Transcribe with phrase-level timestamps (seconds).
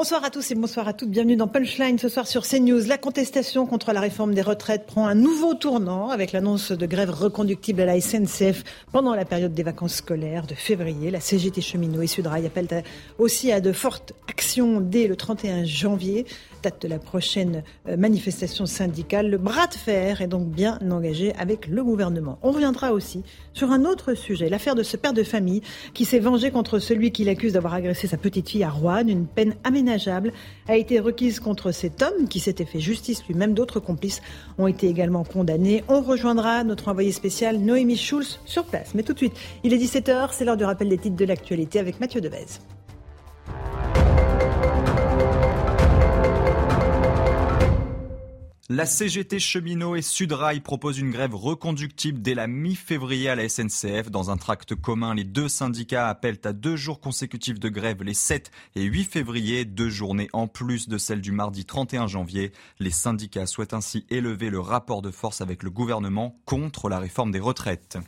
[0.00, 1.10] Bonsoir à tous et bonsoir à toutes.
[1.10, 2.86] Bienvenue dans Punchline ce soir sur CNews.
[2.86, 7.10] La contestation contre la réforme des retraites prend un nouveau tournant avec l'annonce de grève
[7.10, 11.10] reconductible à la SNCF pendant la période des vacances scolaires de février.
[11.10, 12.82] La CGT cheminot et Sudrail appellent
[13.18, 16.24] aussi à de fortes actions dès le 31 janvier
[16.62, 19.30] date de la prochaine euh, manifestation syndicale.
[19.30, 22.38] Le bras de fer est donc bien engagé avec le gouvernement.
[22.42, 25.62] On reviendra aussi sur un autre sujet, l'affaire de ce père de famille
[25.94, 29.06] qui s'est vengé contre celui qui l'accuse d'avoir agressé sa petite fille à Rouen.
[29.06, 30.32] Une peine aménageable
[30.68, 33.54] a été requise contre cet homme qui s'était fait justice lui-même.
[33.54, 34.22] D'autres complices
[34.58, 35.84] ont été également condamnés.
[35.88, 38.94] On rejoindra notre envoyé spécial Noémie Schulz sur place.
[38.94, 41.78] Mais tout de suite, il est 17h, c'est l'heure du rappel des titres de l'actualité
[41.78, 42.46] avec Mathieu Devez.
[48.72, 54.12] La CGT cheminot et Sudrail proposent une grève reconductible dès la mi-février à la SNCF.
[54.12, 58.14] Dans un tract commun, les deux syndicats appellent à deux jours consécutifs de grève les
[58.14, 62.52] 7 et 8 février, deux journées en plus de celle du mardi 31 janvier.
[62.78, 67.32] Les syndicats souhaitent ainsi élever le rapport de force avec le gouvernement contre la réforme
[67.32, 67.98] des retraites.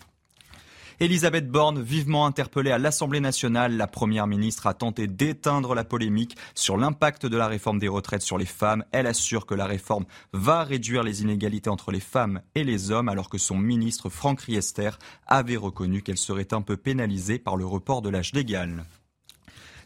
[1.03, 6.37] Elisabeth Borne, vivement interpellée à l'Assemblée nationale, la Première ministre a tenté d'éteindre la polémique
[6.55, 8.85] sur l'impact de la réforme des retraites sur les femmes.
[8.93, 13.09] Elle assure que la réforme va réduire les inégalités entre les femmes et les hommes,
[13.09, 14.91] alors que son ministre Franck Riester
[15.27, 18.85] avait reconnu qu'elle serait un peu pénalisée par le report de l'âge légal.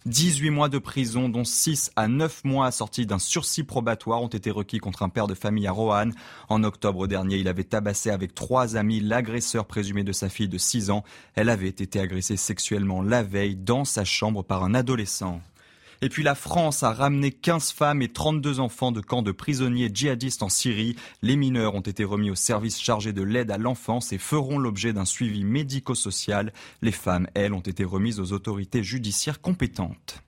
[0.07, 4.53] 18 mois de prison, dont 6 à 9 mois assortis d'un sursis probatoire, ont été
[4.53, 6.15] requis contre un père de famille à Roanne.
[6.49, 10.59] En octobre dernier, il avait tabassé avec trois amis l'agresseur présumé de sa fille de
[10.59, 11.03] 6 ans.
[11.35, 15.41] Elle avait été agressée sexuellement la veille dans sa chambre par un adolescent.
[16.03, 19.91] Et puis la France a ramené 15 femmes et 32 enfants de camps de prisonniers
[19.93, 20.97] djihadistes en Syrie.
[21.23, 24.93] Les mineurs ont été remis au service chargé de l'aide à l'enfance et feront l'objet
[24.93, 26.53] d'un suivi médico-social.
[26.83, 30.23] Les femmes, elles, ont été remises aux autorités judiciaires compétentes.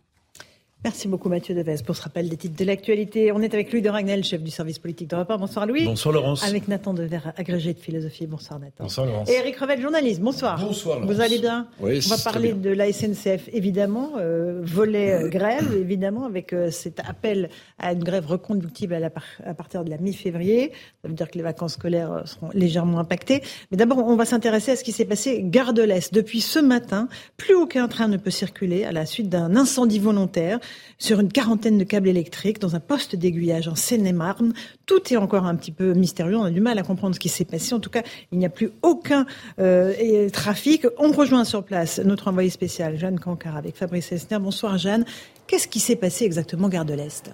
[0.85, 3.33] Merci beaucoup Mathieu Deves pour ce rappel des titres de l'actualité.
[3.33, 5.37] On est avec Louis de Ragnel, chef du service politique de Rapport.
[5.37, 5.85] Bonsoir Louis.
[5.85, 6.47] Bonsoir Laurence.
[6.47, 8.29] Avec Nathan Dever, agrégé de philosophie.
[8.29, 8.85] Bonsoir Nathan.
[8.85, 9.29] Bonsoir Laurence.
[9.29, 10.21] Et Eric Revel, journaliste.
[10.21, 10.57] Bonsoir.
[10.61, 11.13] Bonsoir Laurence.
[11.13, 15.75] Vous allez bien Oui, On va parler de la SNCF évidemment, euh, volet euh, grève
[15.77, 17.51] évidemment, avec euh, cet appel
[17.81, 20.71] à une grève reconductible à, la par à partir de la mi-février.
[21.03, 23.43] Ça veut dire que les vacances scolaires seront légèrement impactées.
[23.73, 26.15] Mais d'abord, on va s'intéresser à ce qui s'est passé gare de l'Est.
[26.15, 30.61] Depuis ce matin, plus aucun train ne peut circuler à la suite d'un incendie volontaire
[30.99, 34.53] sur une quarantaine de câbles électriques dans un poste d'aiguillage en Seine-et-Marne.
[34.87, 36.37] Tout est encore un petit peu mystérieux.
[36.37, 37.75] On a du mal à comprendre ce qui s'est passé.
[37.75, 38.03] En tout cas,
[38.33, 39.27] il n'y a plus aucun
[39.59, 40.87] euh, trafic.
[40.99, 44.39] On rejoint sur place notre envoyé spécial, Jeanne Cancard, avec Fabrice Esner.
[44.39, 45.05] Bonsoir Jeanne.
[45.47, 47.31] Qu'est-ce qui s'est passé exactement gare de l'Est?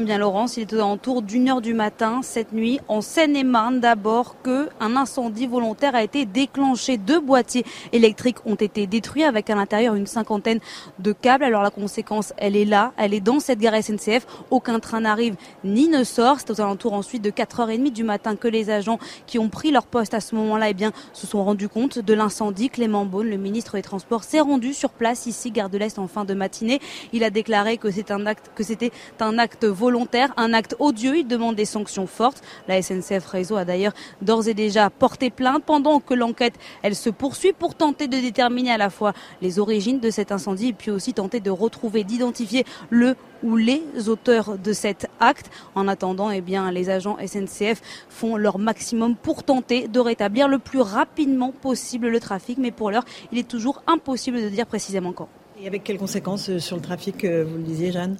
[0.00, 3.80] Eh bien, Laurence, il est aux alentours d'une heure du matin cette nuit en Seine-et-Marne
[3.80, 6.98] d'abord que un incendie volontaire a été déclenché.
[6.98, 10.60] Deux boîtiers électriques ont été détruits avec à l'intérieur une cinquantaine
[11.00, 11.42] de câbles.
[11.42, 14.24] Alors la conséquence, elle est là, elle est dans cette gare SNCF.
[14.52, 16.36] Aucun train n'arrive ni ne sort.
[16.38, 19.86] C'est aux alentours ensuite de 4h30 du matin que les agents qui ont pris leur
[19.86, 22.70] poste à ce moment-là, eh bien, se sont rendus compte de l'incendie.
[22.70, 26.06] Clément Beaune, le ministre des Transports, s'est rendu sur place ici, gare de l'Est, en
[26.06, 26.78] fin de matinée.
[27.12, 30.76] Il a déclaré que c'est un acte, que c'était un acte volontaire volontaire, un acte
[30.80, 31.16] odieux.
[31.16, 32.42] Il demande des sanctions fortes.
[32.68, 37.08] La SNCF Réseau a d'ailleurs d'ores et déjà porté plainte pendant que l'enquête, elle se
[37.08, 40.90] poursuit pour tenter de déterminer à la fois les origines de cet incendie et puis
[40.90, 45.50] aussi tenter de retrouver, d'identifier le ou les auteurs de cet acte.
[45.74, 50.58] En attendant, eh bien, les agents SNCF font leur maximum pour tenter de rétablir le
[50.58, 52.58] plus rapidement possible le trafic.
[52.58, 55.28] Mais pour l'heure, il est toujours impossible de dire précisément quand.
[55.62, 58.18] Et avec quelles conséquences euh, sur le trafic, euh, vous le disiez, Jeanne?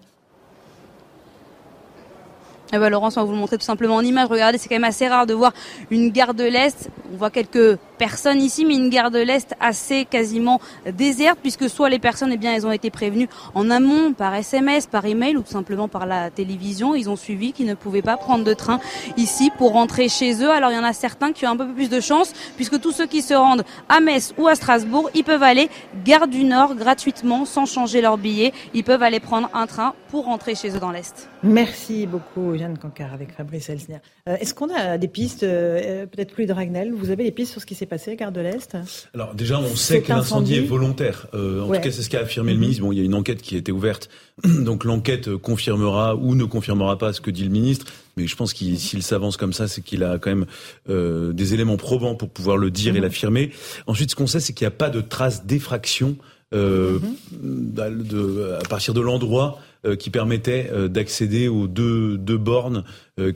[2.73, 4.29] Eh ben Laurence, on va vous le montrer tout simplement en image.
[4.29, 5.53] Regardez, c'est quand même assez rare de voir
[5.91, 6.91] une gare de l'Est.
[7.13, 10.61] On voit quelques personnes ici, mais une gare de l'Est assez quasiment
[10.91, 14.87] déserte, puisque soit les personnes, eh bien, elles ont été prévenues en amont par SMS,
[14.87, 16.95] par email ou tout simplement par la télévision.
[16.95, 18.81] Ils ont suivi qu'ils ne pouvaient pas prendre de train
[19.17, 20.51] ici pour rentrer chez eux.
[20.51, 22.93] Alors il y en a certains qui ont un peu plus de chance, puisque tous
[22.93, 25.69] ceux qui se rendent à Metz ou à Strasbourg, ils peuvent aller
[26.05, 28.53] gare du Nord gratuitement, sans changer leur billet.
[28.75, 31.29] Ils peuvent aller prendre un train pour rentrer chez eux dans l'Est.
[31.43, 33.99] Merci beaucoup, Jeanne Cancard, avec Fabrice Elsner.
[34.29, 37.53] Euh, Est-ce qu'on a des pistes, euh, peut-être plus de Ragnel, vous avez des pistes
[37.53, 38.77] sur ce qui s'est passé, Gare de l'Est
[39.15, 41.27] Alors déjà, on sait que l'incendie est volontaire.
[41.35, 42.83] Euh, en tout cas, c'est ce qu'a affirmé le ministre.
[42.83, 44.09] Bon, il y a une enquête qui a été ouverte,
[44.45, 47.87] donc l'enquête confirmera ou ne confirmera pas ce que dit le ministre.
[48.17, 50.47] Mais je pense qu'il s'il s'avance comme ça, c'est qu'il a quand même
[50.89, 53.05] euh, des éléments probants pour pouvoir le dire et mhm.
[53.05, 53.51] l'affirmer.
[53.87, 56.17] Ensuite, ce qu'on sait, c'est qu'il n'y a pas de traces d'effraction
[56.55, 56.99] euh,
[57.33, 57.73] mhm.
[57.73, 59.61] de, à partir de l'endroit
[60.01, 62.83] qui permettait d'accéder aux deux, deux bornes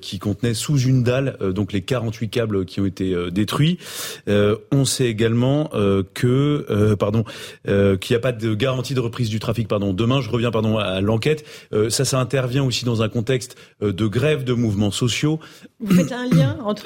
[0.01, 3.79] qui contenaient sous une dalle donc les 48 câbles qui ont été détruits.
[4.27, 5.71] on sait également
[6.15, 7.25] que pardon
[7.65, 9.69] qu'il n'y a pas de garantie de reprise du trafic.
[9.69, 9.93] Pardon.
[9.93, 11.45] Demain, je reviens pardon à l'enquête.
[11.89, 15.41] ça, ça intervient aussi dans un contexte de grève de mouvements sociaux.
[15.81, 16.83] Vous faites un lien entre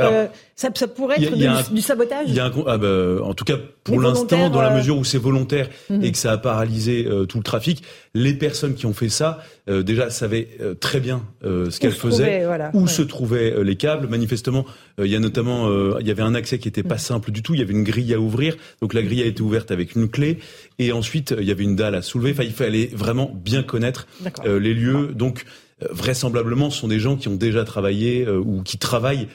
[0.54, 2.28] ça, ça, pourrait être du, sabotage.
[2.28, 5.04] Il y a un, ah bah, en tout cas pour l'instant, dans la mesure où
[5.04, 6.02] c'est volontaire mhm.
[6.02, 7.82] et que ça a paralysé tout le trafic,
[8.14, 9.38] les personnes qui ont fait ça
[9.68, 14.08] euh, déjà savaient euh, très bien euh, ce qu'elles faisaient, où se trouvaient les câbles.
[14.08, 14.66] Manifestement,
[14.98, 17.54] il y a notamment, il y avait un accès qui était pas simple du tout.
[17.54, 20.08] Il y avait une grille à ouvrir, donc la grille a été ouverte avec une
[20.08, 20.38] clé,
[20.78, 22.32] et ensuite il y avait une dalle à soulever.
[22.32, 24.06] Enfin, il fallait vraiment bien connaître
[24.44, 25.08] les lieux.
[25.14, 25.44] Donc
[25.90, 29.28] vraisemblablement, ce sont des gens qui ont déjà travaillé ou qui travaillent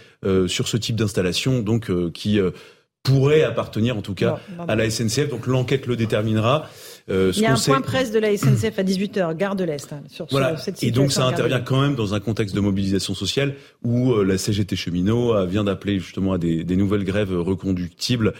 [0.47, 2.39] sur ce type d'installation, donc qui
[3.03, 5.29] pourraient appartenir en tout cas à la SNCF.
[5.29, 6.69] Donc l'enquête le déterminera.
[7.09, 9.91] Euh, Il y a un point presse de la SNCF à 18h, gare de l'Est,
[9.91, 10.55] hein, sur, voilà.
[10.57, 10.87] cette situation.
[10.87, 14.37] Et donc ça intervient quand même dans un contexte de mobilisation sociale où euh, la
[14.37, 18.33] CGT cheminot euh, vient d'appeler justement à des, des, nouvelles grèves reconductibles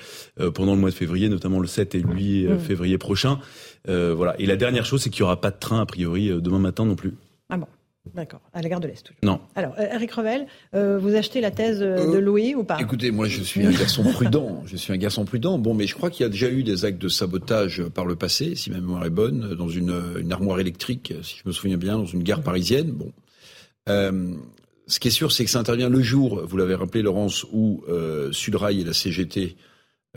[0.54, 2.60] pendant le mois de février, notamment le 7 et 8 mm.
[2.60, 3.40] février prochain.
[3.88, 4.36] voilà.
[4.40, 6.86] Et la dernière chose, c'est qu'il n'y aura pas de train a priori demain matin
[6.86, 7.16] non plus.
[7.50, 7.68] Ah bon.
[8.16, 9.04] D'accord, à la gare de l'Est.
[9.04, 9.20] Toujours.
[9.24, 9.40] Non.
[9.56, 12.80] Alors, euh, Eric Revel, euh, vous achetez la thèse euh, de Louis ou pas?
[12.82, 14.64] Écoutez, moi je suis un garçon prudent.
[14.66, 15.60] Je suis un garçon prudent.
[15.60, 18.16] Bon, mais je crois qu'il y a déjà eu des actes de sabotage par le
[18.16, 21.78] passé, si ma mémoire est bonne, dans une, une armoire électrique, si je me souviens
[21.78, 22.92] bien, dans une gare parisienne.
[22.92, 23.12] Bon.
[23.88, 27.84] ce qui est sûr, c'est que ça intervient le jour, vous l'avez rappelé, Laurence, où
[28.32, 29.58] Sudrail et la CGT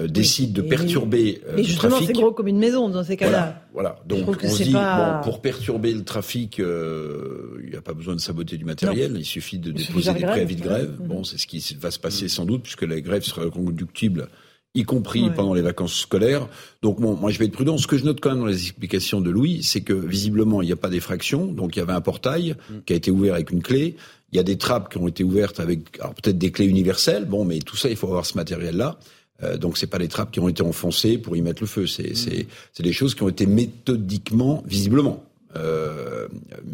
[0.01, 3.63] euh, décide de perturber euh, justement, c'est gros comme une maison dans ces cas-là.
[3.73, 7.95] Voilà, donc on se dit, bon, pour perturber le trafic, euh, il n'y a pas
[7.95, 10.97] besoin de saboter du matériel, il suffit de déposer des préavis de grève.
[10.99, 14.29] Bon, c'est ce qui va se passer sans doute, puisque la grève sera conductible
[14.75, 16.49] y compris pendant les vacances scolaires.
[16.83, 17.79] Donc bon, moi je vais être prudent.
[17.79, 20.67] Ce que je note quand même dans les explications de Louis, c'est que visiblement il
[20.67, 22.75] n'y a pas d'effraction, donc il y avait un portail mm.
[22.85, 23.95] qui a été ouvert avec une clé.
[24.33, 27.25] Il y a des trappes qui ont été ouvertes avec, alors peut-être des clés universelles.
[27.25, 28.99] Bon, mais tout ça, il faut avoir ce matériel-là.
[29.43, 31.87] Euh, donc c'est pas les trappes qui ont été enfoncées pour y mettre le feu.
[31.87, 32.47] C'est mmh.
[32.73, 35.25] c'est des choses qui ont été méthodiquement, visiblement.
[35.57, 36.27] Euh,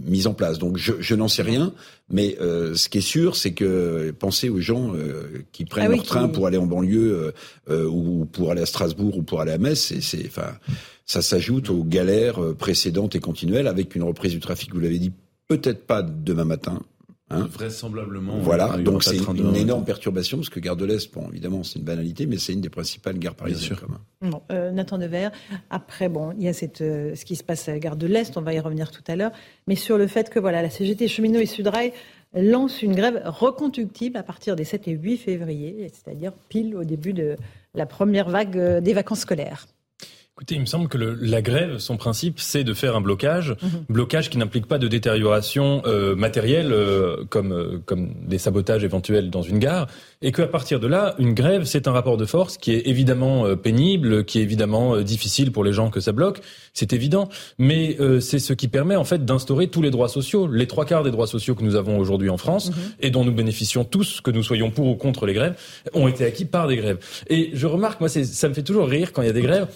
[0.07, 0.59] mises en place.
[0.59, 1.75] Donc je, je n'en sais rien,
[2.09, 5.97] mais euh, ce qui est sûr, c'est que pensez aux gens euh, qui prennent ah
[5.97, 7.35] leur train pour aller en banlieue
[7.69, 9.93] ou pour aller à Strasbourg ou pour aller à Metz.
[10.01, 10.53] C'est, enfin,
[11.05, 14.73] ça s'ajoute aux galères précédentes et continuelles avec une reprise du trafic.
[14.73, 15.13] Vous l'avez dit,
[15.47, 16.81] peut-être pas demain matin,
[17.31, 18.39] Hein Vraisemblablement.
[18.39, 21.85] Voilà, donc c'est une, énorme perturbation, parce que Gare de l'Est, bon, évidemment, c'est une
[21.85, 23.77] banalité, mais c'est une des principales gares parisiennes.
[23.77, 24.43] Bien sûr.
[24.51, 25.31] euh, Nathan Devers,
[25.71, 28.09] après, bon, il y a cette, euh, ce qui se passe à la Gare de
[28.09, 29.31] l'Est, on va y revenir tout à l'heure,
[29.69, 31.93] mais sur le fait que voilà, la CGT Cheminot et Sudrail
[32.35, 37.13] lancent une grève reconductible à partir des 7 et 8 février, c'est-à-dire pile au début
[37.13, 37.37] de
[37.75, 39.67] la première vague euh, des vacances scolaires.
[40.41, 43.55] Écoutez, il me semble que le, la grève, son principe, c'est de faire un blocage,
[43.61, 43.85] mhm.
[43.91, 49.29] blocage qui n'implique pas de détérioration euh, matérielle euh, comme euh, comme des sabotages éventuels
[49.29, 49.87] dans une gare,
[50.23, 53.45] et qu'à partir de là, une grève, c'est un rapport de force qui est évidemment
[53.45, 56.41] euh, pénible, qui est évidemment difficile pour les gens que ça bloque,
[56.73, 57.29] c'est évident,
[57.59, 61.03] mais c'est ce qui permet en fait d'instaurer tous les droits sociaux, les trois quarts
[61.03, 62.77] des droits sociaux que nous avons aujourd'hui en France mhm.
[63.01, 65.57] et dont nous bénéficions tous, que nous soyons pour ou contre les grèves,
[65.93, 66.99] ont été acquis par des grèves.
[67.29, 69.67] Et je remarque, moi, ça me fait toujours rire quand il y a des grèves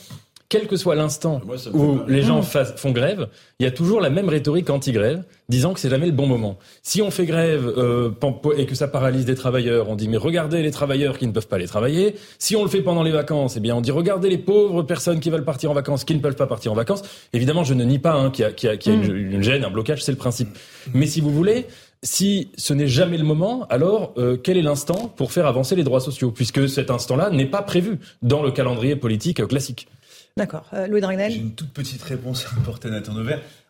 [0.49, 1.41] quel que soit l'instant
[1.73, 5.81] où les gens font grève, il y a toujours la même rhétorique anti-grève, disant que
[5.81, 6.59] c'est jamais le bon moment.
[6.83, 8.11] Si on fait grève euh,
[8.57, 11.49] et que ça paralyse des travailleurs, on dit mais regardez les travailleurs qui ne peuvent
[11.49, 12.15] pas les travailler.
[12.39, 15.21] Si on le fait pendant les vacances, eh bien on dit regardez les pauvres personnes
[15.21, 17.03] qui veulent partir en vacances, qui ne peuvent pas partir en vacances.
[17.33, 19.17] Évidemment, je ne nie pas hein, qu'il y a, qu'il y a, mm.
[19.17, 20.49] une, gêne, un blocage, c'est le principe.
[20.93, 21.67] Mais si vous voulez,
[22.03, 25.85] si ce n'est jamais le moment, alors euh, quel est l'instant pour faire avancer les
[25.85, 26.31] droits sociaux?
[26.31, 29.89] Puisque cet instant-là n'est pas prévu dans le calendrier politique classique.
[30.37, 30.67] D'accord.
[30.73, 33.13] Euh, Louis Dragnel J'ai une toute petite réponse à apporter à Nathan.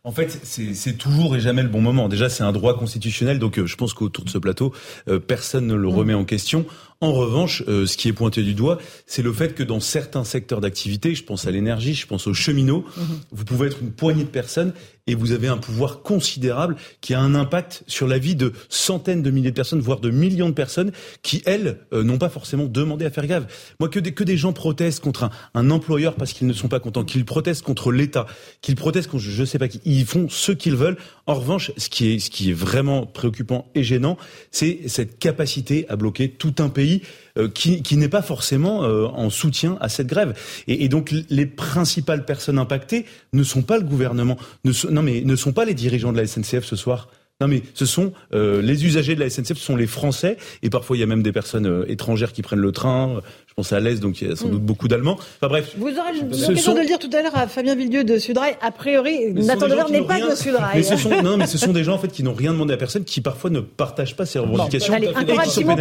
[0.03, 2.09] En fait, c'est toujours et jamais le bon moment.
[2.09, 4.73] Déjà, c'est un droit constitutionnel, donc euh, je pense qu'autour de ce plateau,
[5.09, 5.95] euh, personne ne le mm.
[5.95, 6.65] remet en question.
[7.01, 10.25] En revanche, euh, ce qui est pointé du doigt, c'est le fait que dans certains
[10.25, 13.03] secteurs d'activité, je pense à l'énergie, je pense aux cheminots, mm-hmm.
[13.33, 14.73] vous pouvez être une poignée de personnes
[15.07, 19.23] et vous avez un pouvoir considérable qui a un impact sur la vie de centaines
[19.23, 23.05] de milliers de personnes, voire de millions de personnes qui, elles, n'ont pas forcément demandé
[23.05, 23.47] à faire grève.
[23.81, 26.69] Moi, que des, que des gens protestent contre un, un employeur parce qu'ils ne sont
[26.69, 28.25] pas contents, qu'ils protestent contre l'État,
[28.63, 30.97] qu'ils protestent contre je sais pas qui, ils font ce qu'ils veulent.
[31.27, 34.19] En revanche, ce qui est, ce qui est vraiment préoccupant et gênant,
[34.51, 37.01] c'est cette capacité à bloquer tout un pays
[37.39, 40.39] euh, qui, qui n'est pas forcément euh, en soutien à cette grève.
[40.69, 45.37] Et, donc les principales personnes impactées ne sont pas le gouvernement, ne non mais ne
[45.37, 47.09] sont pas les dirigeants de la SNCF ce soir.
[47.45, 50.71] Non mais ce sont euh, les usagers de la SNCF, ce sont les Français et
[50.71, 53.21] parfois il y a même des personnes euh, étrangères qui prennent le train.
[53.47, 54.53] Je pense à l'Est, donc il y a sans mm.
[54.53, 55.19] doute beaucoup d'Allemands.
[55.19, 55.75] Enfin bref.
[55.77, 58.57] Vous aurez l'occasion de le dire tout à l'heure à Fabien Villedieu de Sudrail.
[58.63, 60.77] A priori, Nathan Dever n'est pas de Sudrail.
[60.77, 62.73] Mais ce sont, non, mais ce sont des gens en fait qui n'ont rien demandé
[62.73, 64.91] à personne, qui parfois ne partagent pas ces revendications.
[64.91, 65.09] Bon, allez,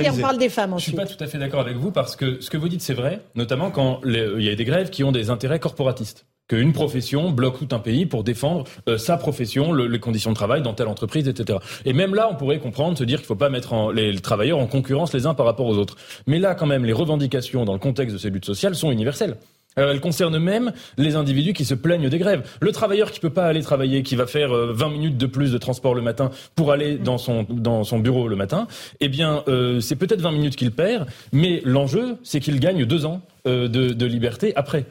[0.07, 0.73] un parle des femmes.
[0.73, 0.95] Ensuite.
[0.95, 2.81] Je suis pas tout à fait d'accord avec vous parce que ce que vous dites
[2.81, 6.73] c'est vrai, notamment quand il y a des grèves qui ont des intérêts corporatistes qu'une
[6.73, 10.73] profession bloque tout un pays pour défendre euh, sa profession, les conditions de travail dans
[10.73, 11.59] telle entreprise, etc.
[11.85, 14.59] Et même là, on pourrait comprendre, se dire qu'il ne faut pas mettre les, travailleurs
[14.59, 15.97] en concurrence les uns par rapport aux autres.
[16.27, 19.37] Mais là, quand même, les revendications dans le contexte de ces luttes sociales sont universelles.
[19.75, 22.47] Alors, elles concernent même les individus qui se plaignent des grèves.
[22.61, 25.51] Le travailleur qui peut pas aller travailler, qui va faire 20 euh, minutes de plus
[25.51, 28.67] de transport le matin pour aller dans son, dans son bureau le matin,
[28.99, 33.05] eh bien, euh, c'est peut-être 20 minutes qu'il perd, mais l'enjeu, c'est qu'il gagne deux
[33.05, 34.85] ans de, de liberté après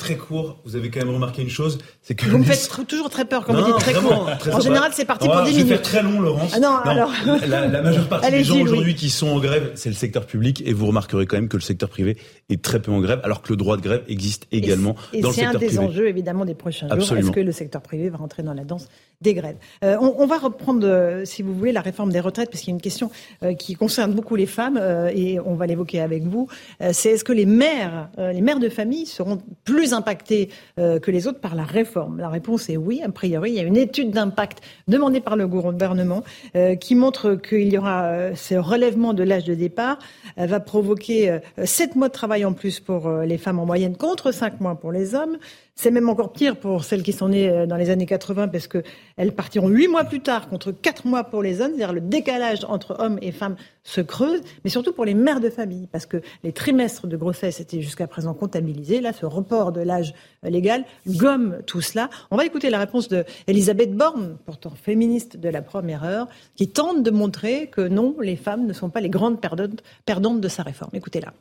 [0.00, 3.10] très court, vous avez quand même remarqué une chose, c'est que vous me faites toujours
[3.10, 4.28] très peur quand vous dites très court.
[4.52, 5.58] en général, c'est parti pour 10 minutes.
[5.58, 6.52] Je vais faire très long, Laurence.
[6.54, 7.12] Ah non, alors
[7.46, 10.62] la, la, majeure partie des gens aujourd'hui qui sont en grève, c'est le secteur public,
[10.66, 12.16] et vous remarquerez quand même que le secteur privé
[12.48, 15.34] est très peu en grève, alors que le droit de grève existe également dans le
[15.34, 15.72] secteur privé.
[15.72, 17.16] C'est un des enjeux évidemment des prochains jours.
[17.16, 18.88] Est-ce que le secteur privé va rentrer dans la danse
[19.20, 19.56] des grèves?
[19.84, 22.70] Euh, on, on, va reprendre, euh, si vous voulez, la réforme des retraites, parce qu'il
[22.70, 23.10] y a une question
[23.42, 24.80] euh, qui concerne beaucoup les femmes,
[25.14, 26.48] et on va l'évoquer avec vous.
[26.92, 31.26] C'est est-ce que les mères, les mères de famille seront plus impactées euh, que les
[31.26, 33.50] autres par la réforme La réponse est oui, a priori.
[33.50, 36.22] Il y a une étude d'impact demandée par le gouvernement
[36.56, 39.98] euh, qui montre qu'il y aura euh, ce relèvement de l'âge de départ
[40.36, 44.60] va provoquer 7 mois de travail en plus pour les femmes en moyenne contre 5
[44.60, 45.38] mois pour les hommes.
[45.82, 48.68] C'est même encore pire pour celles qui sont nées euh, dans les années 80 parce
[48.68, 51.70] qu'elles partiront huit mois plus tard contre quatre mois pour les hommes.
[51.74, 55.48] C'est-à-dire le décalage entre hommes et femmes se creuse, mais surtout pour les mères de
[55.48, 59.00] famille parce que les trimestres de grossesse étaient jusqu'à présent comptabilisés.
[59.00, 60.12] Là, ce report de l'âge
[60.44, 62.10] euh, légal gomme tout cela.
[62.30, 67.02] On va écouter la réponse d'Elisabeth Borne, pourtant féministe de la première heure, qui tente
[67.02, 70.90] de montrer que non, les femmes ne sont pas les grandes perdantes de sa réforme.
[70.92, 71.32] Écoutez-la.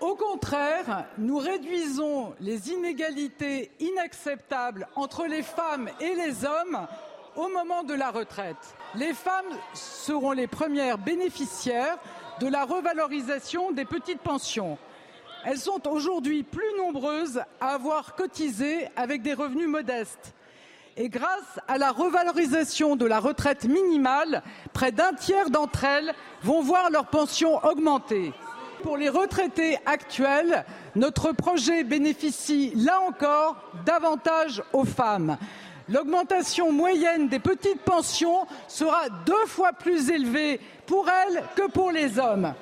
[0.00, 6.86] Au contraire, nous réduisons les inégalités inacceptables entre les femmes et les hommes
[7.34, 8.76] au moment de la retraite.
[8.94, 11.96] Les femmes seront les premières bénéficiaires
[12.40, 14.76] de la revalorisation des petites pensions.
[15.46, 20.34] Elles sont aujourd'hui plus nombreuses à avoir cotisé avec des revenus modestes.
[20.98, 24.42] Et grâce à la revalorisation de la retraite minimale,
[24.74, 26.12] près d'un tiers d'entre elles
[26.42, 28.34] vont voir leur pension augmenter.
[28.82, 30.64] Pour les retraités actuels,
[30.94, 35.36] notre projet bénéficie là encore davantage aux femmes.
[35.88, 42.18] L'augmentation moyenne des petites pensions sera deux fois plus élevée pour elles que pour les
[42.18, 42.54] hommes.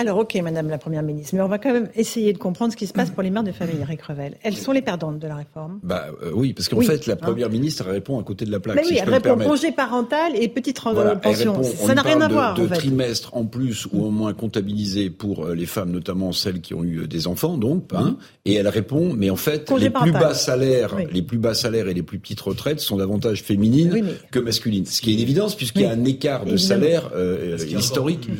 [0.00, 2.76] Alors, ok, Madame la Première ministre, mais on va quand même essayer de comprendre ce
[2.78, 4.34] qui se passe pour les mères de famille, Eric Revel.
[4.42, 7.16] Elles sont les perdantes de la réforme Bah euh, oui, parce qu'en fait, la hein.
[7.20, 8.76] Première ministre répond à côté de la plaque.
[8.76, 11.62] Mais oui, elle répond congé parental et petite voilà, pension.
[11.62, 12.54] Ça n'a rien à voir.
[12.54, 12.76] De en fait.
[12.76, 16.82] trimestres en plus ou au moins comptabilisés pour euh, les femmes, notamment celles qui ont
[16.82, 17.90] eu euh, des enfants, donc.
[17.92, 18.16] Hein,
[18.46, 21.94] et elle répond, mais en fait, les plus bas salaires, les plus bas salaires et
[21.94, 24.86] les plus petites retraites sont davantage féminines que masculines.
[24.86, 28.30] Ce qui est une évidence puisqu'il y a un écart de salaire euh, historique.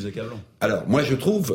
[0.62, 1.49] Alors, moi, je trouve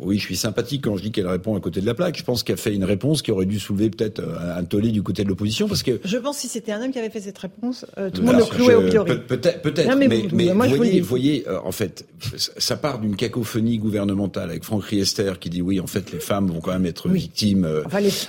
[0.00, 2.16] oui, je suis sympathique quand je dis qu'elle répond à côté de la plaque.
[2.16, 5.02] Je pense qu'elle fait une réponse qui aurait dû soulever peut-être euh, un tollé du
[5.02, 6.00] côté de l'opposition, parce que.
[6.04, 8.26] Je pense que si c'était un homme qui avait fait cette réponse, euh, tout le
[8.26, 9.18] monde le clouait au pilori.
[9.26, 9.96] Peut-être, peut-être.
[9.96, 15.32] Mais, mais, vous voyez, voyez en fait, ça part d'une cacophonie gouvernementale avec Franck Riester
[15.40, 17.68] qui dit oui, en fait, les femmes vont quand même être victimes,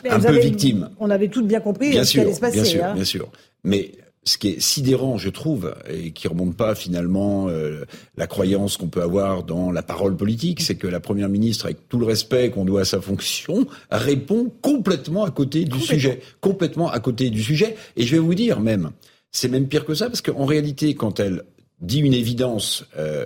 [0.10, 0.90] un peu victimes.
[1.00, 2.62] On avait toutes bien compris bien ce qui allait se passer.
[2.62, 2.94] Bien sûr, hein.
[2.94, 3.30] bien sûr.
[3.64, 3.92] Mais
[4.26, 7.86] ce qui est sidérant, je trouve, et qui remonte pas finalement euh,
[8.18, 11.90] la croyance qu'on peut avoir dans la parole politique, c'est que la première ministre, avec
[11.90, 16.90] tout le respect qu'on doit à sa fonction, répond complètement à côté du sujet, complètement
[16.90, 17.76] à côté du sujet.
[17.98, 18.92] Et je vais vous dire même,
[19.32, 21.44] c'est même pire que ça, parce qu'en réalité, quand elle
[21.82, 23.26] dit une évidence euh, euh,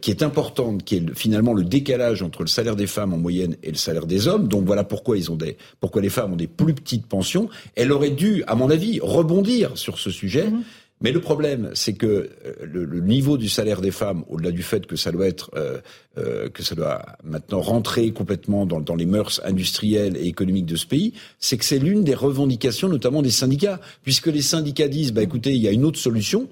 [0.00, 3.56] qui est importante, qui est finalement le décalage entre le salaire des femmes en moyenne
[3.62, 4.48] et le salaire des hommes.
[4.48, 7.48] Donc voilà pourquoi ils ont des, pourquoi les femmes ont des plus petites pensions.
[7.76, 10.50] Elle aurait dû, à mon avis, rebondir sur ce sujet.
[10.50, 10.62] Mhm.
[11.00, 12.06] Mais le problème, c'est que
[12.44, 16.48] euh, le, niveau du salaire des femmes, au-delà du fait que ça doit être, euh,
[16.48, 20.86] que ça doit maintenant rentrer complètement dans, dans, les mœurs industrielles et économiques de ce
[20.86, 25.22] pays, c'est que c'est l'une des revendications, notamment des syndicats, puisque les syndicats disent, bah
[25.22, 26.48] écoutez, il y a une autre solution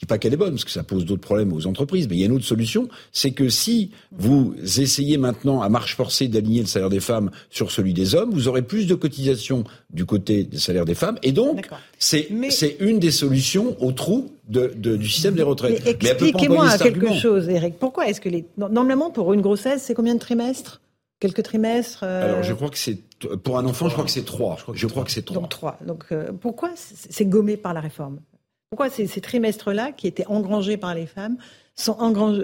[0.00, 2.20] dis pas qu'elle est bonne, parce que ça pose d'autres problèmes aux entreprises, mais il
[2.20, 6.60] y a une autre solution, c'est que si vous essayez maintenant à marche forcée d'aligner
[6.60, 10.44] le salaire des femmes sur celui des hommes, vous aurez plus de cotisations du côté
[10.44, 14.96] des salaires des femmes, et donc c'est c'est une des solutions au trou de, de,
[14.96, 15.84] du système des retraites.
[15.84, 17.78] Mais expliquez-moi quelque chose, Eric.
[17.78, 20.80] Pourquoi est-ce que les normalement pour une grossesse, c'est combien de trimestres?
[21.20, 22.98] Quelques trimestres euh Alors je crois que c'est
[23.44, 24.56] pour un enfant, je crois que c'est trois.
[24.72, 25.42] Je crois que c'est trois.
[25.42, 25.78] Donc trois.
[25.86, 28.20] Donc euh, pourquoi c'est gommé par la réforme?
[28.70, 31.36] Pourquoi ces, trimestres-là, qui étaient engrangés par les femmes,
[31.74, 31.96] sont,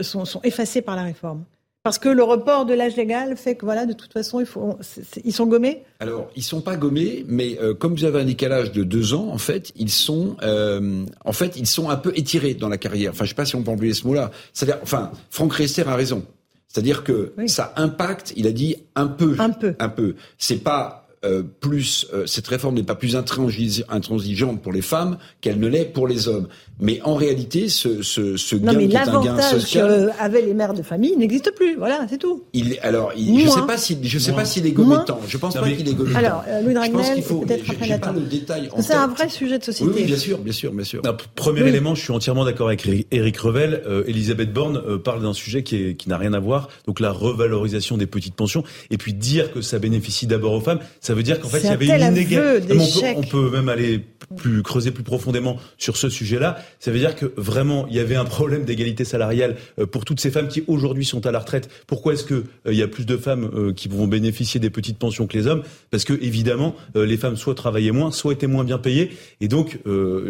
[0.03, 1.45] sont, effacés par la réforme?
[1.85, 4.77] Parce que le report de l'âge légal fait que voilà, de toute façon, il faut,
[5.23, 5.85] ils sont gommés?
[6.01, 9.29] Alors, ils sont pas gommés, mais euh, comme vous avez un décalage de deux ans,
[9.29, 13.13] en fait, ils sont, euh, en fait, ils sont un peu étirés dans la carrière.
[13.13, 14.33] Enfin, je sais pas si on peut employer ce mot-là.
[14.53, 16.27] C'est-à-dire, enfin, Franck Rester a raison.
[16.67, 18.33] C'est-à-dire que ça impacte.
[18.37, 20.17] Il a dit un peu, un peu, un peu.
[20.39, 25.59] C'est pas euh, plus euh, cette réforme n'est pas plus intransigeante pour les femmes qu'elle
[25.59, 26.49] ne l'est pour les hommes.
[26.79, 30.75] Mais en réalité, ce, ce, ce gain qui est un gain social, avaient les mères
[30.75, 31.77] de famille n'existe plus.
[31.77, 32.45] Voilà, c'est tout.
[32.53, 35.21] Il, alors, il, je sais pas si, je sais pas s'il est gommé tant.
[35.27, 38.69] Je pense pas qu'il est gommé Alors, euh, Louis Dragnel, peut-être après pas le détail.
[38.81, 39.91] C'est un vrai sujet de société.
[39.95, 41.03] Oui, bien sûr, bien sûr, bien sûr.
[41.35, 43.83] premier élément, je suis entièrement d'accord avec Éric Revel.
[43.87, 46.69] Euh, Elisabeth Borne euh, parle d'un sujet qui, est, qui n'a rien à voir.
[46.87, 48.65] Donc la revalorisation des petites pensions.
[48.91, 51.67] Et puis dire que ça bénéficie d'abord aux femmes, ça veut dire qu'en fait il
[51.67, 53.15] y avait une inégalité.
[53.15, 54.03] On, on peut même aller
[54.37, 56.59] plus creuser plus profondément sur ce sujet-là.
[56.81, 60.21] Ça veut dire que vraiment il y avait un problème d'égalité salariale euh, pour toutes
[60.21, 61.69] ces femmes qui aujourd'hui sont à la retraite.
[61.87, 64.71] Pourquoi est-ce que euh, il y a plus de femmes euh, qui vont bénéficier des
[64.71, 65.63] petites pensions que les hommes?
[65.91, 69.11] Parce que évidemment les femmes soit travaillaient moins, soit étaient moins bien payées.
[69.41, 69.79] Et donc,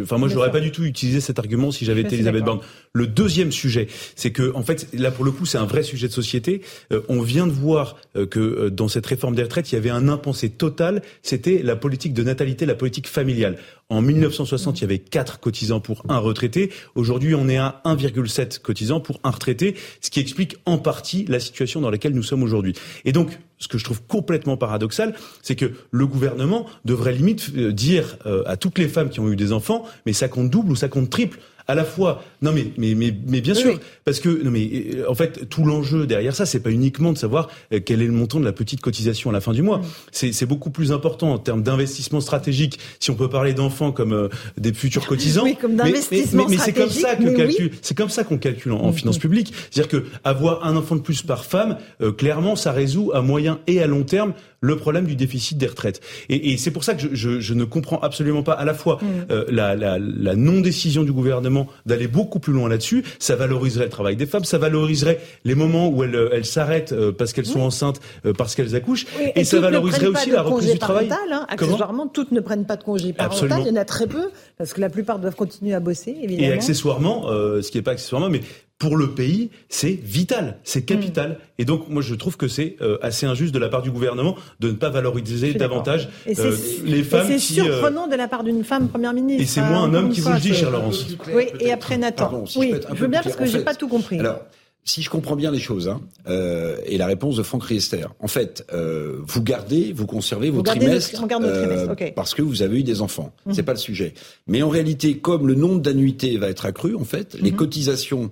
[0.03, 2.61] enfin moi je n'aurais pas du tout utilisé cet argument si j'avais été Elisabeth Borne.
[2.93, 6.09] Le deuxième sujet, c'est que en fait là pour le coup c'est un vrai sujet
[6.09, 6.63] de société.
[7.09, 7.97] on vient de voir
[8.31, 10.76] que dans cette réforme des retraites il y avait un impensé total.
[11.23, 13.57] C'était la politique de natalité, la politique familiale.
[13.89, 16.73] En 1960, il y avait 4 cotisants pour un retraité.
[16.95, 21.39] Aujourd'hui, on est à 1,7 cotisants pour un retraité, ce qui explique en partie la
[21.39, 22.75] situation dans laquelle nous sommes aujourd'hui.
[23.05, 27.73] Et donc, ce que je trouve complètement paradoxal, c'est que le gouvernement devrait limite euh,
[27.73, 30.73] dire euh, à toutes les femmes qui ont eu des enfants, mais ça compte double
[30.73, 34.21] ou ça compte triple à la fois non mais mais mais, mais bien sûr parce
[34.21, 37.49] que non mais euh, en fait tout l'enjeu derrière ça c'est pas uniquement de savoir
[37.73, 39.79] euh, quel est le montant de la petite cotisation à la fin du mois.
[39.79, 39.85] Mm.
[40.13, 44.13] C'est c'est beaucoup plus important en termes d'investissement stratégique si on peut parler d'enfants comme
[44.13, 45.45] euh, des futurs cotisants.
[45.45, 48.73] Oui, comme d'investissement mais, mais, c'est comme ça que calcule c'est comme ça qu'on calcule
[48.73, 49.21] en, mm, finances mm.
[49.21, 51.79] publiques, c'est-à-dire que avoir un enfant de plus par femme
[52.17, 54.35] clairement ça résout à moyen et à long terme
[54.67, 56.01] le problème du déficit des retraites.
[56.29, 58.75] Et, et c'est pour ça que je, je, je, ne comprends absolument pas à la
[58.75, 58.99] fois
[59.31, 63.05] euh, la, la, la non-décision du gouvernement d'aller beaucoup plus loin là-dessus.
[63.19, 67.13] Ça valoriserait le travail des femmes, ça valoriserait les moments où elles, elles s'arrêtent euh,
[67.13, 70.79] parce qu'elles sont enceintes, euh, parce qu'elles accouchent, et, ça valoriserait aussi la reprise du
[70.79, 71.09] travail.
[71.11, 71.47] Hein.
[71.49, 73.61] Accessoirement, toutes ne prennent pas de congé parental.
[73.61, 76.17] Il y en a très peu parce que la plupart doivent continuer à bosser.
[76.23, 76.49] Évidemment.
[76.49, 78.41] Et accessoirement, ce qui n'est pas accessoirement, mais
[78.79, 81.31] pour le pays, c'est vital, c'est capital.
[81.31, 81.37] Mm.
[81.59, 84.37] Et donc, moi, je trouve que c'est euh, assez injuste de la part du gouvernement
[84.61, 87.27] de ne pas valoriser davantage euh, les femmes.
[87.27, 89.43] C'est euh, surprenant de la part d'une femme première ministre.
[89.43, 91.07] Et c'est moi un homme qui vous le dit, cher Laurence.
[91.35, 92.45] Oui, et après Nathan.
[92.57, 94.19] oui, je, veux bien parce que j'ai pas tout compris.
[94.21, 94.41] Alors,
[94.87, 98.29] si je comprends bien les choses, hein, euh, et la réponse de Franck Riester, en
[98.29, 103.01] fait, euh, vous gardez, vous conservez vos trimestres, euh, parce que vous avez eu des
[103.03, 103.33] enfants.
[103.47, 103.55] Mhm.
[103.55, 104.15] C'est pas le sujet.
[104.47, 107.57] Mais en réalité, comme le nombre d'annuités va être accru, en fait, les mhm.
[107.57, 108.31] cotisations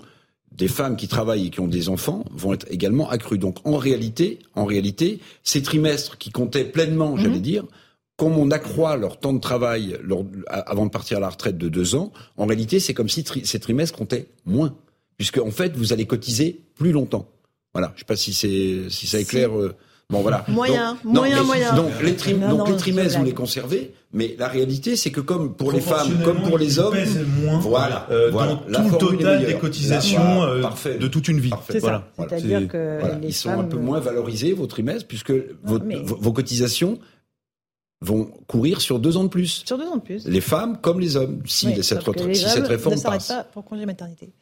[0.55, 3.39] des femmes qui travaillent et qui ont des enfants vont être également accrues.
[3.39, 7.43] Donc en réalité, en réalité, ces trimestres qui comptaient pleinement, j'allais mhm.
[7.43, 7.65] dire,
[8.17, 9.99] comme on accroît leur temps de travail
[10.49, 13.59] avant de partir à la retraite de deux ans, en réalité, c'est comme si ces
[13.59, 14.77] trimestres comptaient moins,
[15.17, 17.29] puisque en fait, vous allez cotiser plus longtemps.
[17.73, 17.93] Voilà.
[17.97, 19.59] Je sais pas si c'est si ça éclaire.
[19.59, 19.75] Euh,
[20.11, 20.45] Bon voilà.
[20.49, 21.75] Moyen, moyen, moyen.
[21.75, 26.23] Donc les, trimestres, vous les conservez, mais la réalité, c'est que comme pour les femmes,
[26.23, 26.97] comme pour les hommes,
[27.43, 28.57] moins, voilà, euh, dans
[28.99, 30.63] tout le total des cotisations euh,
[30.99, 31.51] de toute une vie.
[31.81, 32.09] Voilà.
[32.19, 36.99] C'est-à-dire que ils sont un peu moins valorisés vos trimestres puisque vos, cotisations
[38.03, 39.63] vont courir sur deux ans de plus.
[39.65, 40.27] Sur deux ans de plus.
[40.27, 42.03] Les femmes comme les hommes, si, cette,
[42.35, 43.29] si cette réforme ne passe.
[43.29, 44.33] pas pour congé maternité.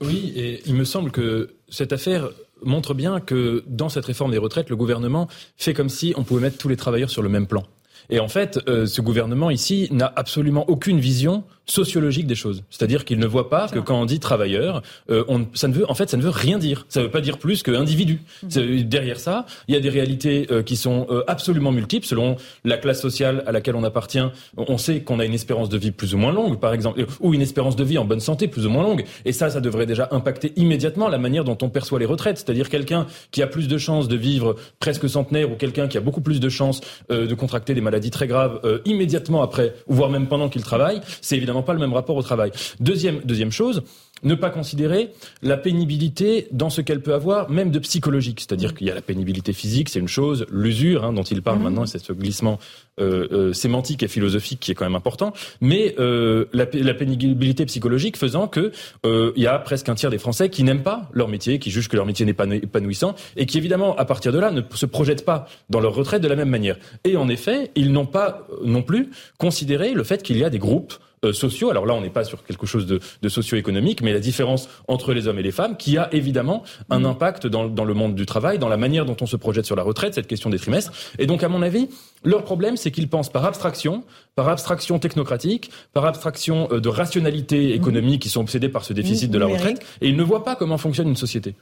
[0.00, 2.30] Oui, et il me semble que cette affaire
[2.64, 6.40] montre bien que dans cette réforme des retraites, le gouvernement fait comme si on pouvait
[6.40, 7.64] mettre tous les travailleurs sur le même plan.
[8.10, 12.62] Et en fait, euh, ce gouvernement ici n'a absolument aucune vision sociologique des choses.
[12.70, 15.90] C'est-à-dire qu'il ne voit pas que quand on dit travailleur, euh, on, ça ne veut,
[15.90, 16.86] en fait, ça ne veut rien dire.
[16.88, 18.20] Ça ne veut pas dire plus qu'individu.
[18.42, 18.82] Mmh.
[18.82, 22.76] Derrière ça, il y a des réalités euh, qui sont euh, absolument multiples selon la
[22.76, 24.22] classe sociale à laquelle on appartient.
[24.56, 27.34] On sait qu'on a une espérance de vie plus ou moins longue, par exemple, ou
[27.34, 29.04] une espérance de vie en bonne santé plus ou moins longue.
[29.24, 32.38] Et ça, ça devrait déjà impacter immédiatement la manière dont on perçoit les retraites.
[32.38, 36.00] C'est-à-dire quelqu'un qui a plus de chances de vivre presque centenaire ou quelqu'un qui a
[36.00, 40.26] beaucoup plus de chances de contracter des maladies très graves immédiatement après, ou voire même
[40.28, 42.52] pendant qu'il travaille, c'est évidemment pas le même rapport au travail.
[42.80, 43.82] Deuxième, deuxième chose,
[44.22, 45.10] ne pas considérer
[45.42, 48.40] la pénibilité dans ce qu'elle peut avoir, même de psychologique.
[48.40, 51.58] C'est-à-dire qu'il y a la pénibilité physique, c'est une chose, l'usure hein, dont il parle
[51.58, 51.62] mmh.
[51.62, 52.58] maintenant, c'est ce glissement
[52.98, 57.66] euh, euh, sémantique et philosophique qui est quand même important, mais euh, la, la, pénibilité
[57.66, 58.72] psychologique faisant que
[59.04, 61.88] il y a presque un tiers des Français qui n'aiment pas leur métier, qui jugent
[61.88, 64.86] que leur métier n'est pas épanouissant, et qui évidemment, à partir de là, ne se
[64.86, 66.78] projettent pas dans leur retraite de la même manière.
[67.04, 70.58] Et en effet, ils n'ont pas non plus considéré le fait qu'il y a des
[70.58, 70.94] groupes
[71.32, 71.70] sociaux.
[71.70, 75.12] Alors là, on n'est pas sur quelque chose de, de socio-économique, mais la différence entre
[75.12, 77.06] les hommes et les femmes, qui a évidemment un mm.
[77.06, 79.74] impact dans, dans, le monde du travail, dans la manière dont on se projette sur
[79.74, 80.92] la retraite, cette question des trimestres.
[81.18, 81.88] Et donc, à mon avis,
[82.24, 84.04] leur problème, c'est qu'ils pensent par abstraction,
[84.36, 89.30] par abstraction technocratique, par abstraction euh, de rationalité économique, qui sont obsédés par ce déficit
[89.30, 91.56] de la retraite, et ils ne voient pas comment fonctionne une société.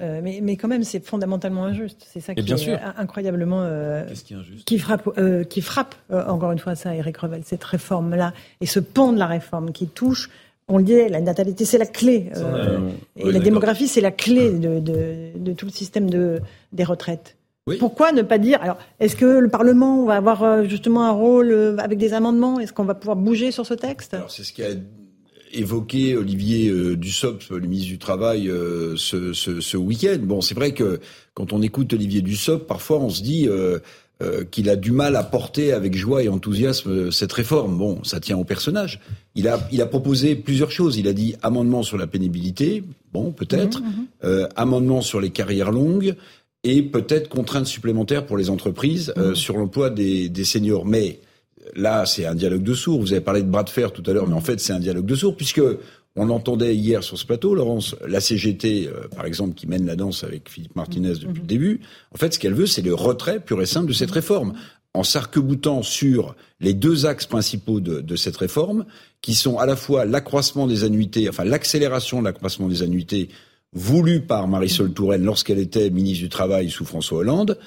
[0.00, 2.06] Euh, mais, mais, quand même, c'est fondamentalement injuste.
[2.08, 4.04] C'est ça qui est incroyablement euh,
[4.64, 8.78] qui, frappe, euh, qui frappe encore une fois ça, Eric Revel, cette réforme-là et ce
[8.78, 10.30] pont de la réforme qui touche.
[10.68, 12.30] On le dit, la natalité, c'est la clé.
[13.16, 16.40] et la démographie, c'est la clé de, de, de, tout le système de,
[16.72, 17.36] des retraites.
[17.78, 21.98] Pourquoi ne pas dire Alors, est-ce que le Parlement va avoir justement un rôle avec
[21.98, 22.60] des amendements?
[22.60, 24.16] Est-ce qu'on va pouvoir bouger sur ce texte?
[24.28, 24.70] C'est ce qui a
[25.52, 30.18] évoqué Olivier euh, Dussopt, le ministre du Travail, euh, ce, ce, ce week-end.
[30.22, 31.00] Bon, c'est vrai que
[31.34, 33.48] quand on écoute Olivier Dussopt, parfois on se dit
[34.22, 37.78] euh, euh, qu'il a du mal à porter avec joie et enthousiasme cette réforme.
[37.78, 39.00] Bon, ça tient au personnage.
[39.34, 40.96] Il a, il a proposé plusieurs choses.
[40.96, 44.48] Il a dit amendement sur la pénibilité, bon, peut-être, mmh, mmh.
[44.56, 46.16] amendement sur les carrières longues
[46.64, 49.34] et peut-être contraintes supplémentaires pour les entreprises mmh.
[49.34, 50.84] sur l'emploi des, des seniors.
[50.84, 51.20] Mais
[51.74, 53.00] là, c'est un dialogue de sourds.
[53.00, 54.80] Vous avez parlé de bras de fer tout à l'heure, mais en fait, c'est un
[54.80, 55.62] dialogue de sourds, puisque
[56.16, 59.96] on entendait hier sur ce plateau, Laurence, la CGT, euh, par exemple, qui mène la
[59.96, 61.46] danse avec Philippe Martinez depuis le mhm.
[61.46, 61.80] début.
[62.12, 64.54] En fait, ce qu'elle veut, c'est le retrait pur et simple de cette réforme.
[64.94, 68.84] En s'arc-boutant sur les deux axes principaux de, de, cette réforme,
[69.20, 73.28] qui sont à la fois l'accroissement des annuités, enfin l'accélération de l'accroissement des annuités
[73.72, 77.58] voulu par Marisol Touraine lorsqu'elle était ministre du Travail sous François Hollande,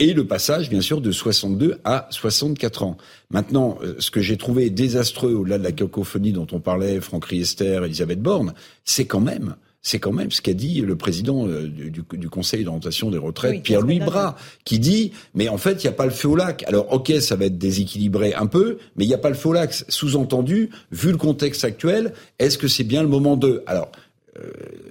[0.00, 2.96] et le passage, bien sûr, de 62 à 64 ans.
[3.30, 7.26] Maintenant, euh, ce que j'ai trouvé désastreux, au-delà de la cacophonie dont on parlait, Franck
[7.26, 11.66] Riester, Elisabeth Borne, c'est quand même c'est quand même ce qu'a dit le président euh,
[11.66, 15.96] du, Conseil d'orientation des retraites, Pierre-Louis Bras, qui dit, mais en fait, il n'y a
[15.96, 16.64] pas le feu au lac.
[16.66, 19.48] Alors, ok, ça va être déséquilibré un peu, mais il n'y a pas le feu
[19.48, 19.72] au lac.
[19.88, 23.62] Sous-entendu, vu le contexte actuel, est-ce que c'est bien le moment de...
[23.66, 23.90] Alors,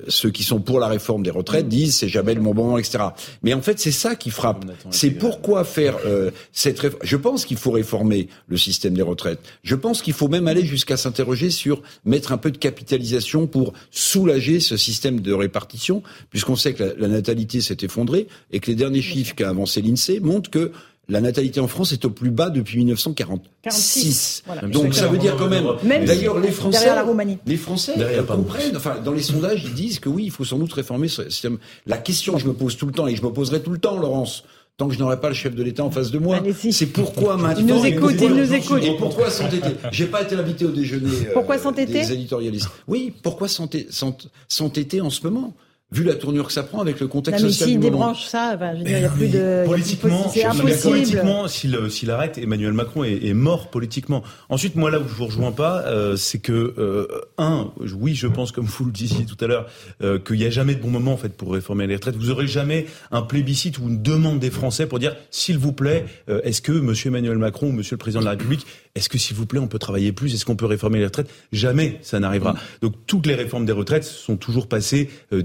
[0.07, 1.69] ceux qui sont pour la réforme des retraites mm.
[1.69, 2.99] disent c'est jamais le bon moment, etc.
[3.43, 4.65] Mais en fait, c'est ça qui frappe.
[4.91, 7.01] C'est pourquoi faire euh, cette réforme?
[7.03, 9.39] Je pense qu'il faut réformer le système des retraites.
[9.63, 13.73] Je pense qu'il faut même aller jusqu'à s'interroger sur mettre un peu de capitalisation pour
[13.91, 18.67] soulager ce système de répartition, puisqu'on sait que la, la natalité s'est effondrée et que
[18.67, 20.71] les derniers chiffres qu'a avancé l'INSEE montrent que
[21.09, 24.43] la natalité en France est au plus bas depuis 1946.
[24.71, 25.65] Donc ça veut dire quand même.
[26.05, 27.05] D'ailleurs, les Français, la
[27.45, 27.93] les Français
[28.27, 28.77] comprennent.
[28.77, 31.57] Enfin, dans les sondages, ils disent que oui, il faut sans doute réformer ce système.
[31.85, 33.79] La question que je me pose tout le temps et je me poserai tout le
[33.79, 34.43] temps, Laurence,
[34.77, 36.41] tant que je n'aurai pas le chef de l'État en face de moi.
[36.71, 37.59] C'est pourquoi maintenant.
[37.59, 38.83] Il nous écoute, il nous écoute.
[38.83, 39.71] Et pourquoi s'entêter?
[39.91, 41.09] J'ai pas été invité au déjeuner.
[41.33, 41.93] Pourquoi euh, s'entêter?
[41.93, 42.69] Des éditorialistes.
[42.87, 45.53] Oui, pourquoi s'entêter en ce moment?
[45.91, 47.69] Vu la tournure que ça prend avec le contexte non, mais social.
[47.69, 49.63] S'il débranche ça, ben, je veux dire, il n'y a plus de.
[49.65, 50.91] Politiquement, c'est impossible.
[50.91, 54.23] Politiquement, s'il arrête, Emmanuel Macron est, est, mort politiquement.
[54.49, 58.27] Ensuite, moi là où je vous rejoins pas, euh, c'est que euh, un, oui, je
[58.27, 59.65] pense comme vous le disiez tout à l'heure,
[60.03, 62.15] euh, qu'il n'y a jamais de bon moment en fait pour réformer les retraites.
[62.15, 66.05] Vous aurez jamais un plébiscite ou une demande des Français pour dire, s'il vous plaît,
[66.29, 69.17] euh, est-ce que Monsieur Emmanuel Macron ou Monsieur le Président de la République est-ce que,
[69.17, 70.33] s'il vous plaît, on peut travailler plus?
[70.33, 71.29] Est-ce qu'on peut réformer les retraites?
[71.51, 72.55] Jamais ça n'arrivera.
[72.81, 75.41] Donc toutes les réformes des retraites sont toujours passées euh,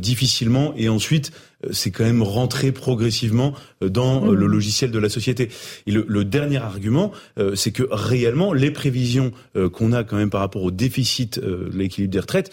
[0.77, 1.33] et ensuite
[1.73, 4.51] c'est quand même rentré progressivement euh, dans euh, le mmh.
[4.51, 5.49] logiciel de la société.
[5.87, 7.13] Et le, le dernier argument,
[7.55, 9.33] c'est que réellement, les prévisions
[9.73, 11.41] qu'on a quand même par rapport au déficit,
[11.73, 12.51] l'équilibre des retraites,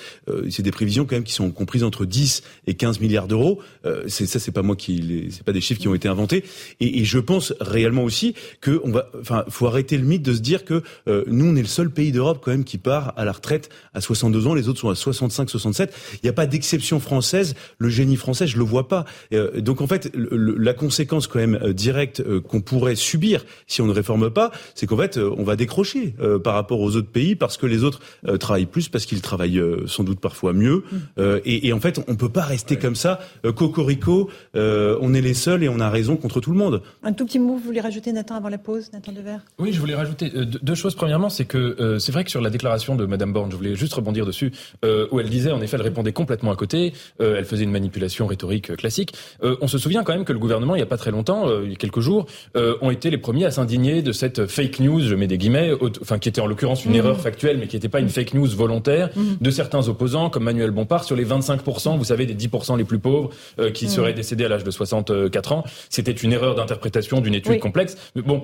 [0.49, 3.59] c'est des prévisions quand même qui sont comprises entre 10 et 15 milliards d'euros.
[4.07, 6.43] c'est ça, c'est pas moi qui, c'est pas des chiffres qui ont été inventés.
[6.79, 10.33] Et, et je pense réellement aussi que on va, enfin, faut arrêter le mythe de
[10.33, 10.83] se dire que
[11.27, 14.01] nous, on est le seul pays d'Europe quand même qui part à la retraite à
[14.01, 15.93] 62 ans, les autres sont à 65, 67.
[16.13, 17.55] Il n'y a pas d'exception française.
[17.77, 19.00] Le génie français, je le vois pas.
[19.33, 23.81] Euh, donc en fait, la conséquence quand même euh, directe euh, qu'on pourrait subir si
[23.81, 27.35] on ne réforme pas, c'est qu'en fait, on va décrocher par rapport aux autres pays
[27.35, 27.99] parce que les autres
[28.39, 30.83] travaillent plus, parce qu'ils travaillent sans doute parfois mieux.
[30.91, 31.21] Mm.
[31.45, 33.19] Et, et, en fait, on peut pas rester comme ça,
[33.55, 34.29] cocorico.
[34.53, 36.81] on est les seuls et on a raison contre tout le monde.
[37.03, 39.41] Un tout petit mot, vous voulez rajouter Nathan avant la pause, Nathan Devers?
[39.59, 40.95] Oui, je voulais rajouter deux choses.
[40.95, 43.93] Premièrement, c'est que c'est vrai que sur la déclaration de Madame Borne, je voulais juste
[43.93, 44.51] rebondir dessus,
[44.83, 48.71] où elle disait en effet, elle répondait complètement à côté, elle faisait une manipulation rhétorique
[48.81, 49.13] classique.
[49.43, 51.69] on se souvient quand même que le gouvernement, il n'y a pas très longtemps, il
[51.69, 55.15] y a quelques jours, ont été les premiers à s'indigner de cette fake news, je
[55.15, 56.95] mets des guillemets, enfin qui était en l'occurrence une mmh.
[56.95, 59.21] erreur factuelle, mais qui n'était pas une fake news volontaire, mmh.
[59.39, 62.99] de certains opposants comme Manuel Bompard sur les 25%, vous savez, des 10% les plus
[62.99, 63.29] pauvres
[63.73, 63.89] qui mmh.
[63.89, 65.63] seraient décédés à l'âge de 64 ans.
[65.89, 67.97] C'était une erreur d'interprétation d'une étude complexe.
[68.15, 68.43] Mais bon,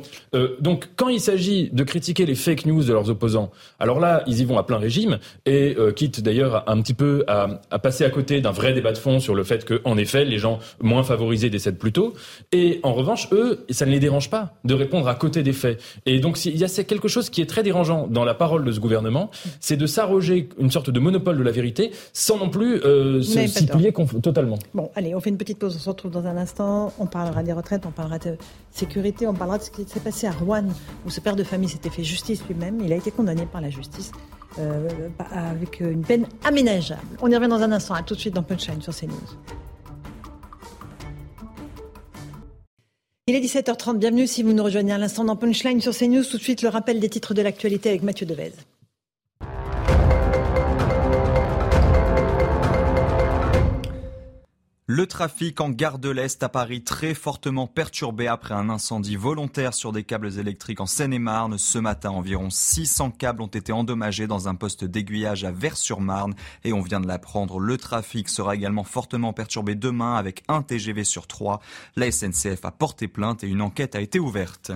[0.59, 4.41] donc quand il s'agit de critiquer les fake news de leurs opposants, alors là, ils
[4.41, 8.09] y vont à plein régime et quitte d'ailleurs un petit peu à, à passer à
[8.09, 11.03] côté d'un vrai débat de fond sur le fait que, en effet, les gens moins
[11.03, 12.13] favorisés décèdent plus tôt.
[12.51, 15.81] Et en revanche, eux, ça ne les dérange pas de répondre à côté des faits.
[16.05, 18.71] Et donc, il y a quelque chose qui est très dérangeant dans la parole de
[18.71, 22.81] ce gouvernement, c'est de s'arroger une sorte de monopole de la vérité sans non plus
[22.83, 24.59] euh, s'y plier totalement.
[24.73, 26.93] Bon, allez, on fait une petite pause, on se retrouve dans un instant.
[26.99, 28.37] On parlera des retraites, on parlera de
[28.71, 30.65] sécurité, on parlera de ce qui s'est passé à Rouen,
[31.05, 32.79] où ce père de famille s'était fait justice lui-même.
[32.83, 34.11] Il a été condamné par la justice.
[34.59, 34.87] Euh,
[35.31, 37.01] avec une peine aménageable.
[37.21, 37.93] On y revient dans un instant.
[37.93, 39.13] À tout de suite dans Punchline sur CNews.
[43.29, 46.23] Il est 17h30, bienvenue si vous nous rejoignez à l'instant dans Punchline sur CNews.
[46.23, 48.53] Tout de suite le rappel des titres de l'actualité avec Mathieu Devez.
[54.89, 59.73] Le trafic en gare de l'Est à Paris très fortement perturbé après un incendie volontaire
[59.73, 61.57] sur des câbles électriques en Seine-et-Marne.
[61.57, 66.35] Ce matin, environ 600 câbles ont été endommagés dans un poste d'aiguillage à Vers-sur-Marne.
[66.63, 71.03] Et on vient de l'apprendre, le trafic sera également fortement perturbé demain avec un TGV
[71.03, 71.59] sur trois.
[71.97, 74.71] La SNCF a porté plainte et une enquête a été ouverte.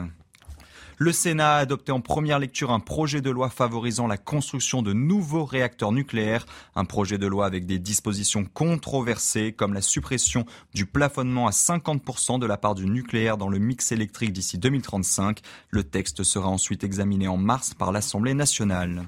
[1.03, 4.93] Le Sénat a adopté en première lecture un projet de loi favorisant la construction de
[4.93, 10.85] nouveaux réacteurs nucléaires, un projet de loi avec des dispositions controversées comme la suppression du
[10.85, 15.39] plafonnement à 50% de la part du nucléaire dans le mix électrique d'ici 2035.
[15.71, 19.07] Le texte sera ensuite examiné en mars par l'Assemblée nationale.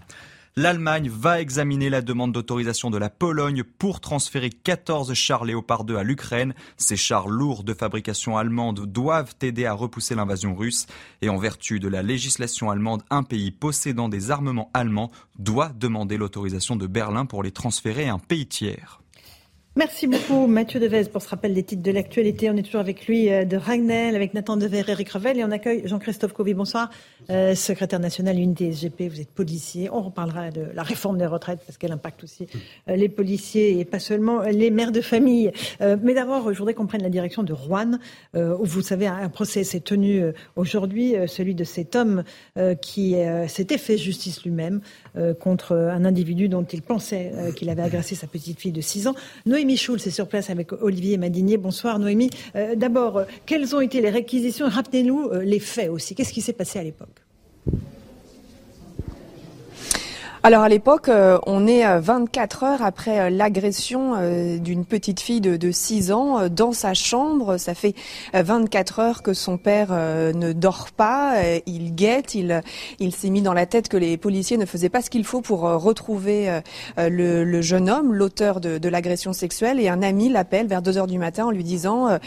[0.56, 5.96] L'Allemagne va examiner la demande d'autorisation de la Pologne pour transférer 14 chars Léopard 2
[5.96, 6.54] à l'Ukraine.
[6.78, 10.86] Ces chars lourds de fabrication allemande doivent aider à repousser l'invasion russe.
[11.24, 16.18] Et en vertu de la législation allemande, un pays possédant des armements allemands doit demander
[16.18, 19.03] l'autorisation de Berlin pour les transférer à un pays tiers.
[19.75, 22.47] Merci beaucoup Mathieu Devez pour ce rappel des titres de l'actualité.
[22.51, 25.49] On est toujours avec lui euh, de Ragnel, avec Nathan Dever, Eric Revel et on
[25.49, 26.53] accueille Jean-Christophe Covy.
[26.53, 26.91] Bonsoir,
[27.31, 29.09] euh, secrétaire national unité SGP.
[29.09, 29.89] Vous êtes policier.
[29.91, 32.45] On reparlera de la réforme des retraites parce qu'elle impacte aussi
[32.88, 35.51] euh, les policiers et pas seulement les mères de famille.
[35.79, 37.97] mais d'abord, je voudrais qu'on prenne la direction de Rouen,
[38.36, 40.21] où vous savez un procès s'est tenu
[40.55, 42.23] aujourd'hui, celui de cet homme
[42.81, 43.15] qui
[43.47, 44.81] s'était fait justice lui-même
[45.39, 49.15] contre un individu dont il pensait qu'il avait agressé sa petite fille de 6 ans.
[49.63, 51.56] Noémie Schulz est sur place avec Olivier Madinier.
[51.56, 52.30] Bonsoir Noémie.
[52.58, 54.67] Euh, d'abord, euh, quelles ont été les réquisitions?
[54.67, 56.15] Rappelez-nous euh, les faits aussi.
[56.15, 57.22] Qu'est-ce qui s'est passé à l'époque?
[60.45, 64.15] Alors à l'époque, euh, on est 24 euh, heures après euh, l'agression
[64.60, 67.58] d'une petite fille de, de 6 ans dans sa chambre.
[67.58, 67.95] Ça fait
[68.34, 71.36] 24 heures que son père ne dort pas.
[71.65, 72.36] Il guette.
[72.36, 72.62] Il,
[73.13, 75.62] s'est mis dans la tête que les policiers ne faisaient pas ce qu'il faut pour
[75.62, 76.60] retrouver
[76.97, 79.79] le, jeune homme, l'auteur de, l'agression sexuelle.
[79.79, 82.19] Et un ami l'appelle vers 2 heures du matin en lui disant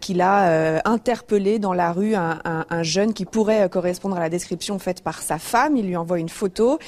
[0.00, 4.28] qu'il a interpellé dans la rue un, un, un, jeune qui pourrait correspondre à la
[4.28, 5.76] description faite par sa femme.
[5.76, 6.78] Il lui envoie une photo.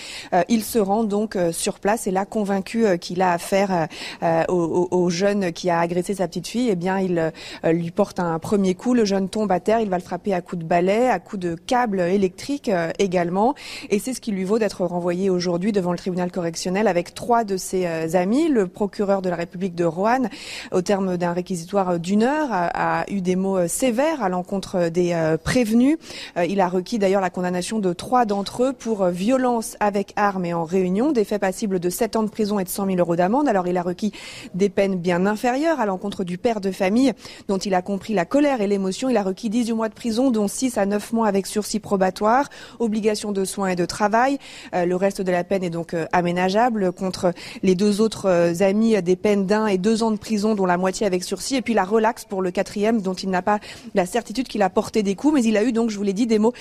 [0.72, 3.88] Se rend donc euh, sur place et là convaincu euh, qu'il a affaire
[4.22, 7.32] euh, au, jeune qui a agressé sa petite fille, eh bien il
[7.64, 10.40] lui porte un premier coup, le jeune tombe à terre, il va le frapper à
[10.40, 13.54] coups de balai, à coups de câble électrique également
[13.90, 17.44] et c'est ce qui lui vaut d'être renvoyé aujourd'hui devant le tribunal correctionnel avec trois
[17.44, 18.48] de ses amis.
[18.48, 20.30] Le procureur de la République de Roanne,
[20.70, 25.98] au terme d'un réquisitoire d'une heure, a, eu des mots sévères à l'encontre des prévenus.
[26.36, 30.54] Il a requis d'ailleurs la condamnation de trois d'entre eux pour violence avec arme et
[30.54, 33.16] en Réunion, des faits passibles de 7 ans de prison et de 100 000 euros
[33.16, 33.48] d'amende.
[33.48, 34.12] Alors il a requis
[34.54, 37.12] des peines bien inférieures à l'encontre du père de famille
[37.48, 39.08] dont il a compris la colère et l'émotion.
[39.08, 42.48] Il a requis 18 mois de prison, dont 6 à 9 mois avec sursis probatoire,
[42.78, 44.38] obligation de soins et de travail.
[44.74, 48.52] Euh, le reste de la peine est donc euh, aménageable contre les deux autres euh,
[48.60, 51.62] amis des peines d'un et deux ans de prison, dont la moitié avec sursis, et
[51.62, 53.58] puis la relaxe pour le quatrième, dont il n'a pas
[53.94, 56.12] la certitude qu'il a porté des coups, mais il a eu donc, je vous l'ai
[56.12, 56.52] dit, des mots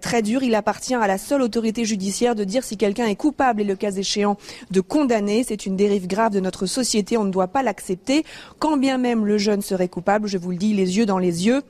[0.00, 0.42] très durs.
[0.42, 3.74] Il appartient à la seule autorité judiciaire de dire si quelqu'un est coupable et le
[3.74, 4.36] cas échéant
[4.70, 5.42] de condamner.
[5.42, 7.16] C'est une dérive grave de notre société.
[7.16, 8.24] On ne doit pas l'accepter.
[8.60, 11.46] Quand bien même le jeune serait coupable, je vous le dis, les yeux dans les
[11.46, 11.62] yeux.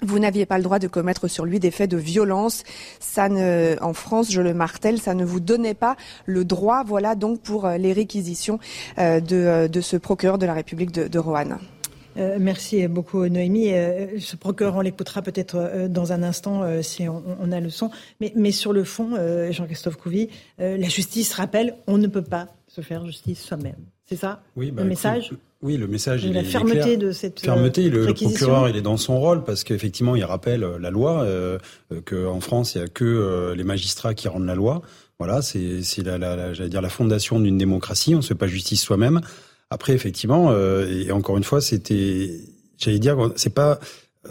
[0.00, 2.62] Vous n'aviez pas le droit de commettre sur lui des faits de violence.
[3.18, 6.84] En France, je le martèle, ça ne vous donnait pas le droit.
[6.84, 8.60] Voilà donc pour euh, les réquisitions
[8.98, 11.18] euh, euh, de, ce procureur de la République de, de.
[12.18, 13.72] Euh, merci beaucoup Noémie.
[13.72, 17.90] Euh, ce procureur, on l'écoutera peut-être euh, dans un instant si on, a le son.
[18.20, 19.10] Mais, mais sur le fond,
[19.50, 20.28] Jean-Christophe Couvi,
[20.58, 23.76] la justice rappelle, on ne peut pas se faire justice soi-même.
[24.04, 25.32] C'est ça oui, bah, le message?
[25.60, 26.26] Oui, le message.
[26.26, 27.90] la fermeté de cette fermeté.
[27.90, 31.26] Le, le, procureur, il est dans son rôle parce qu'effectivement, il rappelle la loi
[32.06, 34.82] qu'en France, il y a que les magistrats qui rendent la loi.
[35.18, 38.14] Voilà, c'est la, la, j'allais dire la fondation d'une démocratie.
[38.14, 39.20] On se fait pas justice soi-même.
[39.70, 42.40] Après, effectivement, et encore une fois, c'était,
[42.78, 43.78] j'allais dire, c'est pas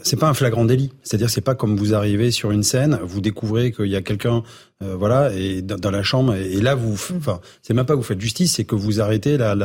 [0.04, 0.92] c'est pas un flagrant délit.
[1.04, 4.44] C'est-à-dire, c'est pas comme vous arrivez sur une scène, vous découvrez qu'il y a quelqu'un,
[4.84, 8.04] euh, voilà, et dans, la chambre, et, là vous, enfin, c'est même pas que vous
[8.04, 9.56] faites justice, c'est que vous arrêtez la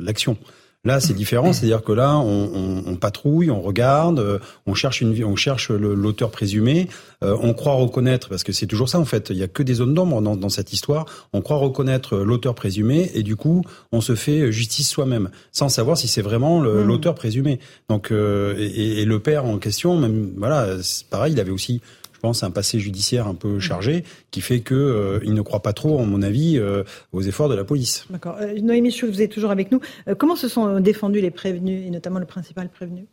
[0.00, 0.34] l'action.
[0.34, 0.46] La,
[0.86, 5.24] Là, c'est différent, c'est-à-dire que là, on, on, patrouille, on regarde, euh, on cherche une,
[5.24, 6.88] on cherche l'auteur présumé,
[7.24, 9.30] euh, on croit reconnaître, parce que c'est toujours ça en fait.
[9.30, 11.06] Il y a que des zones d'ombre dans, dans, cette histoire.
[11.32, 15.98] On croit reconnaître l'auteur présumé, et du coup, on se fait justice soi-même, sans savoir
[15.98, 16.82] si c'est vraiment hmm.
[16.82, 17.58] l'auteur présumé.
[17.88, 20.68] Donc, euh, et, et, le père en question, même, voilà,
[21.10, 21.80] pareil, il avait aussi
[22.16, 25.60] je pense, un passé judiciaire un peu chargé qui fait que euh, il ne croit
[25.60, 28.06] pas trop, à mon avis, euh, aux efforts de la police.
[28.08, 28.38] D'accord.
[28.40, 29.80] Euh, Noémie Schultz, vous êtes toujours avec nous.
[30.16, 33.06] comment se sont défendus les prévenus, et notamment le principal prévenu?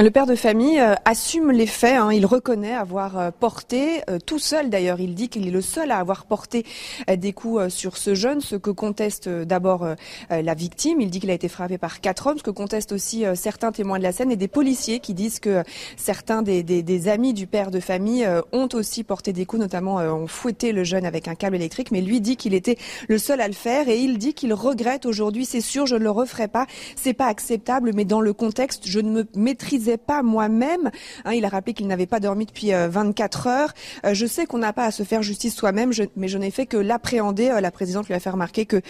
[0.00, 1.96] Le père de famille euh, assume les faits.
[1.96, 2.12] Hein.
[2.12, 5.90] Il reconnaît avoir euh, porté, euh, tout seul d'ailleurs, il dit qu'il est le seul
[5.90, 6.64] à avoir porté
[7.08, 9.86] des coups sur ce jeune, ce que conteste d'abord
[10.30, 11.00] la victime.
[11.00, 13.98] Il dit qu'il a été frappé par quatre hommes, ce que contestent aussi certains témoins
[13.98, 15.62] de la scène et des policiers qui disent que
[15.96, 19.96] certains des, des, des amis du père de famille ont aussi porté des coups, notamment
[19.96, 21.90] ont fouetté le jeune avec un câble électrique.
[21.90, 22.76] Mais lui dit qu'il était
[23.08, 25.44] le seul à le faire et il dit qu'il regrette aujourd'hui.
[25.44, 26.66] C'est sûr, je ne le referai pas.
[26.96, 30.90] C'est pas acceptable, mais dans le contexte, je ne me maîtrise pas moi-même.
[31.24, 33.74] Hein, il a rappelé qu'il n'avait pas dormi depuis 24 euh, heures.
[34.04, 36.66] Euh, je sais qu'on n'a pas à se faire justice soi-même, mais je n'ai fait
[36.66, 37.50] que l'appréhender.
[37.50, 38.80] Euh, la présidente lui a fait remarquer que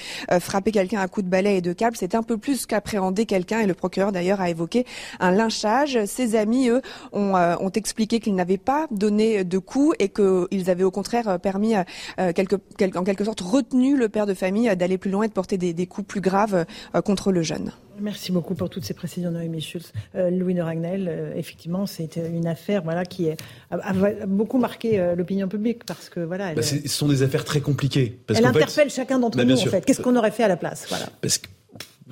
[0.40, 3.60] frapper quelqu'un à coup de balai et de câble, c'est un peu plus qu'appréhender quelqu'un.
[3.60, 4.86] Et le procureur d'ailleurs a évoqué
[5.20, 6.04] un lynchage.
[6.06, 6.82] Ses amis, eux,
[7.12, 11.74] ont, ont expliqué qu'ils n'avaient pas donné de coups et qu'ils avaient au contraire permis,
[11.76, 15.72] en quelque sorte, retenu le père de famille d'aller plus loin et de porter des,
[15.72, 16.64] des coups plus graves
[17.04, 17.72] contre le jeune.
[18.00, 19.92] Merci beaucoup pour toutes ces précisions, Noémie Schulz.
[20.14, 25.14] Euh, Louis de Ragnel, euh, effectivement, c'est une affaire voilà, qui a, beaucoup marqué euh,
[25.14, 26.54] l'opinion publique parce que voilà.
[26.54, 28.18] Bah, ce sont des affaires très compliquées.
[28.26, 29.84] Parce elle interpelle chacun d'entre bah, nous, en fait.
[29.84, 31.06] Qu'est-ce qu'on aurait fait à la place voilà.
[31.20, 31.48] Parce que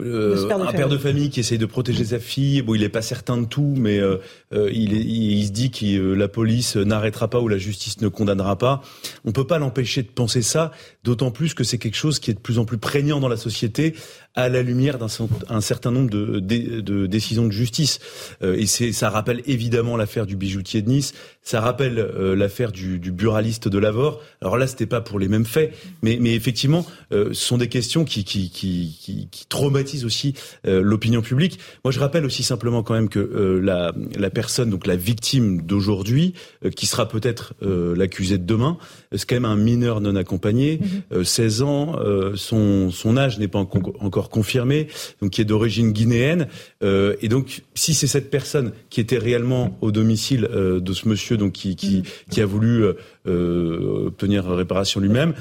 [0.00, 3.02] euh, un père de famille qui essaye de protéger sa fille, bon, il est pas
[3.02, 4.18] certain de tout, mais euh,
[4.52, 8.58] euh il, il, se dit que la police n'arrêtera pas ou la justice ne condamnera
[8.58, 8.82] pas.
[9.24, 10.70] On peut pas l'empêcher de penser ça,
[11.02, 13.38] d'autant plus que c'est quelque chose qui est de plus en plus prégnant dans la
[13.38, 13.94] société
[14.34, 17.98] à la lumière d'un certain nombre de, de, décisions de justice.
[18.42, 21.94] Euh, et c'est ça rappelle évidemment l'affaire du bijoutier de Nice, ça rappelle
[22.36, 24.20] l'affaire du, du, buraliste de Lavore.
[24.42, 28.04] Alors là, c'était pas pour les mêmes faits, mais, mais effectivement, ce sont des questions
[28.04, 30.34] qui, qui, qui, qui, qui traumatisent aussi
[30.66, 31.58] euh, l'opinion publique.
[31.84, 35.62] Moi, je rappelle aussi simplement quand même que euh, la, la, personne, donc la victime
[35.62, 38.78] d'aujourd'hui, euh, qui sera peut-être l'accusé de demain,
[39.14, 40.80] c'est quand même un mineur non accompagné,
[41.22, 41.68] 16 mhm.
[41.68, 41.96] ans,
[42.34, 44.88] son, son âge n'est pas encore confirmé,
[45.20, 46.48] donc qui est d'origine guinéenne.
[46.82, 51.52] et donc, si c'est cette personne qui était réellement au domicile de ce monsieur, donc
[51.52, 52.04] qui, qui, mhm.
[52.30, 52.84] qui a voulu
[53.26, 55.34] obtenir réparation lui-même,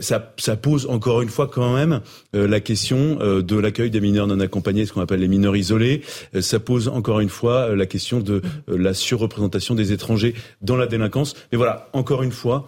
[0.00, 2.00] ça, ça, pose encore une fois quand même
[2.32, 6.02] la question de la l'accueil des mineurs non accompagnés, ce qu'on appelle les mineurs isolés.
[6.34, 10.34] Euh, ça pose encore une fois euh, la question de euh, la surreprésentation des étrangers
[10.60, 11.34] dans la délinquance.
[11.50, 12.66] Mais voilà, encore une fois,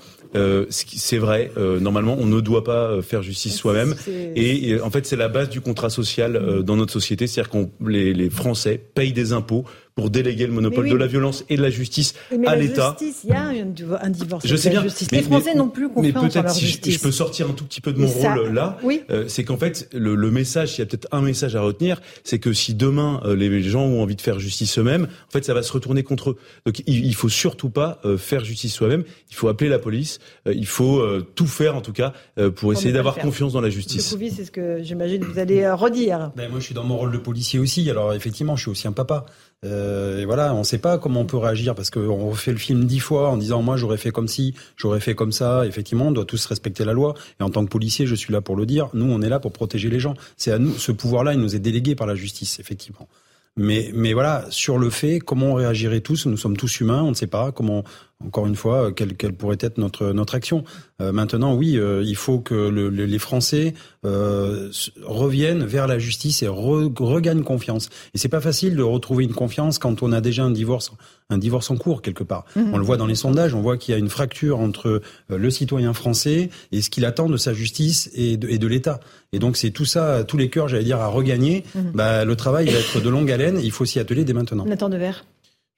[0.68, 3.94] c'est vrai, normalement, on ne doit pas faire justice soi-même.
[4.34, 8.12] Et, en fait, c'est la base du contrat social dans notre société, c'est-à-dire qu'on les,
[8.12, 11.70] les Français payent des impôts pour déléguer le monopole de la violence et de la
[11.70, 12.14] justice
[12.46, 12.96] à l'État.
[13.00, 14.46] Il y a un, divorce.
[14.46, 14.82] Je sais bien.
[14.82, 15.10] Justice.
[15.12, 17.92] les Français n'ont plus confiance mais peut-être si je, peux sortir un tout petit peu
[17.92, 18.78] de mon rôle là,
[19.10, 22.00] euh, c'est qu'en fait le, le message, s'il y a peut-être un message à retenir,
[22.24, 25.44] c'est que si demain euh, les gens ont envie de faire justice eux-mêmes, en fait
[25.44, 26.38] ça va se retourner contre eux.
[26.66, 29.04] Donc il, il faut surtout pas euh, faire justice soi-même.
[29.30, 30.18] Il faut appeler la police.
[30.46, 31.02] il faut
[31.34, 32.12] tout faire en tout cas
[32.56, 34.16] pour essayer d'avoir confiance dans la justice.
[34.34, 36.32] C'est ce que j'imagine vous allez redire.
[36.36, 37.88] Ben, moi je suis dans mon rôle de policier aussi.
[37.90, 39.26] Alors effectivement je suis aussi un papa.
[39.64, 42.58] Euh, et voilà, on ne sait pas comment on peut réagir parce qu'on refait le
[42.58, 45.66] film dix fois en disant moi j'aurais fait comme ci, j'aurais fait comme ça.
[45.66, 47.14] Effectivement, on doit tous respecter la loi.
[47.40, 48.88] Et en tant que policier, je suis là pour le dire.
[48.94, 50.14] Nous, on est là pour protéger les gens.
[50.36, 50.72] C'est à nous.
[50.72, 53.08] Ce pouvoir-là, il nous est délégué par la justice, effectivement.
[53.56, 57.10] Mais, mais voilà, sur le fait, comment on réagirait tous Nous sommes tous humains, on
[57.10, 57.84] ne sait pas comment
[58.24, 60.64] encore une fois, quelle, quelle pourrait être notre, notre action.
[61.00, 63.74] Euh, maintenant, oui, euh, il faut que le, les Français
[64.06, 64.70] euh,
[65.02, 67.88] reviennent vers la justice et regagnent confiance.
[68.14, 70.92] Et c'est pas facile de retrouver une confiance quand on a déjà un divorce,
[71.28, 72.44] un divorce en cours quelque part.
[72.56, 72.72] Mhm.
[72.72, 75.50] On le voit dans les sondages, on voit qu'il y a une fracture entre le
[75.50, 79.00] citoyen français et ce qu'il attend de sa justice et de, et de l'État.
[79.32, 81.64] Et donc c'est tout ça, tous les cœurs, j'allais dire, à regagner.
[81.92, 83.58] Bah, le travail va être de longue haleine.
[83.62, 84.64] Il faut s'y atteler dès maintenant.
[84.64, 85.24] Nathan Devers.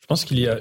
[0.01, 0.61] Je pense qu'il y a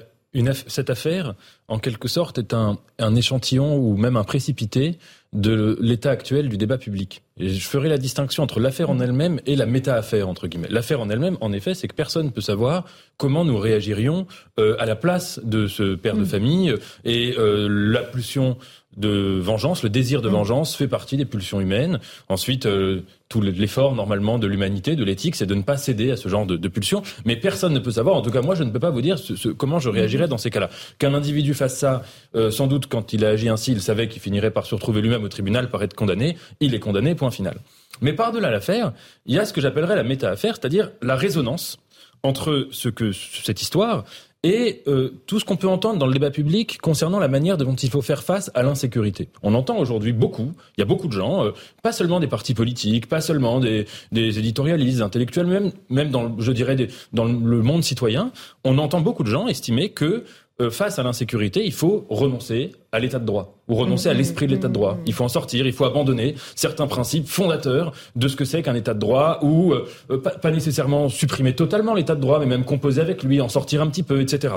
[0.68, 1.36] cette affaire
[1.68, 5.00] en quelque sorte, est un, un échantillon ou même un précipité
[5.34, 7.24] de l'état actuel du débat public.
[7.38, 10.70] Et je ferai la distinction entre l'affaire en elle-même et la méta-affaire, entre guillemets.
[10.70, 12.86] L'affaire en elle-même, en effet, c'est que personne ne peut savoir
[13.18, 14.28] comment nous réagirions
[14.60, 16.26] euh, à la place de ce père de mm.
[16.26, 18.58] famille et euh, la pulsion
[18.98, 20.34] de vengeance, le désir de mm.
[20.34, 22.00] vengeance fait partie des pulsions humaines.
[22.30, 26.18] Ensuite, euh, tout l'effort normalement de l'humanité, de l'éthique, c'est de ne pas céder à
[26.18, 27.02] ce genre de, de pulsions.
[27.26, 28.16] Mais personne ne peut savoir.
[28.16, 30.38] En tout cas, moi, je ne peux pas vous dire ce, comment je réagirais dans
[30.38, 30.70] ces cas-là.
[31.00, 32.04] Qu'un individu fasse ça,
[32.36, 35.02] euh, sans doute quand il a agi ainsi, il savait qu'il finirait par se retrouver
[35.02, 36.38] lui-même au tribunal, par être condamné.
[36.60, 37.16] Il est condamné.
[37.16, 37.58] Point final.
[38.02, 38.94] Mais par-delà l'affaire,
[39.26, 41.78] il y a ce que j'appellerais la méta-affaire, c'est-à-dire la résonance
[42.24, 44.04] entre ce que cette histoire
[44.46, 47.74] et euh, tout ce qu'on peut entendre dans le débat public concernant la manière dont
[47.74, 49.28] il faut faire face à l'insécurité.
[49.42, 52.54] On entend aujourd'hui beaucoup, il y a beaucoup de gens, euh, pas seulement des partis
[52.54, 56.78] politiques, pas seulement des, des éditorialistes, des intellectuels, même, même dans, je dirais,
[57.12, 58.32] dans le monde citoyen,
[58.64, 60.24] on entend beaucoup de gens estimer que
[60.62, 64.18] euh, face à l'insécurité, il faut renoncer à l'état de droit ou renoncer à mmh,
[64.18, 64.94] l'esprit de l'état de droit.
[64.94, 65.04] Mmh.
[65.08, 68.76] Il faut en sortir, il faut abandonner certains principes fondateurs de ce que c'est qu'un
[68.76, 72.64] état de droit ou euh, euh, pas, nécessairement supprimer totalement l'état de droit, mais même
[72.64, 74.56] composer avec lui, en sortir un petit peu, etc.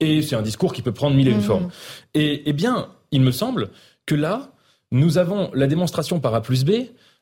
[0.00, 1.42] Et c'est un discours qui peut prendre mille et une mmh.
[1.42, 1.68] formes.
[2.14, 3.70] Et eh bien, il me semble
[4.06, 4.50] que là,
[4.90, 6.70] nous avons la démonstration par A plus B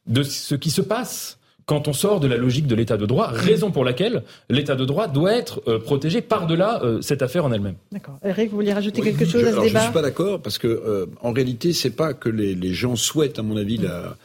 [0.07, 3.27] de ce qui se passe quand on sort de la logique de l'état de droit,
[3.27, 7.53] raison pour laquelle l'état de droit doit être euh, protégé par-delà euh, cette affaire en
[7.53, 7.75] elle-même.
[7.91, 8.19] D'accord.
[8.25, 10.59] Eric, vous vouliez rajouter quelque chose à ce débat Je ne suis pas d'accord parce
[10.59, 14.17] que euh, en réalité, c'est pas que les, les, gens souhaitent, à mon avis, la,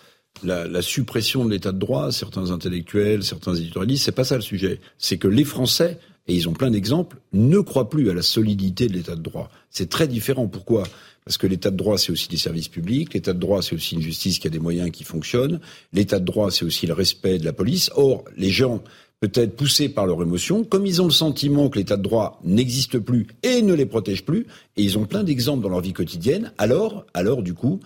[0.43, 2.11] la, la, suppression de l'état de droit.
[2.11, 4.79] Certains intellectuels, certains éditorialistes, c'est pas ça le sujet.
[4.99, 8.87] C'est que les Français et ils ont plein d'exemples, ne croient plus à la solidité
[8.87, 9.49] de l'état de droit.
[9.69, 10.47] C'est très différent.
[10.47, 10.83] Pourquoi?
[11.25, 13.13] Parce que l'état de droit, c'est aussi des services publics.
[13.13, 15.59] L'état de droit, c'est aussi une justice qui a des moyens qui fonctionnent.
[15.93, 17.91] L'état de droit, c'est aussi le respect de la police.
[17.95, 18.81] Or, les gens,
[19.19, 22.97] peut-être poussés par leur émotion, comme ils ont le sentiment que l'état de droit n'existe
[22.97, 24.47] plus et ne les protège plus,
[24.77, 27.79] et ils ont plein d'exemples dans leur vie quotidienne, alors, alors, du coup,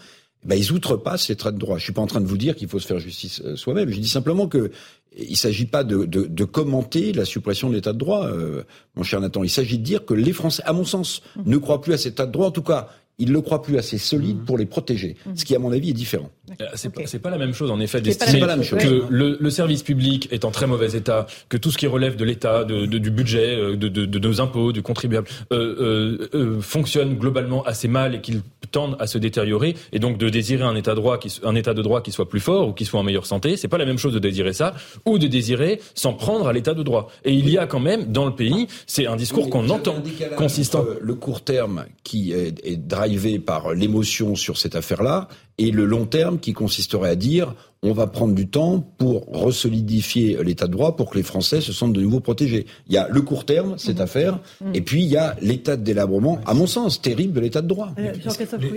[0.45, 1.77] ben, ils outrepassent l'état de droit.
[1.77, 3.89] Je suis pas en train de vous dire qu'il faut se faire justice euh, soi-même.
[3.89, 4.71] Je dis simplement que
[5.17, 8.63] il s'agit pas de, de, de, commenter la suppression de l'état de droit, euh,
[8.95, 9.43] mon cher Nathan.
[9.43, 12.13] Il s'agit de dire que les Français, à mon sens, ne croient plus à cet
[12.13, 12.47] état de droit.
[12.47, 14.45] En tout cas, ils ne le croient plus assez solide mhm.
[14.45, 15.16] pour les protéger.
[15.26, 15.36] Mhm.
[15.36, 16.30] Ce qui, à mon avis, est différent.
[16.61, 18.41] Euh, c'est pas, pas, la même chose, en effet, d'estimer
[18.80, 22.16] que le, le, service public est en très mauvais état, que tout ce qui relève
[22.18, 26.61] de l'État, de, de, du budget, euh, de, de, nos impôts, du contribuable, euh, euh,
[26.61, 28.41] fonctionne globalement assez mal et qu'il
[28.72, 31.82] tendent à se détériorer, et donc de désirer un état, droit qui, un état de
[31.82, 33.97] droit qui soit plus fort ou qui soit en meilleure santé, c'est pas la même
[33.97, 37.09] chose de désirer ça ou de désirer s'en prendre à l'état de droit.
[37.24, 39.95] Et il y a quand même dans le pays, c'est un discours qu'on entend
[40.36, 40.86] consistant.
[41.01, 42.78] Le court terme qui est, est
[43.08, 45.28] drivé par l'émotion sur cette affaire-là
[45.58, 50.43] et le long terme qui consisterait à dire on va prendre du temps pour resolidifier
[50.43, 52.66] l'état de droit pour que les Français se sentent de nouveau protégés.
[52.88, 54.01] Il y a le court terme, cette mmh.
[54.01, 54.72] affaire, mmh.
[54.74, 57.68] et puis il y a l'état de délabrement, à mon sens, terrible de l'état de
[57.68, 57.91] droit.
[57.99, 58.12] Euh,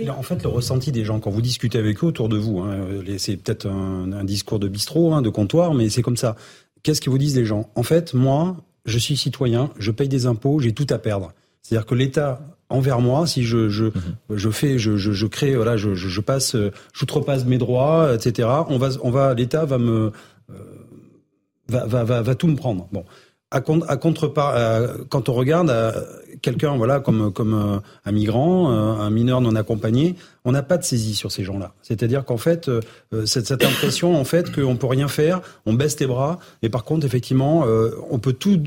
[0.09, 2.77] en fait, le ressenti des gens, quand vous discutez avec eux autour de vous, hein,
[3.17, 6.35] c'est peut-être un, discours de bistrot, hein, de comptoir, mais c'est comme ça.
[6.83, 7.67] Qu'est-ce que vous disent les gens?
[7.75, 11.33] En fait, moi, je suis citoyen, je paye des impôts, j'ai tout à perdre.
[11.63, 13.93] C'est-à-dire que l'État envers moi si je je, mhm.
[14.29, 16.55] je fais je, je, je crée voilà je, je, passe
[16.93, 20.11] j'outrepasse mes droits etc on va on va l'État va me
[20.51, 20.53] euh,
[21.67, 22.87] va, va, va va tout me prendre.
[22.91, 23.05] Bon.
[23.51, 25.91] À, à contrepart euh, quand on regarde euh,
[26.43, 30.15] quelqu'un voilà comme comme un migrant un mineur non accompagné
[30.45, 31.73] on n'a pas de saisie sur ces gens-là.
[31.81, 32.69] C'est-à-dire qu'en fait
[33.25, 36.83] cette, cette impression en fait qu'on peut rien faire on baisse les bras et par
[36.83, 37.65] contre effectivement
[38.11, 38.61] on peut tout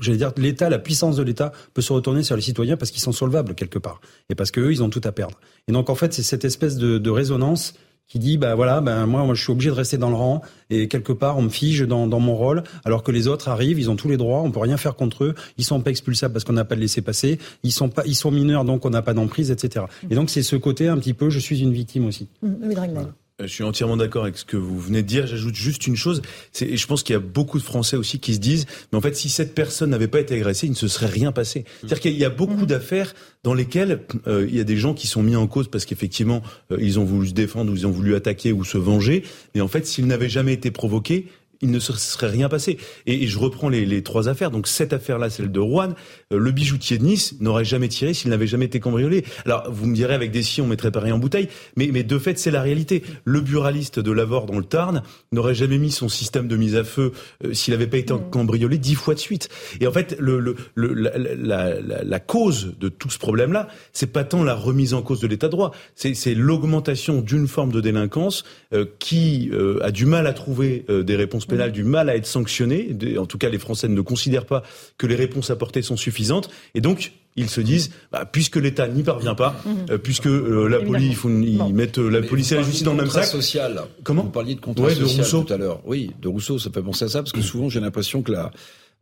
[0.00, 3.00] j'allais dire, l'État, la puissance de l'État peut se retourner sur les citoyens parce qu'ils
[3.00, 5.38] sont solvables quelque part et parce qu'eux, ils ont tout à perdre.
[5.68, 7.74] Et donc en fait, c'est cette espèce de, de, résonance
[8.06, 10.40] qui dit, bah voilà, ben moi, moi, je suis obligé de rester dans le rang
[10.70, 13.78] et quelque part, on me fige dans, dans mon rôle, alors que les autres arrivent,
[13.78, 16.32] ils ont tous les droits, on peut rien faire contre eux, ils sont pas expulsables
[16.32, 18.90] parce qu'on n'a pas de laisser passer, ils sont pas, ils sont mineurs donc on
[18.90, 19.84] n'a pas d'emprise, etc.
[20.10, 22.28] Et donc c'est ce côté un petit peu, je suis une victime aussi.
[22.42, 25.26] Mmh, je suis entièrement d'accord avec ce que vous venez de dire.
[25.26, 26.22] J'ajoute juste une chose.
[26.60, 29.00] Et je pense qu'il y a beaucoup de Français aussi qui se disent, mais en
[29.00, 31.64] fait, si cette personne n'avait pas été agressée, il ne se serait rien passé.
[31.80, 32.66] C'est-à-dire qu'il y a beaucoup mmh.
[32.66, 33.14] d'affaires
[33.44, 36.42] dans lesquelles euh, il y a des gens qui sont mis en cause parce qu'effectivement,
[36.72, 39.22] euh, ils ont voulu se défendre ou ils ont voulu attaquer ou se venger.
[39.54, 41.26] Mais en fait, s'ils n'avaient jamais été provoqués,
[41.60, 42.78] il ne se serait rien passé.
[43.06, 44.50] Et, je reprends les, les, trois affaires.
[44.50, 45.94] Donc cette affaire-là, celle de Rouen,
[46.32, 49.24] euh, le bijoutier de Nice n'aurait jamais tiré s'il n'avait jamais été cambriolé.
[49.44, 52.02] Alors vous me direz avec des si on mettrait pas rien en bouteille, mais, mais
[52.02, 53.02] de fait c'est la réalité.
[53.24, 55.02] Le buraliste de Lavore dans le Tarn
[55.32, 57.12] n'aurait jamais mis son système de mise à feu
[57.44, 59.48] euh, s'il n'avait pas été cambriolé dix fois de suite.
[59.80, 64.12] Et en fait, le, le, la, la, la, la, cause de tout ce problème-là, c'est
[64.12, 67.80] pas tant la remise en cause de l'état de droit, c'est l'augmentation d'une forme de
[67.80, 69.50] délinquance euh, qui
[69.82, 72.96] a du mal à trouver des réponses pénal du mal à être sanctionné.
[73.18, 74.62] En tout cas, les Français ne considèrent pas
[74.96, 76.50] que les réponses apportées sont suffisantes.
[76.74, 79.98] Et donc, ils se disent, bah, puisque l'État n'y parvient pas, mhm.
[79.98, 83.10] puisque la police, il faut ils mettent la police et la justice dans le même
[83.10, 83.24] sac.
[83.24, 83.82] social.
[84.02, 85.80] Comment Vous parliez de contrat social tout à l'heure.
[85.84, 88.50] Oui, de Rousseau, ça fait penser à ça parce que souvent j'ai l'impression que la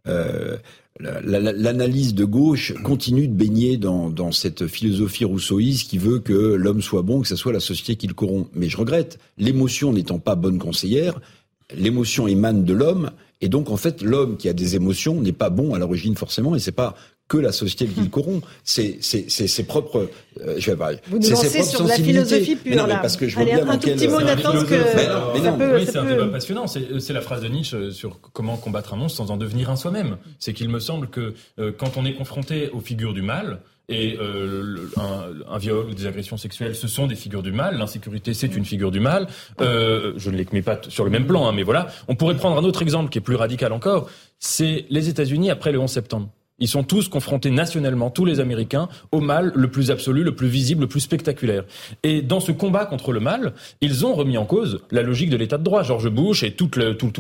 [0.09, 0.57] euh,
[0.99, 6.81] l'analyse de gauche continue de baigner dans, dans cette philosophie rousseauiste qui veut que l'homme
[6.81, 8.49] soit bon, que ce soit la société qui le corrompt.
[8.55, 11.21] Mais je regrette, l'émotion n'étant pas bonne conseillère,
[11.75, 13.11] l'émotion émane de l'homme,
[13.41, 16.55] et donc en fait l'homme qui a des émotions n'est pas bon à l'origine forcément,
[16.55, 16.95] et c'est pas
[17.29, 18.45] que la société qui le corrompt.
[18.65, 20.11] C'est ses propres.
[20.41, 20.93] Euh, je vais pas.
[21.09, 22.99] Vous nous lancez sur de la philosophie pure non, là.
[22.99, 24.97] Parce que je Allez, un tout petit mot, Nathan, que.
[24.97, 26.67] Mais non, oui, c'est un débat passionnant.
[26.67, 30.17] C'est la phrase de Nietzsche sur comment combattre un monstre sans en devenir un soi-même.
[30.39, 34.17] C'est qu'il me semble que euh, quand on est confronté aux figures du mal, et
[34.21, 34.91] euh,
[35.49, 37.79] un, viol ou des agressions sexuelles, ce sont des figures du mal.
[37.79, 39.29] L'insécurité, c'est une figure du mal.
[39.61, 41.87] Euh, je ne les mets pas sur le même plan, hein, mais voilà.
[42.09, 44.11] On pourrait prendre un autre exemple qui est plus radical encore.
[44.39, 46.29] C'est les États-Unis après le 11 septembre.
[46.59, 50.49] Ils sont tous confrontés nationalement, tous les Américains, au mal le plus absolu, le plus
[50.49, 51.65] visible, le plus spectaculaire.
[52.03, 53.53] Et dans ce combat contre le mal,
[53.83, 55.83] ils ont remis en cause la logique de l'état de droit.
[55.83, 56.71] George Bush et tous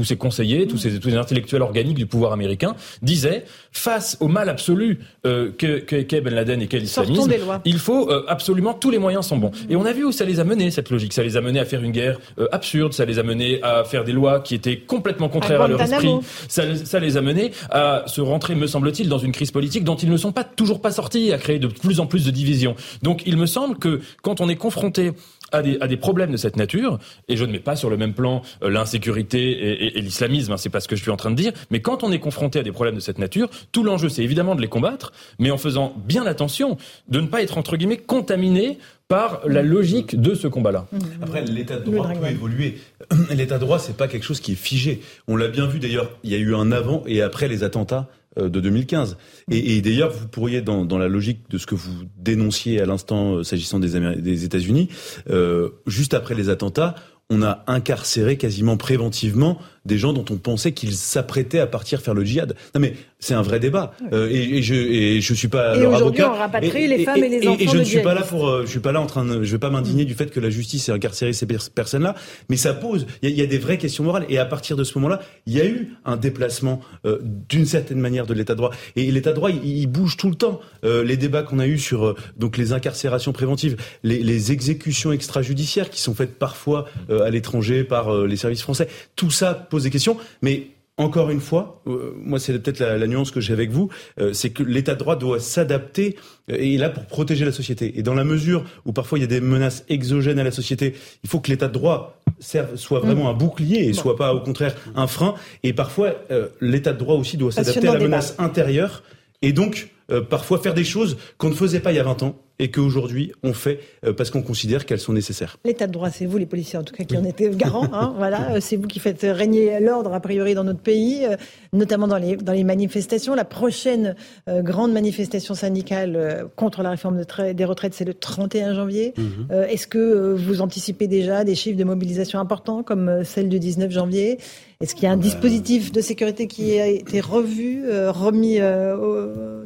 [0.04, 5.00] ses conseillers, tous ces, tous intellectuels organiques du pouvoir américain disaient, face au mal absolu
[5.26, 7.30] euh, que, que Ben Laden et qu'est l'islamisme,
[7.66, 9.50] il faut euh, absolument tous les moyens sont bons.
[9.68, 11.12] Et on a vu où ça les a menés, cette logique.
[11.12, 13.84] Ça les a menés à faire une guerre euh, absurde, ça les a menés à
[13.84, 16.08] faire des lois qui étaient complètement contraires à, leur esprit.
[16.48, 19.96] Ça, ça les a menés à se rentrer, me semble-t-il, dans une crise politique dont
[19.96, 22.74] ils ne sont pas toujours pas sortis, à créer de plus en plus de divisions.
[23.02, 25.12] Donc il me semble que quand on est confronté
[25.52, 26.98] à des, à des problèmes de cette nature,
[27.28, 30.56] et je ne mets pas sur le même plan euh, l'insécurité et, et, l'islamisme, hein,
[30.56, 32.58] c'est pas ce que je suis en train de dire, mais quand on est confronté
[32.58, 35.58] à des problèmes de cette nature, tout l'enjeu c'est évidemment de les combattre, mais en
[35.58, 36.76] faisant bien attention
[37.08, 40.86] de ne pas être entre guillemets contaminé par la logique de ce combat-là.
[40.90, 40.98] Mmh.
[41.22, 42.78] Après, l'état de droit peut évoluer.
[43.30, 45.00] L'état de droit, c'est pas quelque chose qui est figé.
[45.28, 48.08] On l'a bien vu d'ailleurs, il y a eu un avant et après les attentats
[48.36, 49.16] de 2015.
[49.50, 53.36] Et, et d'ailleurs, vous pourriez, dans, la logique de ce que vous dénonciez à l'instant
[53.36, 54.88] euh, s'agissant des, des États-Unis,
[55.30, 56.94] euh, juste après les attentats,
[57.30, 62.14] on a incarcéré quasiment préventivement des gens dont on pensait qu'ils s'apprêtaient à partir faire
[62.14, 62.54] le djihad.
[62.74, 63.92] Non mais c'est un vrai débat.
[64.12, 66.30] Euh, et, et, je et je suis pas et leur avocat.
[66.32, 67.56] On rapatrie les femmes et, les enfants.
[67.58, 69.42] Et, je ne suis pas là pour, euh, je suis pas là en train de,
[69.42, 70.06] je vais pas m'indigner mm.
[70.06, 72.14] du fait que la justice ait incarcéré ces personnes-là.
[72.50, 74.26] Mais ça pose, il y, a des vraies questions morales.
[74.28, 77.18] Et à partir de ce moment-là, il y a eu un déplacement euh,
[77.48, 78.72] d'une certaine manière de l'état de droit.
[78.96, 80.60] Et l'état de droit, il, bouge tout le temps.
[80.84, 85.90] Euh, les débats qu'on a eus sur donc les incarcérations préventives, les, les, exécutions extrajudiciaires
[85.90, 90.16] qui sont faites parfois à l'étranger par les services français, tout ça pose des questions.
[90.40, 90.68] Mais
[90.98, 94.48] encore une fois, euh, moi c'est peut-être la, nuance que j'ai avec vous, euh, c'est
[94.48, 96.16] que l'État de droit doit s'adapter
[96.50, 97.98] euh, et est là pour protéger la société.
[97.98, 100.94] Et dans la mesure où parfois il y a des menaces exogènes à la société,
[101.22, 103.34] il faut que l'État de droit serve, soit vraiment mm.
[103.34, 105.34] un bouclier et soit pas au contraire un frein.
[105.62, 106.14] Et parfois
[106.62, 109.02] l'État de droit aussi doit s'adapter à la menace intérieure
[109.42, 109.90] et donc
[110.30, 113.32] parfois faire des choses qu'on ne faisait pas il y a 20 ans et qu'aujourd'hui
[113.42, 115.56] on fait euh, parce qu'on considère qu'elles sont nécessaires.
[115.64, 117.88] L'état de droit, c'est vous les policiers en tout cas qui en étaient garants.
[117.92, 121.36] Hein, voilà, euh, c'est vous qui faites régner l'ordre a priori dans notre pays, euh,
[121.72, 123.34] notamment dans les dans les manifestations.
[123.34, 124.14] La prochaine
[124.48, 127.22] grande manifestation syndicale contre la réforme
[127.54, 129.14] des retraites, c'est le 31 janvier.
[129.16, 129.48] Mhm.
[129.68, 134.38] Est-ce que vous anticipez déjà des chiffres de mobilisation importants comme celle du 19 janvier?
[134.80, 138.58] Est-ce qu'il y a un dispositif de sécurité qui a été revu, remis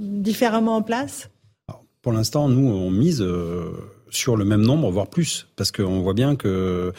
[0.01, 1.30] différemment en place?
[2.03, 3.73] Pour l'instant, nous, on mise euh,
[4.11, 6.93] sur le même nombre, voire plus, parce qu'on voit bien que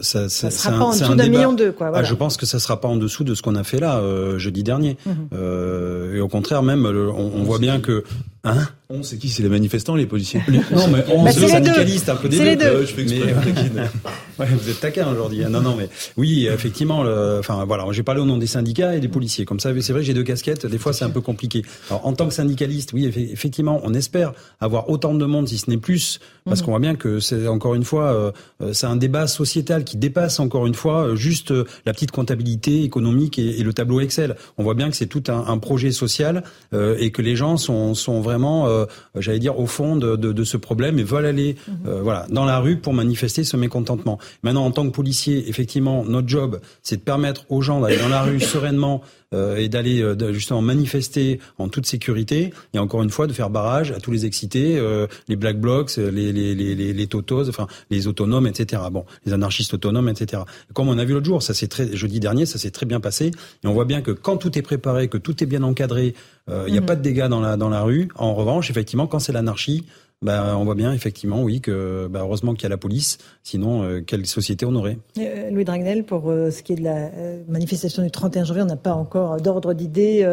[0.00, 1.90] ça, ça, ça sera pas en dessous d'un million deux, quoi.
[1.94, 3.98] Ah, je pense que ça sera pas en dessous de ce qu'on a fait là
[3.98, 4.96] euh, jeudi dernier.
[5.06, 5.14] Mhm.
[5.34, 8.04] euh, et au contraire, même, on, on voit bien que
[8.46, 12.08] Hein on, c'est qui C'est les manifestants, les policiers Non, mais on, bah, c'est syndicalistes,
[12.08, 12.64] un peu des deux.
[12.64, 13.34] Euh, je fais exprès,
[14.38, 15.42] ouais, vous êtes taquin aujourd'hui.
[15.42, 15.48] Hein.
[15.48, 17.02] Non, non, mais oui, effectivement.
[17.02, 19.44] Le, enfin, voilà, j'ai parlé au nom des syndicats et des policiers.
[19.44, 20.66] Comme ça, c'est vrai, j'ai deux casquettes.
[20.66, 21.64] Des fois, c'est un peu compliqué.
[21.90, 25.68] Alors, en tant que syndicaliste, oui, effectivement, on espère avoir autant de monde, si ce
[25.68, 26.66] n'est plus, parce mhm.
[26.66, 28.30] qu'on voit bien que c'est encore une fois, euh,
[28.62, 31.52] euh, c'est un débat sociétal qui dépasse encore une fois juste
[31.84, 34.36] la petite comptabilité économique et, et, le tableau Excel.
[34.58, 37.94] On voit bien que c'est tout un, un projet social et que les gens sont,
[37.94, 38.84] sont vraiment euh,
[39.16, 41.74] j'allais dire, au fond de, de, de, ce problème et veulent aller mhm.
[41.86, 44.18] euh, voilà, dans la rue pour manifester ce mécontentement.
[44.42, 48.08] Maintenant, en tant que policier, effectivement, notre job, c'est de permettre aux gens d'aller dans
[48.08, 53.26] la rue sereinement euh, et d'aller justement manifester en toute sécurité et encore une fois
[53.26, 54.80] de faire barrage à tous les excités,
[55.28, 58.82] les black blocs, les, les, les, les, totos, enfin les autonomes, etc.
[58.90, 60.42] Bon, les anarchistes autonomes, etc.
[60.74, 63.00] Comme on a vu l'autre jour, ça s'est très jeudi dernier, ça s'est très bien
[63.00, 63.32] passé
[63.64, 66.14] et on voit bien que quand tout est préparé, que tout est bien encadré,
[66.48, 66.86] il n'y a mhm.
[66.86, 68.08] pas de dégâts dans la dans la rue.
[68.14, 69.84] En revanche, effectivement, quand c'est l'anarchie,
[70.22, 73.18] bah, on voit bien effectivement, oui, que bah, heureusement qu'il y a la police.
[73.42, 74.98] Sinon, euh, quelle société on aurait?
[75.18, 77.10] Euh, Louis Dragnel, pour euh, ce qui est de la
[77.48, 80.24] manifestation du 31 janvier, on n'a pas encore d'ordre d'idée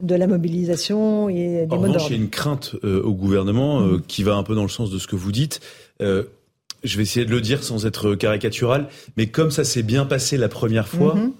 [0.00, 4.02] de la mobilisation et des en revanche, il y a une crainte au gouvernement mm.
[4.08, 5.60] qui va un peu dans le sens de ce que vous dites.
[6.00, 6.26] je
[6.82, 10.48] vais essayer de le dire sans être caricatural, mais comme ça s'est bien passé la
[10.48, 11.30] première fois, mm-hmm.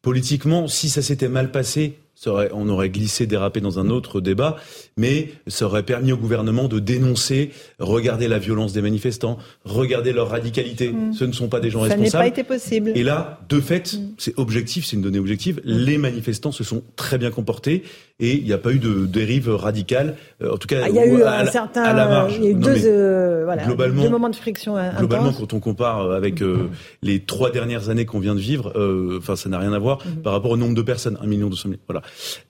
[0.00, 4.56] politiquement, si ça s'était mal passé, on aurait glissé, dérapé dans un autre débat,
[4.96, 10.28] mais ça aurait permis au gouvernement de dénoncer, regarder la violence des manifestants, regarder leur
[10.28, 10.90] radicalité.
[10.90, 11.12] Mm.
[11.12, 12.08] Ce ne sont pas des gens responsables.
[12.08, 12.92] Ça n'a pas été possible.
[12.94, 14.14] Et là, de fait, mm.
[14.18, 15.56] c'est objectif, c'est une donnée objective.
[15.56, 15.60] Mm.
[15.64, 17.82] Les manifestants se sont très bien comportés
[18.20, 20.16] et il n'y a pas eu de dérive radicale.
[20.42, 22.36] Euh, en tout cas, ah, il y a eu un certain, à la marge.
[22.36, 24.76] Il y a eu deux, euh, voilà, globalement, deux moments de friction.
[24.98, 26.68] Globalement, quand on compare avec euh,
[27.02, 28.72] les trois dernières années qu'on vient de vivre,
[29.18, 31.56] enfin, ça n'a rien à voir par rapport au nombre de personnes, un million deux
[31.56, 31.80] cent mille.
[31.88, 32.02] Voilà.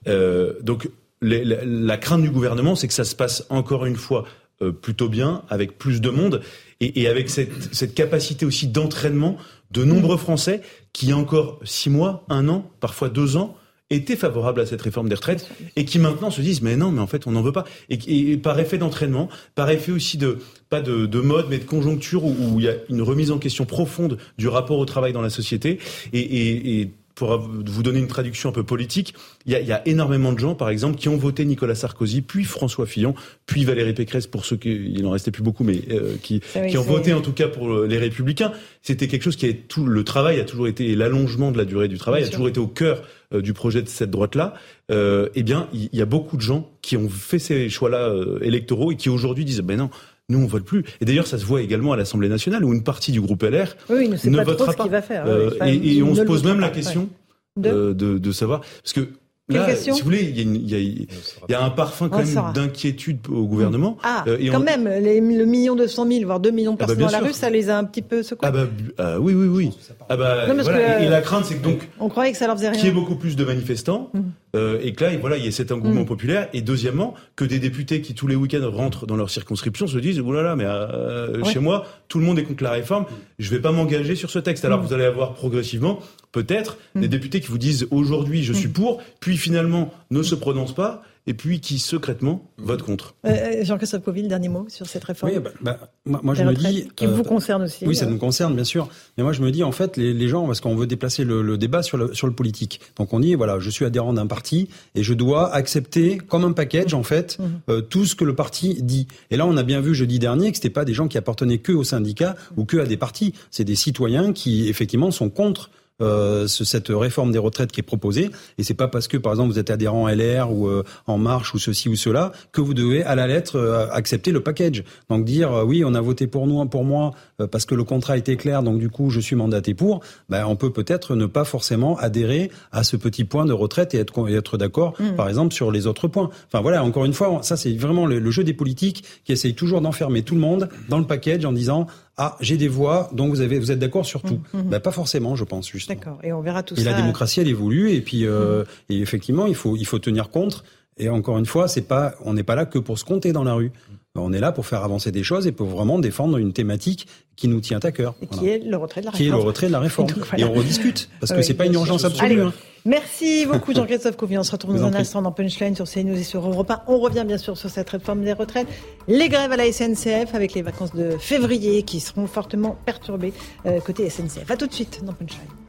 [0.07, 0.89] Euh, donc
[1.21, 4.25] la, crainte du gouvernement, c'est que ça se passe encore une fois
[4.61, 6.41] euh, plutôt bien, avec plus de monde,
[6.79, 9.37] et, avec cette, cette, capacité aussi d'entraînement
[9.71, 10.61] de nombreux Français
[10.91, 13.55] qui, il y a encore six mois, un an, parfois deux ans,
[13.93, 17.01] étaient favorables à cette réforme des retraites et qui maintenant se disent mais non mais
[17.01, 17.65] en fait on n'en veut pas.
[17.89, 20.39] Et, par effet d'entraînement par effet aussi de
[20.69, 23.65] pas de, de mode mais de conjoncture où, il y a une remise en question
[23.65, 25.79] profonde du rapport au travail dans la société
[26.13, 29.13] et pour vous donner une traduction un peu politique,
[29.45, 31.75] il y, a, il y, a, énormément de gens, par exemple, qui ont voté Nicolas
[31.75, 33.13] Sarkozy, puis François Fillon,
[33.45, 36.77] puis Valérie Pécresse, pour ceux qui, il en restait plus beaucoup, mais euh, qui, qui
[36.77, 38.51] ont voté en tout cas pour les Républicains.
[38.81, 41.87] C'était quelque chose qui est tout, le travail a toujours été, l'allongement de la durée
[41.87, 43.03] du travail a toujours été au cœur
[43.33, 44.53] euh, du projet de cette droite-là.
[44.91, 48.39] Euh, eh bien, il y, a beaucoup de gens qui ont fait ces choix-là euh,
[48.41, 49.89] électoraux et qui aujourd'hui disent, ben non,
[50.33, 50.83] nous, on vote plus.
[51.01, 53.75] Et d'ailleurs, ça se voit également à l'Assemblée nationale, où une partie du groupe LR
[53.89, 54.87] ne, votera pas.
[55.11, 57.09] Euh, et, on se pose même la question
[57.57, 59.09] de, de, savoir, parce que
[59.49, 61.07] Là, si vous voulez, il y a, il
[61.49, 63.97] y a, un parfum quand même d'inquiétude au gouvernement.
[64.01, 66.85] Ah, euh, et quand même, le million deux cent mille, voire deux millions de ah
[66.85, 68.47] bah, personnes dans la rue, ça les a un petit peu secoués.
[68.47, 68.67] Ah bah
[68.97, 69.71] ah oui, oui, oui.
[70.07, 71.03] Ah bah, voilà.
[71.03, 72.79] et, la crainte, c'est que donc, on croyait que ça leur faisait rien.
[72.79, 74.19] Qu'il y ait beaucoup plus de manifestants, mmh.
[74.55, 76.05] euh, et que là, voilà, il y ait cet engouement mmh.
[76.05, 76.47] populaire.
[76.53, 80.21] Et deuxièmement, que des députés qui tous les week-ends rentrent dans leur circonscription se disent,
[80.21, 83.07] oulala, là là, mais euh, chez moi, tout le monde est contre la réforme.
[83.39, 84.63] Je vais pas m'engager sur ce texte.
[84.63, 84.85] Alors mmh.
[84.85, 85.99] vous allez avoir progressivement
[86.33, 87.01] peut-être mm.
[87.01, 88.73] des députés qui vous disent aujourd'hui je suis mm.
[88.73, 93.15] pour, puis finalement ne se prononcent pas et puis qui secrètement votent contre.
[93.25, 95.31] Euh, euh Jean-Christophe Coville, dernier mot sur cette réforme.
[95.31, 97.85] Oui, bah, bah, moi, je me dis qui vous euh, concerne aussi.
[97.85, 98.89] Oui, ça nous concerne bien sûr.
[99.17, 101.41] Mais moi je me dis en fait les, les gens parce qu'on veut déplacer le,
[101.41, 102.81] le, débat sur le sur le politique.
[102.97, 106.51] Donc on dit voilà, je suis adhérent d'un parti et je dois accepter comme un
[106.51, 107.43] package en fait mm.
[107.69, 109.07] euh, tout ce que le parti dit.
[109.31, 111.59] Et là on a bien vu jeudi dernier que c'était pas des gens qui appartenaient
[111.59, 115.69] que aux syndicats ou que à des partis, c'est des citoyens qui effectivement sont contre
[116.01, 118.31] euh, cette réforme des retraites qui est proposée.
[118.57, 121.53] Et c'est pas parce que, par exemple, vous êtes adhérent LR ou euh, En Marche
[121.53, 124.83] ou ceci ou cela que vous devez à la lettre euh, accepter le package.
[125.09, 127.11] Donc dire oui, on a voté pour nous, pour moi,
[127.51, 130.01] parce que le contrat était clair, donc du coup je suis mandaté pour.
[130.29, 133.99] Ben, on peut peut-être ne pas forcément adhérer à ce petit point de retraite et
[133.99, 135.15] être, être d'accord, mm.
[135.15, 136.29] par exemple, sur les autres points.
[136.47, 139.55] Enfin voilà, encore une fois, ça c'est vraiment le, le, jeu des politiques qui essayent
[139.55, 141.87] toujours d'enfermer tout le monde dans le package en disant
[142.17, 144.39] ah j'ai des voix donc vous avez vous êtes d'accord sur tout.
[144.53, 144.69] Mmh, mmh.
[144.69, 146.19] Ben, pas forcément je pense juste d'accord.
[146.23, 148.93] Et on verra tout ça et la démocratie elle évolue et puis euh, mmh.
[148.93, 150.63] et effectivement il faut il faut tenir compte.
[150.97, 153.43] Et encore une fois c'est pas on n'est pas là que pour se compter dans
[153.43, 153.71] la rue
[154.15, 157.47] on est là pour faire avancer des choses et pour vraiment défendre une thématique qui
[157.47, 158.13] nous tient à cœur.
[158.21, 159.23] Et qui est le retrait de la réforme.
[159.23, 160.07] Qui est le retrait de la réforme.
[160.37, 162.41] Et, on rediscute, parce que c'est pas une urgence absolue.
[162.41, 162.53] Hein.
[162.85, 164.37] Merci beaucoup Jean-Christophe Couvi.
[164.37, 166.83] On se retrouve dans un instant dans Punchline sur CNews et sur Europe 1.
[166.87, 168.67] On revient bien sûr sur cette réforme des retraites.
[169.07, 173.33] Les grèves à la SNCF avec les vacances de février qui seront fortement perturbées
[173.65, 174.51] euh, côté SNCF.
[174.51, 175.62] A tout de suite dans Punchline.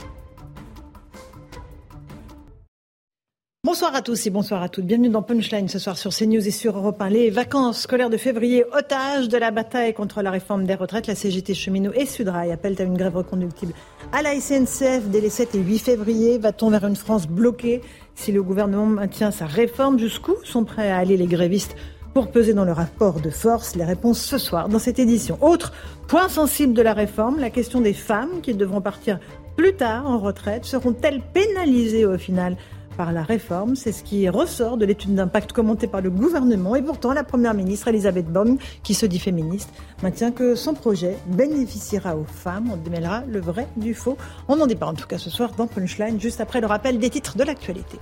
[3.64, 4.84] Bonsoir à tous et bonsoir à toutes.
[4.84, 7.08] Bienvenue dans Punchline ce soir sur CNews et sur Europe 1.
[7.08, 11.14] Les vacances scolaires de février, otages de la bataille contre la réforme des retraites, la
[11.14, 13.72] CGT Cheminot et Sudrail appellent à une grève reconductible
[14.12, 16.36] à la SNCF dès les 7 et 8 février.
[16.36, 17.80] Va-t-on vers une France bloquée
[18.14, 19.98] si le gouvernement maintient sa réforme?
[19.98, 21.74] Jusqu'où sont prêts à aller les grévistes
[22.12, 23.76] pour peser dans le rapport de force?
[23.76, 25.38] Les réponses ce soir dans cette édition.
[25.40, 25.72] Autre
[26.06, 29.20] point sensible de la réforme, la question des femmes qui devront partir
[29.56, 30.66] plus tard en retraite.
[30.66, 32.58] Seront-elles pénalisées au final
[32.97, 33.76] par la réforme.
[33.76, 36.76] C'est ce qui ressort de l'étude d'impact commentée par le gouvernement.
[36.76, 39.70] Et pourtant, la première ministre, Elisabeth Borne, qui se dit féministe,
[40.03, 42.70] maintient que son projet bénéficiera aux femmes.
[42.72, 44.16] On démêlera le vrai du faux.
[44.49, 47.11] On en débat en tout cas ce soir dans Punchline, juste après le rappel des
[47.11, 47.99] titres de l'actualité.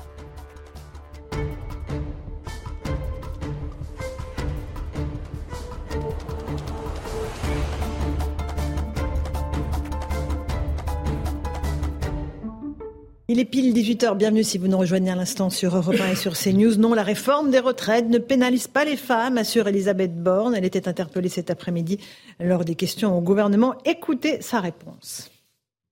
[13.32, 16.16] Il est pile 18h, bienvenue si vous nous rejoignez à l'instant sur Europe 1 et
[16.16, 16.76] sur CNews.
[16.76, 20.54] Non, la réforme des retraites ne pénalise pas les femmes, assure Elisabeth Borne.
[20.54, 21.98] Elle était interpellée cet après-midi
[22.40, 23.74] lors des questions au gouvernement.
[23.86, 25.30] Écoutez sa réponse.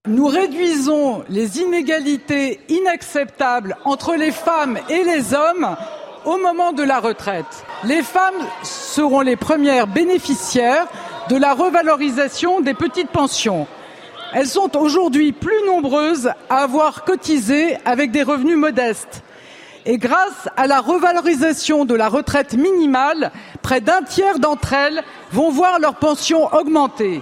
[0.07, 5.75] Nous réduisons les inégalités inacceptables entre les femmes et les hommes
[6.25, 7.65] au moment de la retraite.
[7.85, 10.85] Les femmes seront les premières bénéficiaires
[11.27, 13.65] de la revalorisation des petites pensions.
[14.33, 19.23] Elles sont aujourd'hui plus nombreuses à avoir cotisé avec des revenus modestes.
[19.85, 25.49] Et grâce à la revalorisation de la retraite minimale, près d'un tiers d'entre elles vont
[25.49, 27.21] voir leur pension augmenter.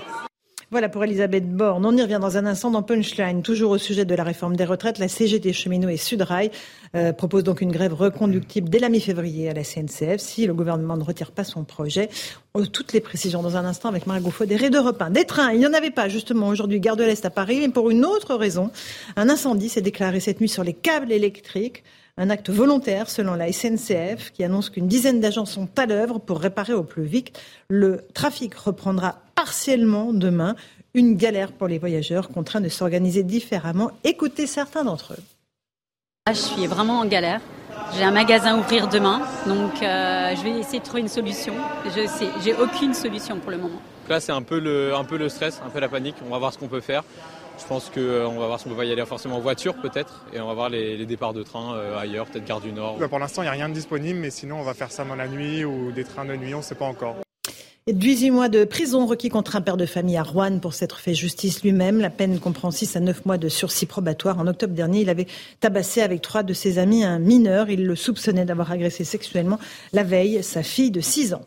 [0.71, 1.83] Voilà pour Elisabeth Borne.
[1.83, 3.41] On y revient dans un instant dans Punchline.
[3.41, 6.51] Toujours au sujet de la réforme des retraites, la CGT Cheminots et Sudrail
[6.95, 10.95] euh, propose donc une grève reconductible dès la mi-février à la CNCF si le gouvernement
[10.95, 12.09] ne retire pas son projet.
[12.53, 15.09] Oh, toutes les précisions dans un instant avec Margot Faudéré de Repin.
[15.09, 17.69] Des trains, il n'y en avait pas justement aujourd'hui, gare de l'Est à Paris, mais
[17.69, 18.69] pour une autre raison.
[19.15, 21.83] Un incendie s'est déclaré cette nuit sur les câbles électriques.
[22.21, 26.41] Un acte volontaire selon la SNCF qui annonce qu'une dizaine d'agents sont à l'œuvre pour
[26.41, 27.39] réparer au plus vite.
[27.69, 30.57] Le trafic reprendra partiellement demain.
[30.93, 33.91] Une galère pour les voyageurs contraints de s'organiser différemment.
[34.03, 35.23] Écoutez certains d'entre eux.
[36.27, 37.39] Je suis vraiment en galère.
[37.95, 41.53] J'ai un magasin à ouvrir demain, donc euh, je vais essayer de trouver une solution.
[41.85, 43.81] Je sais, j'ai aucune solution pour le moment.
[44.09, 46.15] Là, c'est un peu le, un peu le stress, un peu la panique.
[46.25, 47.03] On va voir ce qu'on peut faire.
[47.59, 50.25] Je pense qu'on euh, va voir si on peut y aller forcément en voiture peut-être
[50.33, 52.97] et on va voir les, départs de train euh, ailleurs, peut-être Gare du Nord.
[52.97, 55.03] Bah, pour l'instant, il n'y a rien de disponible, mais sinon on va faire ça
[55.03, 57.17] dans la nuit ou des trains de nuit, on ne sait pas encore.
[57.93, 61.15] 18 mois de prison requis contre un père de famille à Rouen pour s'être fait
[61.15, 61.99] justice lui-même.
[61.99, 64.37] La peine comprend 6 à 9 mois de sursis probatoire.
[64.37, 65.25] En octobre dernier, il avait
[65.59, 67.69] tabassé avec trois de ses amis un mineur.
[67.69, 69.59] Il le soupçonnait d'avoir agressé sexuellement
[69.91, 71.41] la veille sa fille de 6 ans.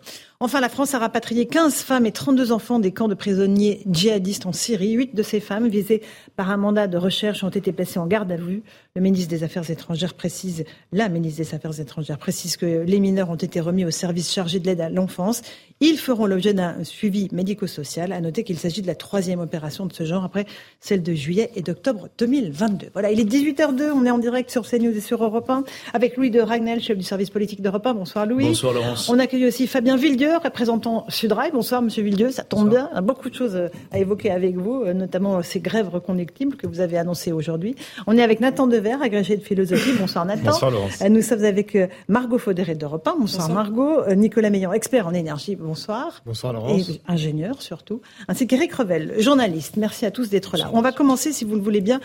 [0.45, 4.45] Enfin, la France a rapatrié 15 femmes et 32 enfants des camps de prisonniers djihadistes
[4.45, 4.90] en Syrie.
[4.95, 6.03] Huit de ces femmes, visées
[6.34, 8.64] par un mandat de recherche, ont été placées en garde à vue.
[8.95, 13.30] Le ministre des Affaires étrangères précise, la ministre des Affaires étrangères précise que les mineurs
[13.30, 15.40] ont été remis au service chargé de l'aide à l'enfance.
[15.80, 18.12] Ils feront l'objet d'un suivi médico-social.
[18.12, 20.45] À noter qu'il s'agit de la troisième opération de ce genre après
[20.78, 22.88] celle de juillet et d'octobre 2022.
[22.93, 23.93] Voilà, il est 18h02.
[23.95, 25.64] On est en direct sur CNews et sur Europe 1
[25.95, 27.95] avec Louis de Ragnel, chef du service politique d'Europe 1.
[27.95, 28.45] Bonsoir Louis.
[28.45, 29.09] Bonsoir Laurence.
[29.09, 31.51] On accueille aussi Fabien Villedieu représentant Sudrail.
[31.51, 32.30] Bonsoir, Monsieur Villedieu.
[32.30, 32.90] Ça tombe bien.
[32.93, 33.59] Y a beaucoup de choses
[33.90, 37.74] à évoquer avec vous, euh, notamment ces grèves reconductibles que vous avez annoncées aujourd'hui.
[38.07, 39.93] On est avec Nathan Dever, agrégé de philosophie.
[39.99, 40.51] Bonsoir, Nathan.
[40.51, 41.01] Bonsoir, Laurence.
[41.03, 43.16] Euh, nous sommes avec euh, Margot Faudéré d'Europe 1.
[43.18, 44.03] Bonsoir, Margot.
[44.14, 45.57] Nicolas Meillan, expert en énergie.
[45.57, 46.22] Bonsoir.
[46.26, 46.89] Bonsoir, Laurence.
[46.89, 48.01] Et ingénieur, surtout.
[48.28, 49.76] Ainsi qu'Éric Revel, journaliste.
[49.76, 50.70] Merci à tous d'être là.
[50.72, 52.01] On va commencer, si vous le voulez bien,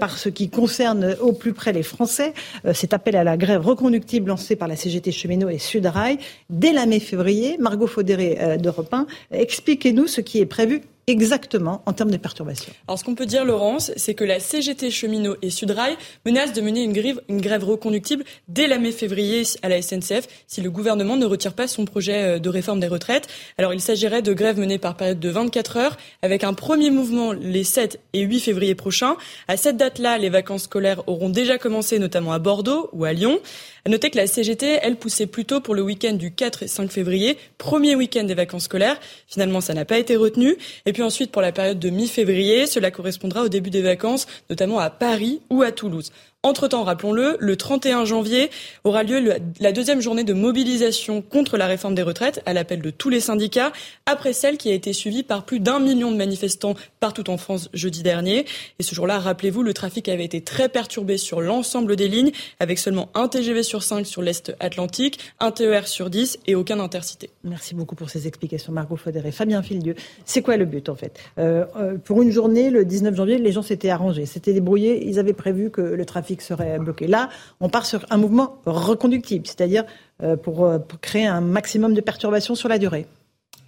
[0.00, 2.34] par ce qui concerne au plus près les Français.
[2.72, 6.18] cet appel à la grève reconductible lancé par la CGT Cheminot et Sudrail
[6.50, 7.56] dès la mai-février.
[7.58, 9.06] Margot Faudéré euh, d'Europe 1.
[9.30, 13.44] Expliquez-nous ce qui est prévu exactement en termes de perturbations Alors ce qu'on peut dire,
[13.44, 17.64] Laurence, c'est que la CGT Cheminot et Sudrail menacent de mener une grève, une grève
[17.64, 22.22] reconductible dès la mai-février à la SNCF si le gouvernement ne retire pas son projet
[22.22, 23.28] euh, de réforme des retraites.
[23.56, 27.32] Alors il s'agirait de grèves menées par période de 24 heures avec un premier mouvement
[27.32, 29.16] les 7 et 8 février prochains.
[29.48, 33.38] À cette date-là, les vacances scolaires auront déjà commencé, notamment à Bordeaux ou à Lyon.
[33.84, 36.90] À noter que la CGT, elle, poussait plutôt pour le week-end du 4 et 5
[36.90, 38.98] février, premier week-end des vacances scolaires.
[39.28, 40.56] Finalement, ça n'a pas été retenu.
[40.86, 44.78] Et puis ensuite, pour la période de mi-février, cela correspondra au début des vacances, notamment
[44.78, 46.10] à Paris ou à Toulouse.
[46.46, 48.50] Entre-temps, rappelons-le, le 31 janvier
[48.84, 52.90] aura lieu la deuxième journée de mobilisation contre la réforme des retraites à l'appel de
[52.90, 53.72] tous les syndicats,
[54.06, 57.68] après celle qui a été suivie par plus d'un million de manifestants partout en France
[57.74, 58.46] jeudi dernier.
[58.78, 62.30] Et ce jour-là, rappelez-vous, le trafic avait été très perturbé sur l'ensemble des lignes,
[62.60, 66.78] avec seulement un TGV sur 5 sur l'Est Atlantique, un TER sur 10 et aucun
[66.78, 67.28] intercité.
[67.42, 69.32] Merci beaucoup pour ces explications, Margot Faudéré.
[69.32, 71.18] Fabien Filieu, c'est quoi le but en fait?
[71.40, 75.18] Euh, euh, Pour une journée, le 19 janvier, les gens s'étaient arrangés, s'étaient débrouillés, ils
[75.18, 77.06] avaient prévu que le trafic serait bloqué.
[77.06, 77.28] Là,
[77.60, 79.84] on part sur un mouvement reconductible, c'est-à-dire
[80.22, 83.06] euh, euh, pour, créer un maximum de perturbations sur la durée.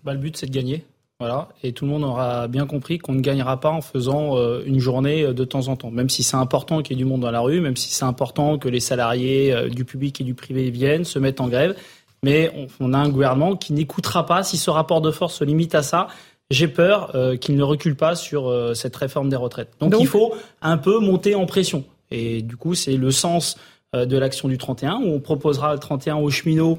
[0.04, 0.84] Bah, le but, c'est de gagner.
[1.20, 4.62] Voilà, et tout le monde aura bien compris qu'on ne gagnera pas en faisant euh,
[4.64, 7.22] une journée de temps en temps, même si c'est important qu'il y ait du monde
[7.22, 10.70] dans la rue, même si c'est important que les salariés du public et du privé
[10.70, 11.74] viennent, se mettent en grève.
[12.22, 15.74] Mais on, a un gouvernement qui n'écoutera pas si ce rapport de force se limite
[15.74, 16.06] à ça.
[16.50, 19.72] J'ai peur qu'il ne recule pas sur cette réforme des retraites.
[19.80, 21.84] Donc, il faut un peu monter en pression.
[22.10, 23.56] Et du coup, c'est le sens
[23.96, 26.76] euh, de l'action du 31, où on proposera le 31 aux cheminots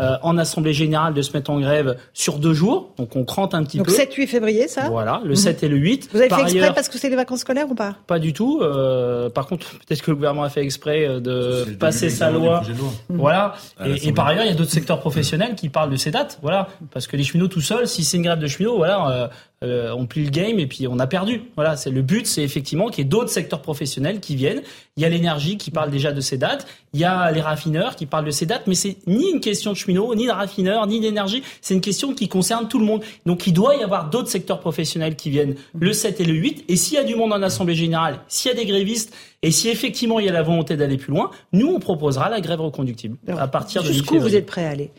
[0.00, 2.92] euh, en Assemblée Générale de se mettre en grève sur deux jours.
[2.98, 3.84] Donc on crante un petit peu.
[3.84, 5.66] Donc 7-8 février, ça Voilà, le 7 mhm.
[5.66, 6.10] et le 8.
[6.12, 7.96] Vous avez fait exprès parce que c'est les vacances scolaires ou pas?
[8.06, 8.60] Pas du tout.
[8.62, 12.62] Euh, par contre, peut-être que le gouvernement a fait exprès euh, de passer sa loi.
[12.68, 13.16] Mhm.
[13.16, 13.54] Voilà.
[13.84, 16.38] Et, et, par ailleurs, il y a d'autres secteurs professionnels qui parlent de ces dates.
[16.42, 16.68] Voilà.
[16.92, 19.28] Parce que les cheminots tout seuls, si c'est une grève de cheminots, voilà, euh,
[19.62, 21.42] on plie le game et puis on a perdu.
[21.54, 24.62] Voilà, c'est le but, c'est effectivement qu'il y ait d'autres secteurs professionnels qui viennent.
[24.96, 27.96] Il y a l'énergie qui parle déjà de ces dates, il y a les raffineurs
[27.96, 30.86] qui parlent de ces dates, mais c'est ni une question de cheminot, ni de raffineurs,
[30.86, 33.02] ni d'énergie, c'est une question qui concerne tout le monde.
[33.24, 36.64] Donc il doit y avoir d'autres secteurs professionnels qui viennent le 7 et le 8,
[36.68, 39.50] et s'il y a du monde en assemblée générale, s'il y a des grévistes, et
[39.50, 42.60] si effectivement il y a la volonté d'aller plus loin, nous on proposera la grève
[42.60, 44.90] reconductible à partir de Jusqu'où vous êtes prêt à aller?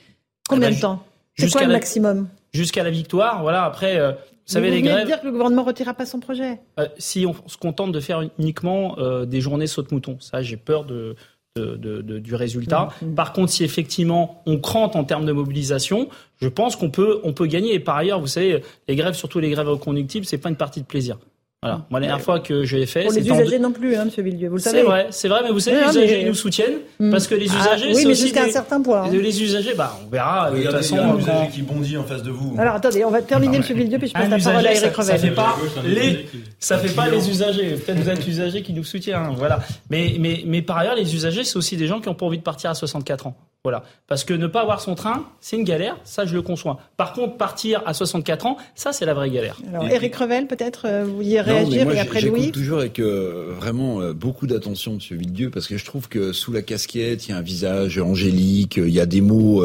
[0.50, 1.04] Combien de temps?
[1.38, 2.28] C'est quoi le maximum?
[2.54, 3.64] Jusqu'à la victoire, voilà.
[3.64, 4.12] Après, euh,
[4.46, 5.08] vous savez, les grèves.
[5.08, 6.60] dire que le gouvernement ne retirera pas son projet?
[6.80, 10.86] Euh, Si on se contente de faire uniquement euh, des journées saute-mouton, ça, j'ai peur
[10.86, 11.16] de,
[11.56, 12.90] du résultat.
[13.02, 13.16] Mm, mm.
[13.16, 16.10] Par contre, si effectivement on crante en termes de mobilisation,
[16.42, 17.74] je pense qu'on peut, on peut gagner.
[17.74, 20.82] Et par ailleurs, vous savez, les grèves, surtout les grèves reconductibles, c'est pas une partie
[20.82, 21.18] de plaisir.
[21.64, 21.86] Voilà.
[21.90, 24.22] Moi, la dernière fois que je l'ai fait, pour les usagers non plus, hein, Monsieur
[24.22, 24.80] Villedieu, vous le savez.
[24.80, 27.10] C'est vrai, c'est vrai, mais vous savez, les usagers nous soutiennent hmm.
[27.10, 29.04] parce que les ah, usagers, ah, oui, mais jusqu'à un certain point.
[29.04, 29.10] Hein.
[29.12, 30.52] Les usagers, bah, on verra.
[30.52, 32.56] de toute façon, un usager qui bondit en face de vous.
[32.60, 35.06] Alors attendez, on va terminer, Monsieur Villedieu, puis je passe la parole à Eric Revel.
[35.06, 35.56] Ça fait pas
[35.86, 36.26] les,
[36.60, 37.76] ça fait pas les usagers.
[37.76, 39.60] Peut-être vous êtes usagers qui nous soutiennent, voilà.
[39.90, 42.40] Mais, mais, mais par ailleurs, les usagers, c'est aussi des gens qui ont pas envie
[42.40, 43.38] de partir à 64 ans.
[43.66, 43.86] Voilà.
[44.08, 46.82] Parce que ne pas avoir son train, c'est une galère, ça je le conçois.
[46.98, 49.58] Par contre, partir à 64 ans, ça c'est la vraie galère.
[49.70, 54.02] Alors, Eric Revel, peut-être, euh, vous vouliez réagir et après Louis toujours avec euh, vraiment
[54.02, 57.34] euh, beaucoup d'attention, Monsieur Villedieu, parce que je trouve que sous la casquette, il y
[57.34, 59.64] a un visage angélique, il y a des mots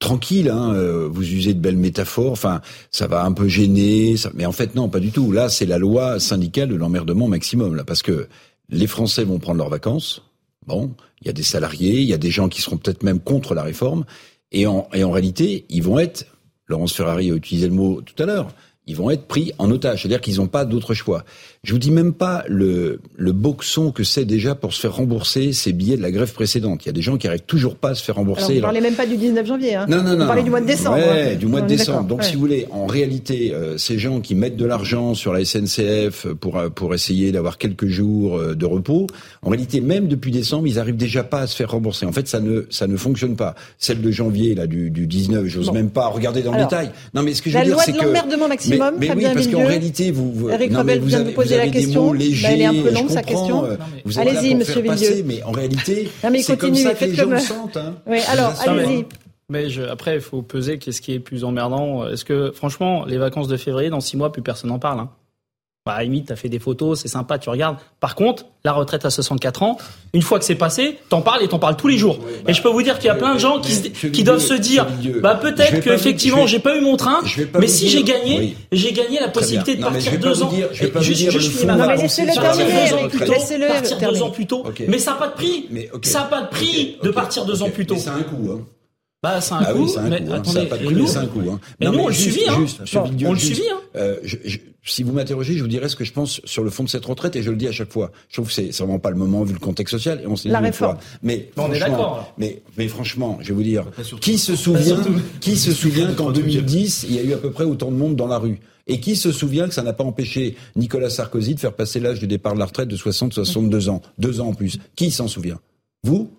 [0.00, 0.74] tranquilles, hein,
[1.10, 2.60] vous usez de belles métaphores, enfin,
[2.90, 5.32] ça va un peu gêner, mais en fait non, pas du tout.
[5.32, 8.28] Là, c'est la loi syndicale de l'emmerdement maximum, là, parce que
[8.68, 10.22] les Français vont prendre leurs vacances,
[10.66, 13.20] Bon, il y a des salariés, il y a des gens qui seront peut-être même
[13.20, 14.04] contre la réforme,
[14.52, 16.26] et en, réalité, ils vont être,
[16.66, 18.52] Laurence Ferrari a utilisé le mot tout à l'heure,
[18.86, 21.24] ils vont être pris en otage, c'est-à-dire qu'ils n'ont pas d'autre choix.
[21.62, 25.52] Je vous dis même pas le, le boxon que c'est déjà pour se faire rembourser
[25.52, 26.84] ces billets de la grève précédente.
[26.84, 28.44] Il y a des gens qui n'arrivent toujours pas à se faire rembourser.
[28.44, 29.74] Alors, vous ne parlez même pas du 19 janvier.
[29.74, 29.84] Hein.
[29.86, 30.20] Non, non, non.
[30.20, 30.96] Vous parlez du mois de décembre.
[30.96, 32.04] Ouais, du mois de décembre.
[32.04, 35.44] Donc, si vous voulez, en réalité, euh, ces gens qui mettent de l'argent sur la
[35.44, 39.06] SNCF pour euh, pour essayer d'avoir quelques jours euh, de repos,
[39.42, 42.06] en réalité, même depuis décembre, ils arrivent déjà pas à se faire rembourser.
[42.06, 43.54] En fait, ça ne ça ne fonctionne pas.
[43.76, 46.90] Celle de janvier, là, du, du 19, j'ose même pas regarder dans le détail.
[47.12, 48.94] Non, mais ce que je veux dire, c'est que la loi de l'emmerdement maximum.
[48.98, 51.86] Mais, oui, parce qu'en réalité, vous, vous, Eric non, mais vous, avez, vous avez des
[51.88, 53.64] mots bah, elle est un peu longue sa question.
[53.64, 53.76] Euh,
[54.16, 55.22] allez-y, Monsieur Villieu.
[55.24, 56.10] Mais en réalité,
[56.42, 57.76] c'est comme ça que les gens le sentent.
[57.76, 57.96] Hein.
[58.06, 59.06] Oui, alors allez-y.
[59.48, 62.06] Mais je, après, il faut peser qu'est-ce qui est plus emmerdant.
[62.08, 65.00] Est-ce que, franchement, les vacances de février, dans six mois, plus personne n'en parle.
[65.00, 65.10] Hein.
[65.90, 67.76] Bah, à limite, t'as fait des photos, c'est sympa, tu regardes.
[67.98, 69.76] Par contre, la retraite à 64 ans,
[70.12, 72.20] une fois que c'est passé, t'en parles et t'en parles tous les jours.
[72.42, 74.38] et bah, je peux vous dire qu'il y a plein de gens qui, qui doivent
[74.38, 74.86] se dire,
[75.20, 77.18] bah peut-être que effectivement, j'ai pas eu mon train,
[77.58, 80.52] mais si j'ai gagné, j'ai gagné la possibilité de partir deux ans.
[80.72, 84.64] Je finis ma Laissez-le terminer, laissez-le Partir deux ans plus tôt.
[84.86, 85.68] Mais ça n'a pas de prix.
[86.02, 87.96] Ça n'a pas de prix de partir deux ans plus tôt.
[87.98, 88.60] C'est un coup.
[89.22, 89.84] Bah, c'est un ah coup.
[89.84, 90.36] Oui, un mais coup, hein.
[90.36, 91.40] attendez, et nous, un coup.
[91.50, 91.60] Hein.
[91.78, 92.64] Mais nous, on le suit, hein.
[93.26, 93.80] on le suit, hein.
[93.96, 96.70] Euh, je, je, si vous m'interrogez, je vous dirais ce que je pense sur le
[96.70, 98.12] fond de cette retraite, et je le dis à chaque fois.
[98.28, 100.48] Je trouve que c'est vraiment pas le moment vu le contexte social, et on s'est
[100.48, 100.98] dit une fois.
[101.22, 102.32] Mais on est d'accord.
[102.38, 103.84] Mais, mais franchement, je vais vous dire,
[104.20, 104.96] qui se souvient,
[105.40, 108.16] qui se souvient qu'en 2010, il y a eu à peu près autant de monde
[108.16, 108.60] dans la rue?
[108.86, 112.18] Et qui se souvient que ça n'a pas empêché Nicolas Sarkozy de faire passer l'âge
[112.18, 115.60] du départ de la retraite de 60-62 ans, deux ans en plus Qui s'en souvient?
[116.02, 116.30] Vous?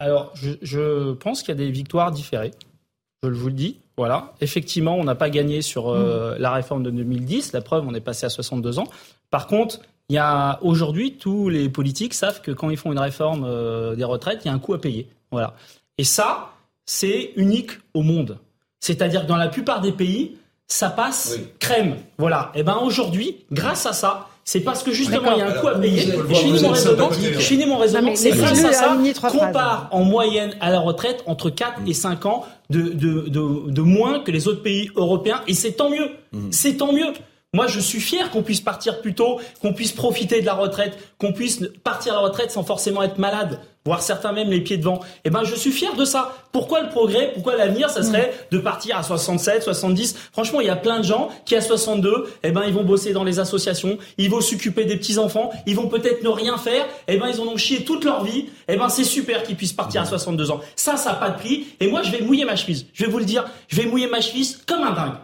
[0.00, 2.50] Alors, je, je pense qu'il y a des victoires différées
[3.22, 3.78] je vous le dis.
[3.96, 4.32] Voilà.
[4.40, 6.38] Effectivement, on n'a pas gagné sur euh, mm.
[6.40, 7.52] la réforme de 2010.
[7.52, 8.86] La preuve, on est passé à 62 ans.
[9.30, 12.98] Par contre, il y a aujourd'hui, tous les politiques savent que quand ils font une
[12.98, 15.08] réforme euh, des retraites, il y a un coût à payer.
[15.30, 15.54] Voilà.
[15.98, 16.52] Et ça,
[16.86, 18.38] c'est unique au monde.
[18.80, 20.36] C'est-à-dire que dans la plupart des pays,
[20.66, 21.96] ça passe crème.
[22.16, 22.50] Voilà.
[22.54, 25.68] Et ben aujourd'hui, grâce à ça, c'est parce que justement, il y a un coût
[25.68, 26.12] à payer.
[26.28, 27.10] Je finis mon raisonnement.
[27.12, 28.12] Je finis mon raisonnement.
[28.16, 28.96] C'est grâce à ça
[29.30, 33.70] qu'on part en moyenne à la retraite entre 4 et 5 ans de, de, de,
[33.70, 35.42] de moins que les autres pays européens.
[35.46, 36.10] Et c'est tant mieux.
[36.32, 36.48] Mmh.
[36.50, 37.12] C'est tant mieux.
[37.52, 40.96] Moi, je suis fier qu'on puisse partir plus tôt, qu'on puisse profiter de la retraite,
[41.18, 44.76] qu'on puisse partir à la retraite sans forcément être malade, voire certains même les pieds
[44.76, 45.00] devant.
[45.24, 46.32] Eh ben, je suis fier de ça.
[46.52, 50.70] Pourquoi le progrès, pourquoi l'avenir, ça serait de partir à 67, 70 Franchement, il y
[50.70, 53.98] a plein de gens qui à 62, eh ben, ils vont bosser dans les associations,
[54.16, 56.86] ils vont s'occuper des petits enfants, ils vont peut-être ne rien faire.
[57.08, 58.46] Eh ben, ils en ont chié toute leur vie.
[58.68, 60.60] Eh ben, c'est super qu'ils puissent partir à 62 ans.
[60.76, 61.66] Ça, ça n'a pas de prix.
[61.80, 62.86] Et moi, je vais mouiller ma chemise.
[62.92, 65.14] Je vais vous le dire, je vais mouiller ma chemise comme un dingue.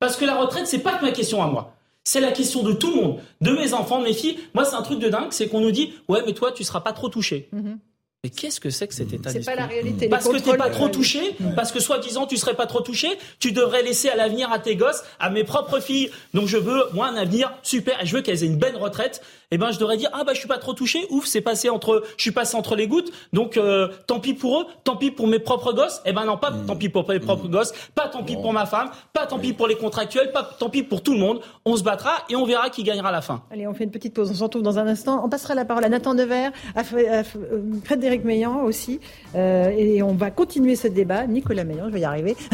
[0.00, 1.75] Parce que la retraite, c'est pas que ma question à moi.
[2.06, 4.38] C'est la question de tout le monde, de mes enfants, de mes filles.
[4.54, 6.80] Moi, c'est un truc de dingue, c'est qu'on nous dit, ouais, mais toi, tu seras
[6.80, 7.48] pas trop touché.
[7.50, 7.80] Mhm.
[8.24, 10.08] Mais qu'est-ce que c'est que cet état d'esprit C'est pas la réalité.
[10.08, 13.08] Parce que t'es pas trop touché, parce que soi-disant tu serais pas trop touché,
[13.38, 16.10] tu devrais laisser à l'avenir à tes gosses, à mes propres filles.
[16.34, 19.22] Donc je veux moi un avenir super et je veux qu'elles aient une belle retraite.
[19.52, 21.68] Eh ben je devrais dire ah bah je suis pas trop touché, ouf c'est passé
[21.68, 23.12] entre, je suis passé entre les gouttes.
[23.32, 26.00] Donc euh, tant pis pour eux, tant pis pour mes propres gosses.
[26.04, 28.66] Eh ben non pas tant pis pour mes propres gosses, pas tant pis pour ma
[28.66, 31.42] femme, pas tant pis pour les contractuels, pas tant pis pour tout le monde.
[31.64, 33.44] On se battra et on verra qui gagnera à la fin.
[33.52, 35.22] Allez on fait une petite pause, on se retrouve dans un instant.
[35.24, 39.00] On passera la parole à Nathan Dever, à Frédéric Meillan aussi.
[39.34, 41.26] Euh, et on va continuer ce débat.
[41.26, 42.36] Nicolas Meillan, je vais y arriver.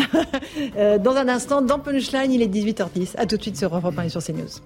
[0.76, 3.16] Euh, dans un instant, dans Punchline, il est 18h10.
[3.16, 4.60] A tout de suite sur Europe 1 et sur CNews.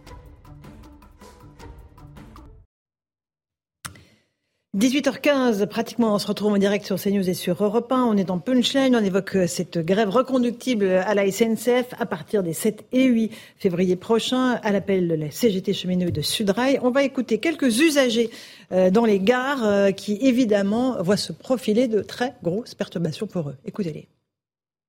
[4.77, 8.05] 18h15, pratiquement, on se retrouve en direct sur CNews et sur Europe 1.
[8.05, 12.43] On est dans Punchline, on évoque euh, cette grève reconductible à la SNCF à partir
[12.43, 16.79] des 7 et 8 février prochains, à l'appel de la CGT cheminot de Sudrail.
[16.83, 18.29] On va écouter quelques usagers
[18.70, 23.49] euh, dans les gares euh, qui, évidemment, voient se profiler de très grosses perturbations pour
[23.49, 23.57] eux.
[23.64, 24.09] Écoutez-les.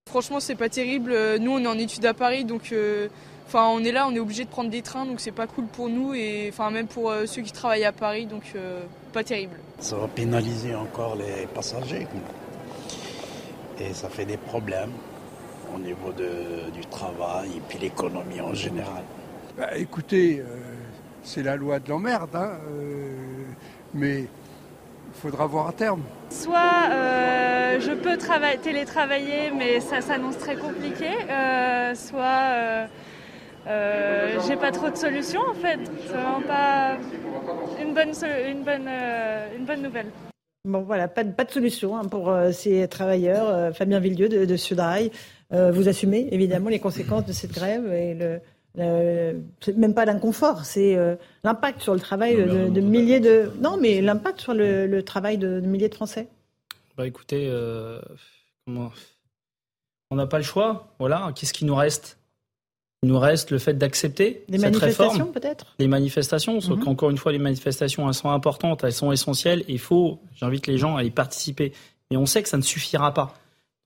[0.09, 1.15] Franchement, c'est pas terrible.
[1.39, 2.73] Nous, on est en études à Paris, donc
[3.47, 5.67] Enfin, on est là, on est obligé de prendre des trains, donc c'est pas cool
[5.67, 8.81] pour nous et enfin même pour euh, ceux qui travaillent à Paris, donc euh,
[9.13, 9.55] pas terrible.
[9.79, 12.05] Ça va pénaliser encore les passagers
[13.79, 14.91] et ça fait des problèmes
[15.73, 19.03] au niveau du travail et puis l'économie en général.
[19.57, 20.43] Bah, écoutez, euh,
[21.23, 22.51] c'est la loi de l'emmerde, hein,
[23.93, 26.03] mais il faudra voir à terme.
[26.31, 26.89] Soit
[27.79, 28.17] je peux
[28.61, 31.11] télétravailler, mais ça s'annonce très compliqué,
[31.95, 32.89] soit
[33.68, 35.80] euh, j'ai pas trop de solutions en fait.
[36.05, 36.97] C'est vraiment pas
[37.82, 38.13] une bonne,
[38.49, 40.07] une bonne, euh, une bonne nouvelle.
[40.63, 43.76] Bon voilà, pas de, pas de solution hein, pour euh, ces travailleurs.
[43.76, 45.11] Fabien Villieu de, de Sudrail,
[45.51, 48.41] vous assumez évidemment les conséquences de cette grève et le,
[49.76, 50.97] même pas l'inconfort, c'est
[51.43, 53.51] l'impact sur le travail de, milliers de.
[53.59, 56.28] Non, mais l'impact sur le, travail de, milliers de Français.
[56.97, 57.49] Bah écoutez,
[58.68, 60.93] on n'a pas le choix.
[60.99, 62.18] Voilà, qu'est-ce qui nous reste?
[63.03, 64.71] Il nous reste le fait d'accepter cette réforme.
[64.71, 65.75] manifestations peut-être?
[65.79, 66.83] Les manifestations, sauf mhm.
[66.83, 69.63] qu'encore une fois, les manifestations, elles sont importantes, elles sont essentielles.
[69.67, 71.73] Il faut, j'invite les gens à y participer.
[72.09, 73.35] Mais on sait que ça ne suffira pas.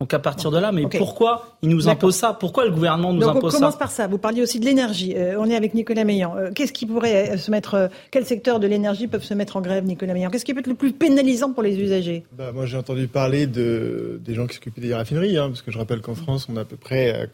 [0.02, 3.20] Donc à partir de là, mais pourquoi il nous impose ça Pourquoi le gouvernement nous
[3.20, 4.08] Donc impose ça On commence par ça.
[4.08, 5.14] Vous parliez aussi de l'énergie.
[5.16, 6.36] Euh, on est avec Nicolas Meillan.
[6.36, 9.62] Euh, qu'est-ce qui pourrait se mettre euh, Quel secteur de l'énergie peuvent se mettre en
[9.62, 10.32] grève, Nicolas Meillan?
[10.32, 12.24] Qu'est-ce qui peut être le plus pénalisant pour les usagers?
[12.36, 15.70] Bah, Moi, j'ai entendu parler de des gens qui s'occupent des raffineries, hein, parce que
[15.70, 17.30] je rappelle qu'en France, on a à peu près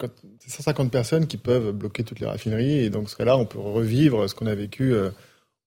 [0.46, 4.28] 150 personnes qui peuvent bloquer toutes les raffineries, et donc ce cas-là, on peut revivre
[4.28, 4.94] ce qu'on a vécu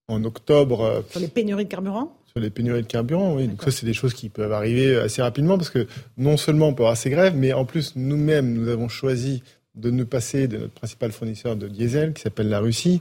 [0.06, 1.02] en octobre.
[1.10, 2.16] Sur les pénuries de carburant?
[2.32, 3.46] Sur les pénuries de carburant, oui.
[3.46, 6.74] Donc ça, c'est des choses qui peuvent arriver assez rapidement parce que non seulement on
[6.74, 9.42] peut avoir ces grèves, mais en plus, nous-mêmes, nous avons choisi
[9.74, 13.00] de nous passer de notre principal fournisseur de diesel, qui s'appelle la Russie,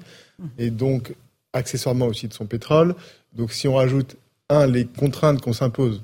[0.57, 1.13] et donc
[1.53, 2.95] accessoirement aussi de son pétrole.
[3.33, 4.17] Donc si on rajoute,
[4.49, 6.03] un, les contraintes qu'on s'impose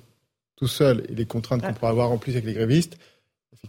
[0.56, 2.98] tout seul et les contraintes qu'on pourra avoir en plus avec les grévistes,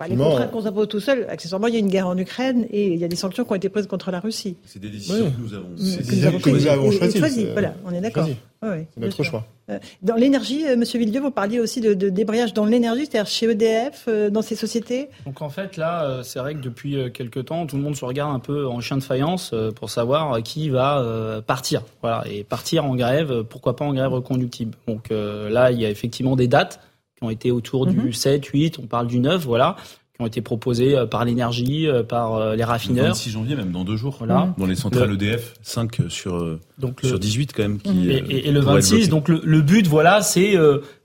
[0.09, 2.93] les contraintes qu'on s'impose tout seul, accessoirement, il y a une guerre en Ukraine et
[2.93, 4.57] il y a des sanctions qui ont été prises contre la Russie.
[4.65, 7.49] C'est des décisions que nous avons, que nous avons, choisies.
[7.53, 8.29] Voilà, on est d'accord.
[8.63, 9.45] c'est notre choix.
[9.71, 13.31] Euh, dans l'énergie, euh, Monsieur Villedieu, vous parliez aussi de, de débrayage dans l'énergie, c'est-à-dire
[13.31, 17.47] chez EDF, euh, dans ces sociétés Donc en fait, là, c'est vrai que depuis quelques
[17.47, 20.71] temps, tout le monde se regarde un peu en chien de faïence pour savoir qui
[20.71, 21.83] va partir.
[22.01, 24.77] Voilà, et partir en grève, pourquoi pas en grève reconductible.
[24.87, 26.81] Donc là, il y a effectivement des dates
[27.19, 28.61] qui ont été autour du 7, mhm.
[28.61, 29.77] 8, on parle du 9, voilà
[30.19, 33.05] qui ont été proposés euh, par l'énergie, euh, par euh, les raffineurs.
[33.05, 34.17] Le 26 janvier, même dans deux jours.
[34.19, 34.53] Voilà.
[34.59, 37.79] Dans les centrales EDF, 5 sur, donc sur 18 quand même.
[37.79, 40.57] Qui, et, et, le 26, donc le, le, but, voilà, c'est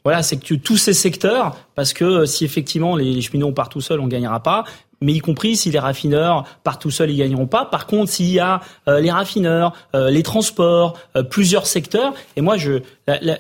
[0.04, 4.00] voilà, c'est que tous ces secteurs, parce que si effectivement les, cheminots partent tout seuls,
[4.00, 4.64] on gagnera pas
[5.02, 7.66] mais y compris si les raffineurs partent tout seuls, ils gagneront pas.
[7.66, 10.98] Par contre, s'il y a les raffineurs, les transports,
[11.30, 13.38] plusieurs secteurs, et moi, je la, la,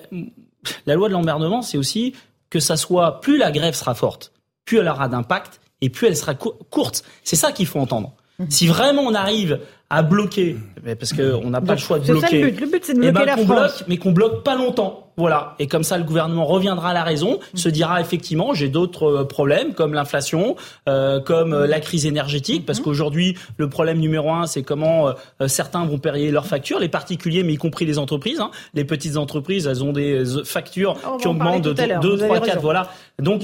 [0.85, 2.13] la loi de l'emmerdement, c'est aussi
[2.53, 4.31] que ça soit plus la grève sera forte,
[4.63, 7.03] plus elle aura d'impact, et plus elle sera courte.
[7.23, 8.13] C'est ça qu'il faut entendre.
[8.37, 8.51] Mhm.
[8.51, 9.59] Si vraiment on arrive
[9.93, 10.57] à bloquer,
[10.99, 12.27] parce qu'on n'a pas le choix de bloquer.
[12.27, 12.61] C'est le but.
[12.61, 13.83] Le but, c'est de eh bloquer ben, la France.
[13.87, 15.11] mais qu'on bloque pas longtemps.
[15.17, 15.53] Voilà.
[15.59, 17.59] Et comme ça, le gouvernement reviendra à la raison, mhm.
[17.59, 20.55] se dira effectivement, j'ai d'autres euh, problèmes comme l'inflation,
[20.89, 22.85] euh, comme euh, la crise énergétique, parce mhm.
[22.85, 25.13] qu'aujourd'hui, le problème numéro un, c'est comment
[25.45, 28.39] certains vont payer leurs factures, les particuliers, mais y compris les entreprises.
[28.39, 28.49] Hein.
[28.73, 32.61] Les petites entreprises, elles ont des factures qui augmentent de 2, 3, 4.
[32.61, 32.89] Voilà.
[33.19, 33.43] Donc,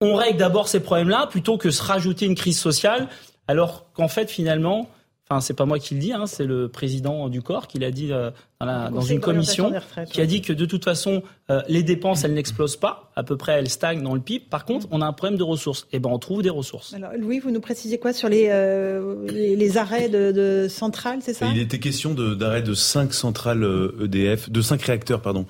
[0.00, 3.08] on règle d'abord ces problèmes-là plutôt que se rajouter une crise sociale,
[3.46, 4.88] alors qu'en fait, finalement,
[5.32, 7.90] enfin, c'est pas moi qui le dis, hein, c'est le président du corps qui l'a
[7.90, 8.30] dit euh,
[8.60, 9.72] dans, une commission,
[10.10, 13.36] qui a dit que de toute façon, euh, les dépenses, elles n'explosent pas, à peu
[13.36, 14.44] près, elles stagnent dans le PIB.
[14.50, 15.82] Par contre, on a un problème de ressources.
[15.92, 16.94] Et eh ben, on trouve des ressources.
[16.94, 21.46] Alors, Louis, vous nous précisez quoi sur les, euh, les, arrêts de, centrales, c'est ça?
[21.46, 23.66] Il était question d'arrêt de, 5 centrales
[24.02, 25.46] EDF, de 5 réacteurs, pardon,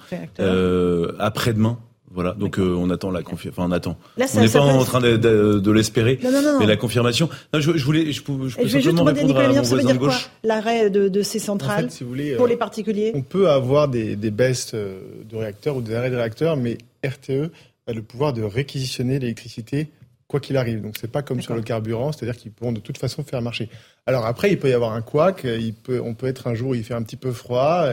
[1.18, 1.78] après-demain
[2.14, 3.62] Voilà, donc euh, on attend la confirmation.
[3.62, 3.96] Enfin, on attend.
[4.18, 6.18] on n'est pas en train de, de, de l'espérer,
[6.60, 7.30] mais la confirmation.
[7.54, 9.98] Non, je, je voulais, je, peux, je peux je simplement répondre à mon voisin de
[9.98, 10.30] gauche.
[10.44, 13.12] L'arrêt de, de, ces centrales en fait, si vous voulez, pour euh, les particuliers?
[13.14, 17.50] On peut avoir des, des baisses de réacteurs ou des arrêts de réacteurs, mais RTE
[17.86, 19.88] a le pouvoir de réquisitionner l'électricité
[20.28, 20.82] quoi qu'il arrive.
[20.82, 23.68] Donc c'est pas comme sur le carburant, c'est-à-dire qu'ils pourront de toute façon faire marcher.
[24.06, 26.70] Alors après, il peut y avoir un couac, il peut, on peut être un jour
[26.70, 27.86] où il fait un petit peu froid,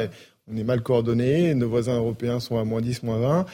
[0.52, 3.46] on est mal coordonné, nos voisins européens sont à moins 10, moins 20,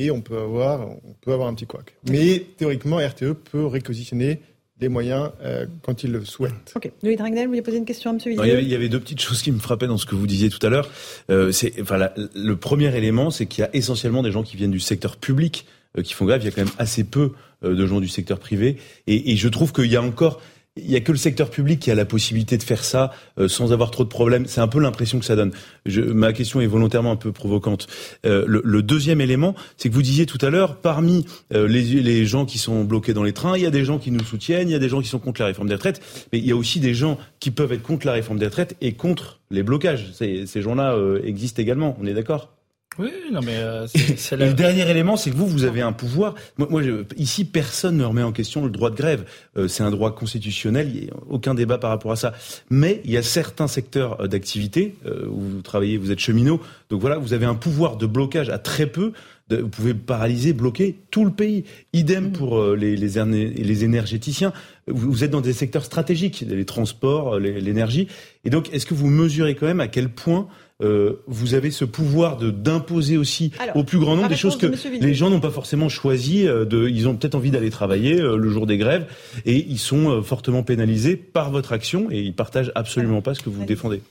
[0.00, 1.94] et on peut avoir, on peut avoir un petit couac.
[2.08, 4.40] Mais théoriquement, RTE peut réquisitionner
[4.80, 6.72] les moyens euh, quand il le souhaite.
[6.74, 6.90] Ok.
[7.02, 8.20] Louis Dragnel, vous voulez poser une question à M.
[8.24, 10.14] il, y avait, il y avait deux petites choses qui me frappaient dans ce que
[10.14, 10.90] vous disiez tout à l'heure.
[11.30, 14.70] Euh, c'est, enfin, le premier élément, c'est qu'il y a essentiellement des gens qui viennent
[14.70, 15.66] du secteur public
[15.98, 16.40] euh, qui font grève.
[16.42, 17.32] Il y a quand même assez peu
[17.62, 18.78] euh, de gens du secteur privé.
[19.06, 20.40] Et, et je trouve qu'il y a encore
[20.84, 23.48] il y a que le secteur public qui a la possibilité de faire ça euh,
[23.48, 24.46] sans avoir trop de problèmes.
[24.46, 25.52] C'est un peu l'impression que ça donne.
[25.86, 27.86] Je, ma question est volontairement un peu provocante.
[28.26, 31.82] Euh, le, le, deuxième élément, c'est que vous disiez tout à l'heure, parmi euh, les,
[31.82, 34.24] les, gens qui sont bloqués dans les trains, il y a des gens qui nous
[34.24, 36.00] soutiennent, il y a des gens qui sont contre la réforme des retraites,
[36.32, 38.76] mais il y a aussi des gens qui peuvent être contre la réforme des retraites
[38.80, 40.10] et contre les blocages.
[40.12, 41.96] Ces, ces gens-là existent également.
[42.00, 42.50] On est d'accord?
[42.98, 43.86] Oui, non mais euh,
[44.16, 46.34] c'est le dernier élément, c'est que vous, vous avez un pouvoir.
[46.58, 46.82] Moi, moi
[47.16, 49.24] ici, personne ne remet en question le droit de grève.
[49.56, 50.90] Euh, c'est un droit constitutionnel.
[50.94, 52.34] Il n'y a aucun débat par rapport à ça.
[52.68, 54.96] Mais il y a certains secteurs euh, d'activité
[55.28, 56.60] où vous travaillez, vous êtes cheminot.
[56.90, 59.12] Donc voilà, vous avez un pouvoir de blocage à très peu.
[59.50, 61.64] Vous pouvez paralyser, bloquer tout le pays.
[61.92, 62.32] Idem mmh.
[62.32, 64.52] pour les, les, les énergéticiens.
[64.86, 68.06] Vous êtes dans des secteurs stratégiques, les transports, l'énergie.
[68.44, 70.48] Et donc, est-ce que vous mesurez quand même à quel point
[70.82, 74.72] euh, vous avez ce pouvoir de d'imposer aussi au plus grand nombre des choses que
[74.98, 76.46] les gens n'ont pas forcément choisi.
[76.46, 79.06] Euh, de, ils ont peut-être envie d'aller travailler euh, le jour des grèves
[79.44, 83.50] et ils sont fortement pénalisés par votre action et ils partagent absolument pas ce que
[83.50, 84.02] vous défendez.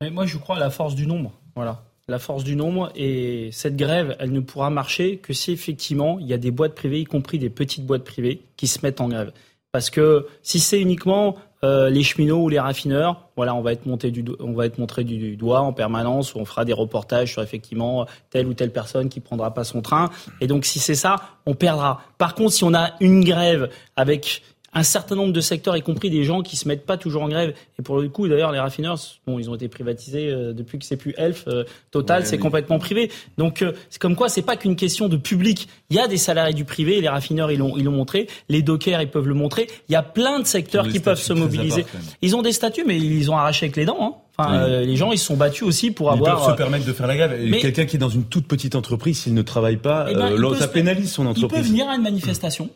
[0.00, 1.32] Mais moi, je crois à la force du nombre.
[1.54, 6.18] Voilà la force du nombre et cette grève, elle ne pourra marcher que si effectivement
[6.18, 9.00] il y a des boîtes privées, y compris des petites boîtes privées, qui se mettent
[9.00, 9.30] en grève.
[9.72, 13.86] Parce que si c'est uniquement euh, les cheminots ou les raffineurs, voilà, on va être
[13.86, 17.32] monté du, on va être montré du, doigt en permanence, où on fera des reportages
[17.32, 20.10] sur effectivement telle ou telle personne qui prendra pas son train.
[20.40, 22.00] Et donc, si c'est ça, on perdra.
[22.16, 24.42] Par contre, si on a une grève avec
[24.78, 27.28] un certain nombre de secteurs, y compris des gens qui se mettent pas toujours en
[27.28, 27.52] grève.
[27.78, 30.84] Et pour le coup, d'ailleurs, les raffineurs, bon, ils ont été privatisés euh, depuis que
[30.84, 31.44] c'est plus Elf.
[31.48, 33.10] Euh, Total, c'est complètement privé.
[33.38, 35.68] Donc, euh, c'est comme quoi, c'est pas qu'une question de public.
[35.90, 38.28] Il y a des salariés du privé, les raffineurs, ils l'ont, ils l'ont montré.
[38.48, 39.66] Les dockers, ils peuvent le montrer.
[39.88, 41.84] Il y a plein de secteurs qui peuvent se mobiliser.
[42.22, 43.98] Ils ont des statuts, mais ils ont arraché avec les dents.
[44.00, 44.14] Hein.
[44.40, 46.36] Enfin, les gens, ils se sont battus aussi pour avoir.
[46.36, 47.36] Ils peuvent se permettre de faire la grève.
[47.44, 47.58] Mais...
[47.58, 50.68] Quelqu'un qui est dans une toute petite entreprise, s'il ne travaille pas, eh ben, ça
[50.68, 51.58] pénalise son entreprise.
[51.58, 52.70] Il peut venir à une manifestation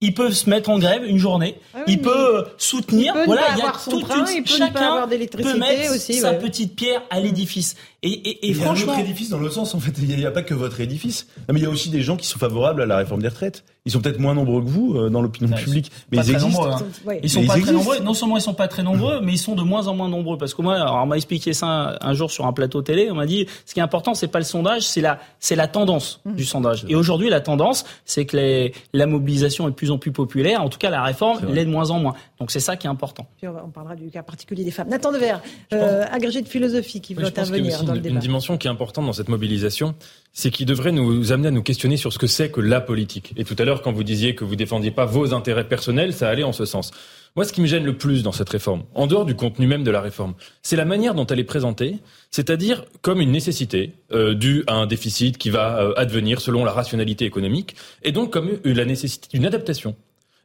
[0.00, 3.58] il peut se mettre en grève une journée, ah il peut soutenir, il voilà, il
[3.58, 7.76] y a toute train, une, chacun peut mettre aussi, sa petite pierre à l'édifice.
[8.02, 10.14] Et, et, et franchement, il y a votre édifice dans le sens en fait, il
[10.14, 12.38] n'y a, pas que votre édifice, mais il y a aussi des gens qui sont
[12.38, 13.64] favorables à la réforme des retraites.
[13.86, 16.48] Ils sont peut-être moins nombreux que vous euh, dans l'opinion publique, mais ils existent.
[16.48, 17.18] Nombreux, hein.
[17.22, 18.00] Ils sont pas très nombreux.
[18.00, 20.36] Non seulement ils sont pas très nombreux, mais ils sont de moins en moins nombreux.
[20.36, 23.10] Parce que moi, alors, on m'a expliqué ça un, jour sur un plateau télé.
[23.10, 25.68] On m'a dit, ce qui est important, c'est pas le sondage, c'est la, c'est la
[25.68, 26.34] tendance mmh.
[26.34, 26.84] du sondage.
[26.88, 30.62] Et aujourd'hui, la tendance, c'est que les, la mobilisation est de plus en plus populaire.
[30.62, 32.14] En tout cas, la réforme l'est de moins en moins.
[32.40, 33.26] Donc c'est ça qui est important.
[33.38, 34.88] Puis on, parlera du cas particulier des femmes.
[34.88, 35.40] Nathan Devers,
[35.72, 38.14] euh, agrégé de philosophie, qui veut intervenir dans le débat.
[38.14, 39.94] Une dimension qui est importante dans cette mobilisation,
[40.38, 43.32] c'est qui devrait nous amener à nous questionner sur ce que c'est que la politique.
[43.38, 46.28] Et tout à l'heure, quand vous disiez que vous défendiez pas vos intérêts personnels, ça
[46.28, 46.90] allait en ce sens.
[47.36, 49.82] Moi, ce qui me gêne le plus dans cette réforme, en dehors du contenu même
[49.82, 51.96] de la réforme, c'est la manière dont elle est présentée,
[52.30, 56.72] c'est-à-dire comme une nécessité euh, due à un déficit qui va euh, advenir selon la
[56.72, 59.96] rationalité économique, et donc comme la nécessité d'une adaptation.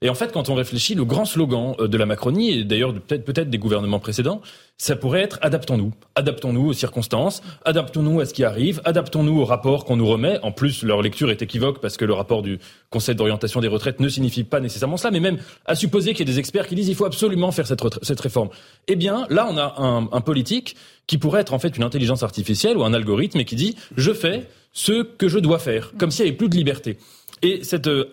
[0.03, 2.93] Et en fait, quand on réfléchit, le grand slogan euh, de la Macronie, et d'ailleurs
[2.93, 4.41] peut-être des gouvernements précédents,
[4.77, 5.93] ça pourrait être adaptons-nous.
[6.15, 10.39] Adaptons-nous aux circonstances, adaptons-nous à ce qui arrive, adaptons-nous au rapport qu'on nous remet.
[10.41, 12.57] En plus, leur lecture est équivoque parce que le rapport du
[12.89, 15.37] Conseil d'orientation des retraites ne signifie pas nécessairement cela, mais même
[15.67, 18.19] à supposer qu'il y ait des experts qui disent il faut absolument faire cette, cette
[18.19, 18.49] réforme.
[18.87, 20.75] Eh bien, là, on a un, un politique
[21.05, 24.13] qui pourrait être en fait une intelligence artificielle ou un algorithme et qui dit je
[24.13, 26.97] fais ce que je dois faire, comme s'il n'y avait plus de liberté.
[27.43, 28.05] Et cette, euh,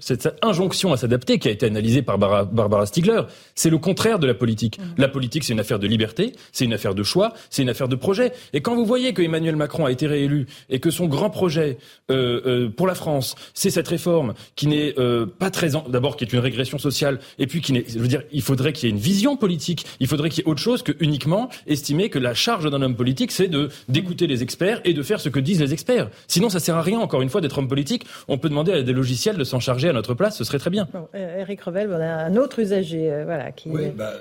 [0.00, 3.22] cette injonction à s'adapter qui a été analysée par Barbara, Stiegler,
[3.54, 4.78] c'est le contraire de la politique.
[4.78, 4.82] Mmh.
[4.98, 7.88] La politique, c'est une affaire de liberté, c'est une affaire de choix, c'est une affaire
[7.88, 8.32] de projet.
[8.52, 11.78] Et quand vous voyez que Emmanuel Macron a été réélu et que son grand projet
[12.10, 14.94] euh, euh, pour la France, c'est cette réforme qui n'est
[15.38, 15.70] pas très...
[15.88, 17.84] D'abord, qui est une régression sociale, et puis qui n'est...
[17.88, 20.46] Je veux dire, il faudrait qu'il y ait une vision politique, il faudrait qu'il y
[20.46, 24.26] ait autre chose que uniquement estimer que la charge d'un homme politique, c'est de d'écouter
[24.26, 26.10] les experts et de faire ce que disent les experts.
[26.28, 28.04] Sinon, ça sert à rien, encore une fois, d'être homme politique.
[28.28, 30.70] On peut demander à des logiciels de s'en charger à notre place, ce serait très
[30.70, 30.88] bien.
[30.92, 33.68] Bon, euh, Eric Revel, on a un autre usager, euh, voilà, qui.
[33.68, 34.12] Oui, bah,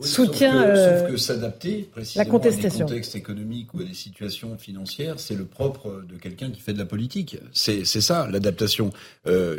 [0.00, 2.84] soutient sauf que, s'adapter précisément la contestation.
[2.84, 6.60] à des contextes économiques ou à des situations financières, c'est le propre de quelqu'un qui
[6.60, 7.38] fait de la politique.
[7.52, 8.90] C'est ça l'adaptation.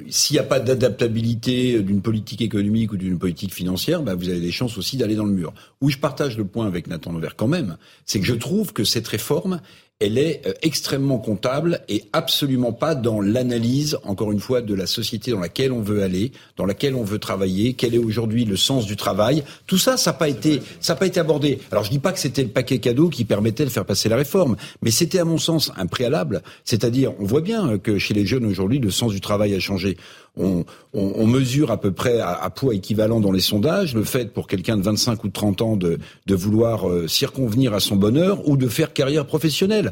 [0.10, 4.42] S'il n'y a pas d'adaptabilité d'une politique économique ou d'une politique financière, bah, vous avez
[4.42, 5.54] des chances aussi d'aller dans le mur.
[5.80, 8.84] Où je partage le point avec Nathan Levert quand même, c'est que je trouve que
[8.84, 9.62] cette réforme,
[10.02, 14.88] elle est euh, extrêmement comptable et absolument pas dans l'analyse, encore une fois, de la
[14.88, 18.58] société dans laquelle on veut aller, dans laquelle on veut travailler, quel est aujourd'hui le
[18.58, 19.44] sens du travail.
[19.68, 21.60] Tout ça, ça n'a pas été, ça pas été abordé.
[21.72, 24.18] Alors je dis pas que c'était le paquet cadeau qui permettait de faire passer la
[24.18, 26.42] réforme, mais c'était à mon sens un préalable.
[26.66, 29.96] C'est-à-dire, on voit bien que chez les jeunes aujourd'hui, le sens du travail a changé
[30.38, 34.34] on, on, on, mesure à peu près à, poids équivalent dans les sondages le fait
[34.34, 37.96] pour quelqu'un de 25 ou de 30 ans de, de vouloir euh, circonvenir à son
[37.96, 39.85] bonheur ou de faire carrière professionnelle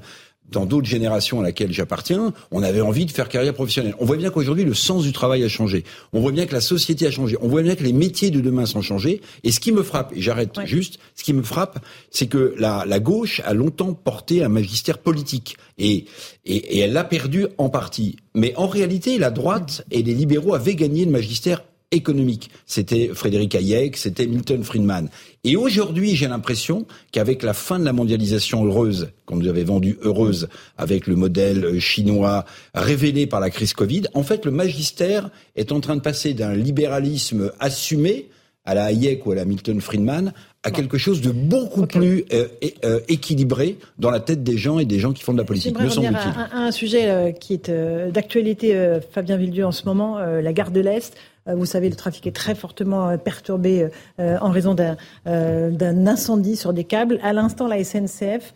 [0.51, 3.95] dans d'autres générations à laquelle j'appartiens, on avait envie de faire carrière professionnelle.
[3.99, 5.83] On voit bien qu'aujourd'hui, le sens du travail a changé.
[6.11, 7.37] On voit bien que la société a changé.
[7.41, 9.21] On voit bien que les métiers de demain sont changés.
[9.43, 11.79] Et ce qui me frappe, et j'arrête juste, ce qui me frappe,
[12.11, 15.57] c'est que la, la, gauche a longtemps porté un magistère politique.
[15.77, 16.05] Et,
[16.45, 18.17] et, et elle l'a perdu en partie.
[18.35, 21.63] Mais en réalité, la droite et les libéraux avaient gagné le magistère
[21.93, 22.49] économique.
[22.65, 25.09] C'était Frédéric Hayek, c'était Milton Friedman.
[25.43, 29.97] Et aujourd'hui, j'ai l'impression qu'avec la fin de la mondialisation heureuse, qu'on nous avait vendue
[30.01, 30.47] heureuse
[30.77, 35.79] avec le modèle chinois révélé par la crise Covid, en fait, le magistère est en
[35.79, 38.29] train de passer d'un libéralisme assumé
[38.65, 40.33] à la Hayek ou à la Milton Friedman
[40.63, 42.47] à quelque chose de beaucoup plus euh,
[42.85, 45.77] euh, équilibré dans la tête des gens et des gens qui font de la politique.
[45.77, 47.69] Me semble un, un, sujet euh, qui est
[48.11, 51.13] d'actualité, Fabien Villedieu, en ce moment, la gare de l'Est.
[51.45, 57.19] Vous savez, le trafic est très fortement perturbé en raison d'un incendie sur des câbles.
[57.21, 58.53] À l'instant, la SNCF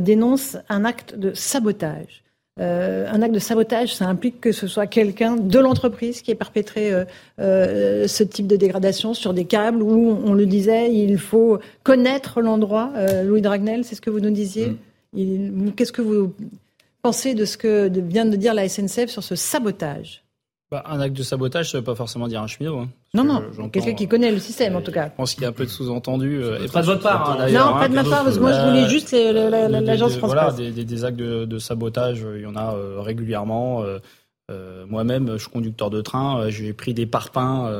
[0.00, 2.24] dénonce un acte de sabotage.
[2.60, 6.36] Euh, un acte de sabotage, ça implique que ce soit quelqu'un de l'entreprise qui ait
[6.36, 7.04] perpétré euh,
[7.40, 12.40] euh, ce type de dégradation sur des câbles où, on le disait, il faut connaître
[12.40, 12.92] l'endroit.
[13.24, 14.76] Louis Dragnel, c'est ce que vous nous disiez.
[15.14, 15.72] Mm.
[15.72, 16.32] Qu'est-ce que vous
[17.02, 20.23] pensez de ce que vient de dire la SNCF sur ce sabotage?
[20.74, 22.80] Bah, un acte de sabotage, ça ne veut pas forcément dire un cheminot.
[22.80, 25.04] Hein, non, non, quelqu'un qui connaît le système en tout cas.
[25.04, 26.42] Je pense qu'il y a un peu de sous-entendu.
[26.42, 27.74] et pas de votre part, hein, d'ailleurs.
[27.74, 30.72] Non, pas de ma part, parce que moi je voulais juste l'agence France Voilà, des,
[30.72, 33.84] des, actes de, sabotage, il y en a euh, régulièrement.
[33.84, 34.00] Euh,
[34.50, 37.70] euh, moi-même, je suis conducteur de train, j'ai pris des parpaings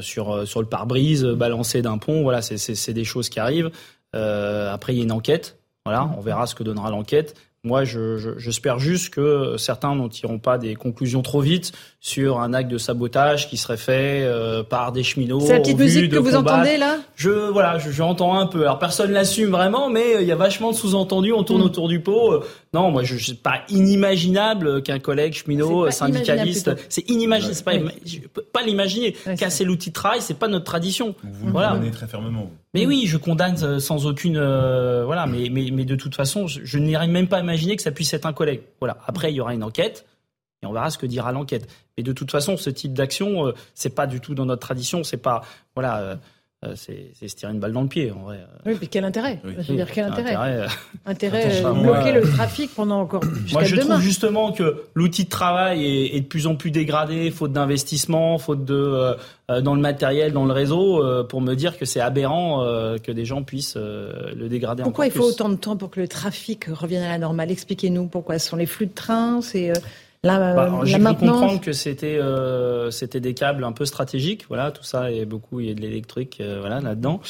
[0.00, 2.22] sur, sur le pare-brise, balancé d'un pont.
[2.22, 3.70] Voilà, c'est des choses qui arrivent.
[4.12, 5.56] après, il y a une enquête.
[5.84, 7.36] Voilà, on verra ce que donnera l'enquête.
[7.66, 11.72] Moi, j'espère je, juste que certains n'en tireront pas des conclusions trop vite
[12.06, 15.40] sur un acte de sabotage qui serait fait euh, par des cheminots.
[15.40, 16.98] C'est la petite musique que vous entendez là?
[17.16, 18.60] Je voilà, j'entends un peu.
[18.60, 21.32] Alors personne l'assume vraiment, mais euh, il y a vachement de sous-entendus.
[21.32, 21.64] On tourne mm.
[21.64, 22.32] autour du pot.
[22.32, 27.56] Euh, non, moi, je, c'est pas inimaginable qu'un collègue cheminot, syndicaliste, c'est inimaginable.
[27.56, 27.72] C'est pas,
[28.04, 29.16] je peux pas l'imaginer.
[29.36, 31.16] Casser l'outil de travail, c'est pas notre tradition.
[31.24, 31.74] Vous voilà.
[31.74, 32.52] le très fermement.
[32.72, 35.26] Mais oui, je condamne sans aucune, voilà.
[35.26, 38.14] Mais, mais, mais de toute façon, je, je n'irais même pas imaginer que ça puisse
[38.14, 38.60] être un collègue.
[38.78, 38.96] Voilà.
[39.08, 40.04] Après, il y aura une enquête
[40.62, 41.68] et on verra ce que dira l'enquête.
[41.96, 45.04] Mais de toute façon, ce type d'action, euh, c'est pas du tout dans notre tradition.
[45.04, 45.42] C'est pas,
[45.74, 46.16] voilà, euh,
[46.64, 48.40] euh, c'est se tirer une balle dans le pied, en vrai.
[48.64, 50.34] Oui, mais quel intérêt Je veux dire, quel intérêt
[51.04, 53.22] Intérêt, bloquer le trafic pendant encore
[53.52, 57.52] Moi, je trouve justement que l'outil de travail est, de plus en plus dégradé, faute
[57.52, 59.14] d'investissement, faute de
[59.60, 62.64] dans le matériel, dans le réseau, pour me dire que c'est aberrant
[63.02, 64.82] que des gens puissent le dégrader.
[64.82, 67.50] Pourquoi il faut autant de temps pour que le trafic revienne à la normale?
[67.50, 68.38] Expliquez-nous pourquoi.
[68.38, 69.72] Ce sont les flux de trains, c'est
[70.26, 75.10] bah, J'ai comprendre que c'était euh, c'était des câbles un peu stratégiques, voilà, tout ça
[75.10, 77.20] et beaucoup il y a de l'électrique, euh, voilà là-dedans.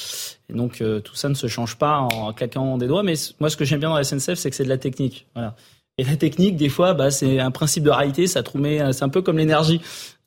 [0.49, 3.03] Et donc euh, tout ça ne se change pas en claquant des doigts.
[3.03, 5.27] Mais moi, ce que j'aime bien dans la SNCF, c'est que c'est de la technique,
[5.35, 5.55] voilà.
[5.99, 8.27] Et la technique, des fois, bah, c'est un principe de réalité.
[8.27, 8.43] Ça
[8.93, 9.81] c'est un peu comme l'énergie.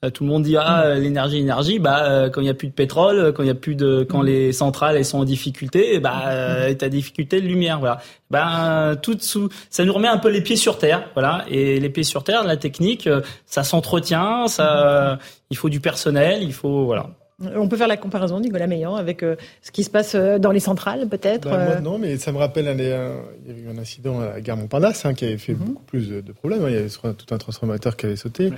[0.06, 2.54] Euh, tout le monde dit ah euh, l'énergie énergie bah euh, quand il y a
[2.54, 5.26] plus de pétrole quand il y a plus de quand les centrales elles sont en
[5.26, 8.00] difficulté bah euh, t'as difficulté de lumière voilà
[8.32, 11.90] bah tout sous ça nous remet un peu les pieds sur terre voilà et les
[11.90, 13.10] pieds sur terre la technique
[13.46, 15.20] ça s'entretient ça
[15.50, 17.08] il faut du personnel il faut voilà
[17.56, 21.08] on peut faire la comparaison, Nicolas Meillan, avec ce qui se passe dans les centrales,
[21.08, 24.42] peut-être bah, Non, mais ça me rappelle, un, il y avait eu un incident à
[24.42, 25.60] Gare Montparnasse hein, qui avait fait mhm.
[25.60, 26.66] beaucoup plus de, problèmes.
[26.66, 26.70] Hein.
[26.70, 28.52] Il y avait tout un transformateur qui avait sauté.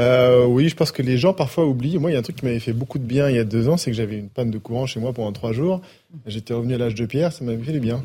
[0.00, 1.98] Euh, oui, je pense que les gens parfois oublient.
[1.98, 3.44] Moi, il y a un truc qui m'avait fait beaucoup de bien il y a
[3.44, 5.82] deux ans, c'est que j'avais une panne de courant chez moi pendant trois jours.
[6.26, 8.02] J'étais revenu à l'âge de pierre, ça m'a fait du bien.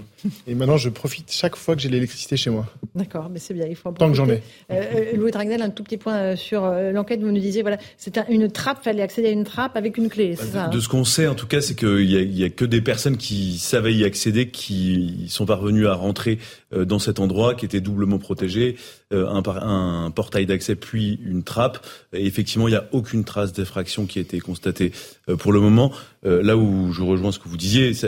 [0.47, 2.67] Et maintenant, je profite chaque fois que j'ai l'électricité chez moi.
[2.93, 4.43] D'accord, mais c'est bien, il faut en Tant que j'en ai.
[4.71, 4.83] Euh,
[5.13, 7.21] euh, Louis Dragnel, un tout petit point euh, sur l'enquête.
[7.21, 10.35] Vous nous disiez, voilà, c'était une trappe, fallait accéder à une trappe avec une clé.
[10.37, 12.65] Bah, ça, de, hein ce qu'on sait, en tout cas, c'est qu'il y, a, que
[12.65, 16.37] des personnes qui savaient y accéder, qui sont parvenues à rentrer
[16.75, 18.75] dans cet endroit qui était doublement protégé,
[19.11, 21.85] un, un portail d'accès puis une trappe.
[22.13, 24.91] Et effectivement, il n'y a aucune trace d'effraction qui a été constatée
[25.39, 25.91] pour le moment.
[26.25, 28.07] Là où je rejoins ce que vous disiez, ça,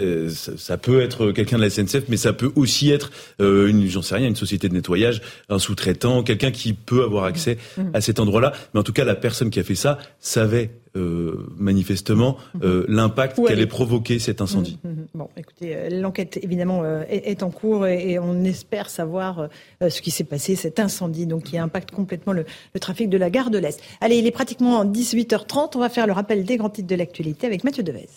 [0.57, 3.11] ça peut être quelqu'un de la SNCF, mais ça peut aussi être
[3.41, 7.25] euh, une, j'en sais rien, une société de nettoyage, un sous-traitant, quelqu'un qui peut avoir
[7.25, 7.81] accès mmh.
[7.93, 8.53] à cet endroit-là.
[8.73, 12.59] Mais en tout cas, la personne qui a fait ça savait euh, manifestement mmh.
[12.63, 14.79] euh, l'impact qu'allait provoquer cet incendie.
[14.83, 19.49] Mmh, bon, écoutez, euh, l'enquête évidemment est, est, en cours et, et on espère savoir
[19.81, 23.29] ce qui s'est passé, cet incendie, donc qui impacte complètement le, le trafic de la
[23.29, 23.81] gare de l'Est.
[24.01, 25.71] Allez, il est pratiquement 18h30.
[25.75, 28.07] On va faire le rappel des grands titres de l'actualité avec Mathieu Devez.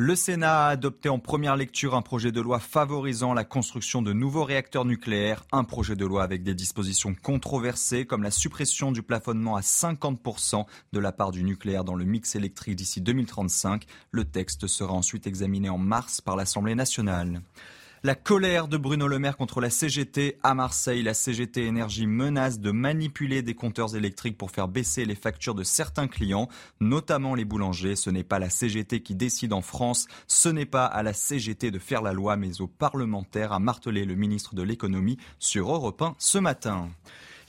[0.00, 4.12] Le Sénat a adopté en première lecture un projet de loi favorisant la construction de
[4.12, 9.02] nouveaux réacteurs nucléaires, un projet de loi avec des dispositions controversées comme la suppression du
[9.02, 13.86] plafonnement à 50% de la part du nucléaire dans le mix électrique d'ici 2035.
[14.12, 17.40] Le texte sera ensuite examiné en mars par l'Assemblée nationale.
[18.04, 21.02] La colère de Bruno Le Maire contre la CGT à Marseille.
[21.02, 25.64] La CGT Énergie menace de manipuler des compteurs électriques pour faire baisser les factures de
[25.64, 26.48] certains clients,
[26.80, 27.96] notamment les boulangers.
[27.96, 30.06] Ce n'est pas la CGT qui décide en France.
[30.28, 34.04] Ce n'est pas à la CGT de faire la loi, mais aux parlementaires, a martelé
[34.04, 36.90] le ministre de l'économie sur Europe 1 ce matin.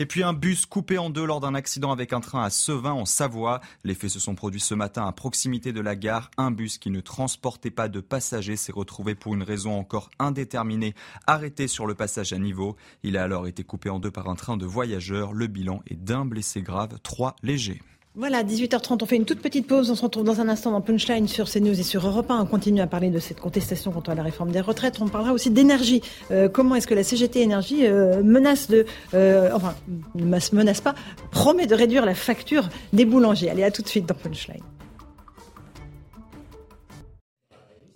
[0.01, 2.93] Et puis un bus coupé en deux lors d'un accident avec un train à Sevin
[2.93, 3.59] en Savoie.
[3.83, 6.31] Les faits se sont produits ce matin à proximité de la gare.
[6.37, 10.95] Un bus qui ne transportait pas de passagers s'est retrouvé pour une raison encore indéterminée
[11.27, 12.77] arrêté sur le passage à niveau.
[13.03, 15.33] Il a alors été coupé en deux par un train de voyageurs.
[15.33, 17.81] Le bilan est d'un blessé grave, trois légers.
[18.19, 19.89] Voilà, 18h30, on fait une toute petite pause.
[19.89, 22.41] On se retrouve dans un instant dans Punchline sur CNews et sur Europe 1.
[22.41, 24.99] On continue à parler de cette contestation contre la réforme des retraites.
[24.99, 26.01] On parlera aussi d'énergie.
[26.29, 29.73] Euh, comment est-ce que la CGT Énergie euh, menace de, euh, enfin,
[30.15, 30.95] ne menace pas,
[31.31, 33.51] promet de réduire la facture des boulangers.
[33.51, 34.63] Allez, à tout de suite dans Punchline.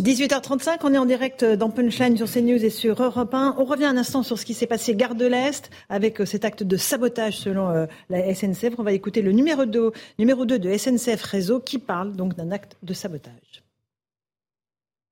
[0.04, 3.56] 18h35, on est en direct dans Punchline sur CNews et sur Europe 1.
[3.58, 6.44] On revient un instant sur ce qui s'est passé gare de l'Est avec euh, cet
[6.44, 8.74] acte de sabotage selon euh, la SNCF.
[8.78, 12.52] On va écouter le numéro 2, numéro 2 de SNCF Réseau qui parle donc d'un
[12.52, 13.64] acte de sabotage.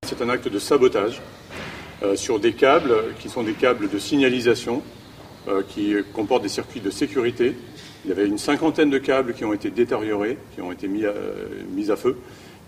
[0.05, 1.21] C'est un acte de sabotage
[2.03, 4.83] euh, sur des câbles qui sont des câbles de signalisation
[5.69, 7.55] qui comportent des circuits de sécurité.
[8.05, 11.03] Il y avait une cinquantaine de câbles qui ont été détériorés, qui ont été mis
[11.03, 12.15] à feu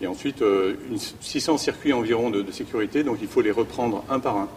[0.00, 4.04] et ensuite euh, une, 600 circuits environ de, de, sécurité, donc il faut les reprendre
[4.08, 4.48] un par un,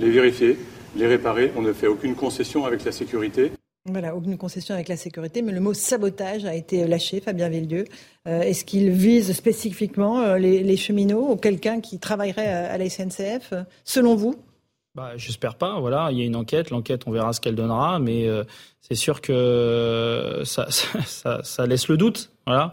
[0.00, 0.58] les vérifier,
[0.96, 1.52] les réparer.
[1.56, 3.52] On ne fait aucune concession avec la sécurité.
[3.84, 7.84] Voilà, aucune concession avec la sécurité, mais le mot sabotage a été lâché, Fabien Villedieu.
[8.28, 12.78] Euh, Est-ce qu'il vise spécifiquement euh, les, les, cheminots ou quelqu'un qui travaillerait à, à
[12.78, 14.36] la SNCF, selon vous?
[14.94, 15.80] Bah, J'espère pas.
[15.80, 16.70] Voilà, il y a une enquête.
[16.70, 18.44] L'enquête, on verra ce qu'elle donnera, mais euh,
[18.80, 22.30] c'est sûr que ça, ça, ça, laisse le doute.
[22.46, 22.72] Voilà.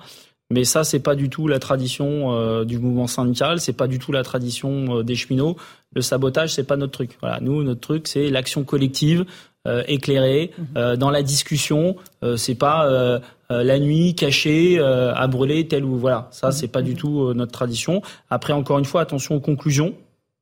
[0.52, 4.00] Mais ça, c'est pas du tout la tradition euh, du mouvement syndical, c'est pas du
[4.00, 5.58] tout la tradition euh, des cheminots.
[5.94, 7.18] Le sabotage, c'est pas notre truc.
[7.22, 9.26] Voilà, nous, notre truc, c'est l'action collective,
[9.68, 10.66] euh, éclairée, mhm.
[10.78, 11.98] euh, dans la discussion.
[12.24, 12.88] Euh, c'est pas
[13.50, 16.28] la nuit cachée à brûler tel ou voilà.
[16.32, 16.54] Ça, mhm.
[16.54, 18.02] c'est pas du tout notre tradition.
[18.30, 19.94] Après, encore une fois, attention aux conclusions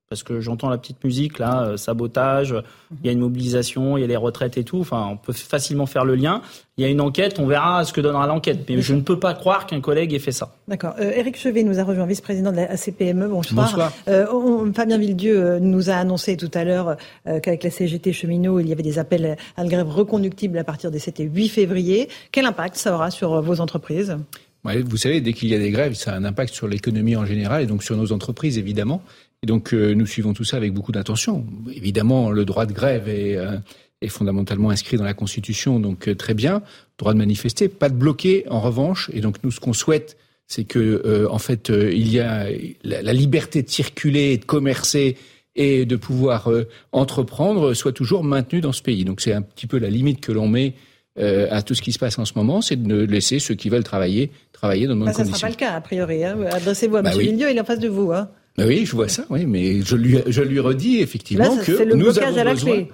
[0.10, 2.56] parce que j'entends la petite musique là, euh, sabotage,
[3.04, 4.80] il y a une mobilisation, il y a les retraites et tout.
[4.80, 6.42] Enfin, on peut facilement faire le lien.
[6.78, 8.60] Il y a une enquête, on verra ce que donnera l'enquête.
[8.70, 10.54] Mais je ne peux pas croire qu'un collègue ait fait ça.
[10.68, 10.94] D'accord.
[11.00, 13.28] Euh, Éric Chevet nous a rejoint, vice-président de la ACPME.
[13.28, 13.66] Bonsoir.
[13.66, 13.94] Bonsoir.
[14.08, 18.14] Euh, on, Fabien Villedieu euh, nous a annoncé tout à l'heure euh, qu'avec la CGT
[18.14, 21.24] cheminot, il y avait des appels à la grève reconductible à partir des 7 et
[21.24, 22.10] 8 février.
[22.32, 24.16] Quel impact ça aura sur vos entreprises?
[24.64, 27.26] Vous savez, dès qu'il y a des grèves, ça a un impact sur l'économie en
[27.26, 29.02] général et donc sur nos entreprises, évidemment.
[29.44, 31.46] Et donc, euh, nous suivons tout ça avec beaucoup d'attention.
[31.74, 33.58] Évidemment, le droit de grève est, euh,
[34.02, 36.64] est fondamentalement inscrit dans la Constitution, donc euh, très bien.
[36.98, 39.12] Droit de manifester, pas de bloquer, en revanche.
[39.14, 42.48] Et donc, nous, ce qu'on souhaite, c'est que, en fait, il y a
[42.84, 45.18] la, la, liberté de circuler, de commercer
[45.58, 46.50] et de pouvoir
[46.94, 49.04] entreprendre soit toujours maintenue dans ce pays.
[49.04, 50.74] Donc, c'est un petit peu la limite que l'on met
[51.18, 53.84] à tout ce qui se passe en ce moment, c'est de laisser ceux qui veulent
[53.84, 55.38] travailler travailler dans de bonnes bah, conditions.
[55.38, 56.24] Ça ne sera pas le cas, a priori.
[56.24, 56.38] Hein.
[56.52, 57.18] Adressez-vous à bah M.
[57.18, 57.32] Oui.
[57.34, 58.12] il est en face de vous.
[58.12, 58.30] Hein.
[58.60, 61.96] Oui, je vois ça, oui, mais je lui, je lui redis effectivement Là, que le
[61.96, 62.74] nous avons à la besoin.
[62.74, 62.92] Clé.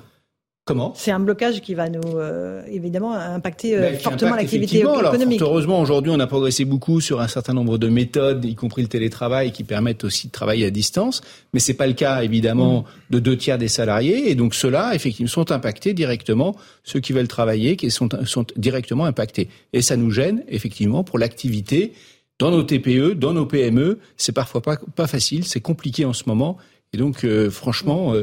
[0.66, 0.94] Comment?
[0.96, 5.42] C'est un blocage qui va nous, euh, évidemment, impacter euh, fortement l'activité économique.
[5.42, 8.88] heureusement, aujourd'hui, on a progressé beaucoup sur un certain nombre de méthodes, y compris le
[8.88, 11.22] télétravail, qui permettent aussi de travailler à distance.
[11.54, 12.86] Mais c'est pas le cas, évidemment, mm.
[13.16, 14.32] de deux tiers des salariés.
[14.32, 16.56] Et donc, ceux-là, effectivement, sont impactés directement.
[16.86, 19.50] Ceux qui veulent travailler, qui sont, sont directement impactés.
[19.74, 21.92] Et ça nous gêne, effectivement, pour l'activité
[22.40, 24.00] dans nos TPE, dans nos PME.
[24.18, 26.58] C'est parfois pas, facile, c'est compliqué en ce moment.
[26.94, 28.14] Et donc, euh, franchement,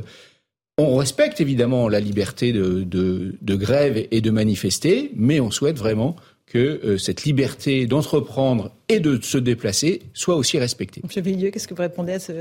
[0.78, 6.16] on respecte évidemment la liberté de, de, grève et de manifester, mais on souhaite vraiment
[6.46, 11.00] que euh, cette liberté d'entreprendre et de se déplacer soit aussi respectée.
[11.04, 12.32] Monsieur Villieu, qu'est-ce que vous répondez à ce,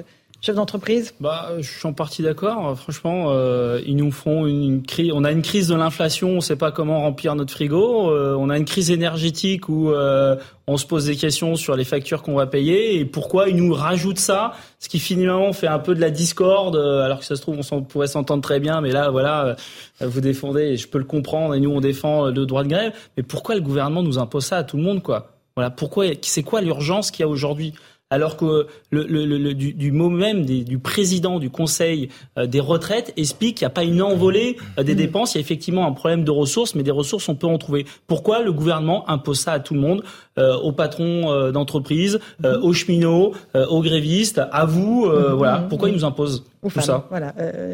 [0.42, 2.78] chef d'entreprise Bah, je suis en partie d'accord.
[2.78, 5.12] Franchement, euh, ils nous font une crise.
[5.14, 6.30] On a une crise de l'inflation.
[6.30, 8.12] On ne sait pas comment remplir notre frigo.
[8.12, 10.36] Euh, on a une crise énergétique où euh,
[10.68, 13.74] on se pose des questions sur les factures qu'on va payer et pourquoi ils nous
[13.74, 16.78] rajoutent ça, ce qui finalement fait un peu de la discorde.
[16.78, 19.56] alors que ça se trouve, on pourrait s'entendre très bien, mais là, voilà,
[20.00, 20.78] vous défendez.
[20.78, 21.56] Je peux le comprendre.
[21.56, 22.94] Et nous, on défend le droit de grève.
[23.18, 25.32] Mais pourquoi le gouvernement nous impose ça à tout le monde, quoi?
[25.56, 25.72] Voilà.
[25.72, 27.74] Pourquoi C'est quoi l'urgence qu'il y a aujourd'hui?
[28.10, 33.58] Alors que le, le, du, mot même du président du Conseil euh, des retraites explique
[33.58, 36.24] qu'il n'y a pas une envolée euh, des dépenses, il y a effectivement un problème
[36.24, 37.86] de ressources, mais des ressources on peut en trouver.
[38.08, 40.04] Pourquoi le gouvernement impose ça à tout le monde,
[40.40, 46.82] aux patrons d'entreprise, aux cheminots, aux grévistes, à vous, voilà Pourquoi il nous impose tout
[46.82, 47.34] ça Voilà,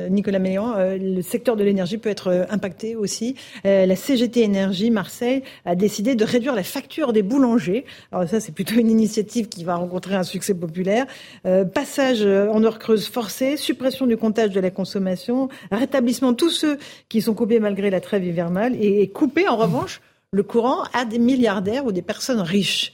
[0.09, 3.35] Nicolas Mélian, le secteur de l'énergie peut être impacté aussi.
[3.63, 7.85] la CGT Énergie Marseille a décidé de réduire la facture des boulangers.
[8.11, 11.05] Alors ça, c'est plutôt une initiative qui va rencontrer un succès populaire.
[11.45, 16.37] Euh, passage euh, en heure creuse forcée, suppression du comptage de la consommation, rétablissement de
[16.37, 16.77] tous ceux
[17.09, 20.01] qui sont coupés malgré la trêve hivernale et, couper en revanche
[20.35, 22.93] le courant à des milliardaires ou des personnes riches.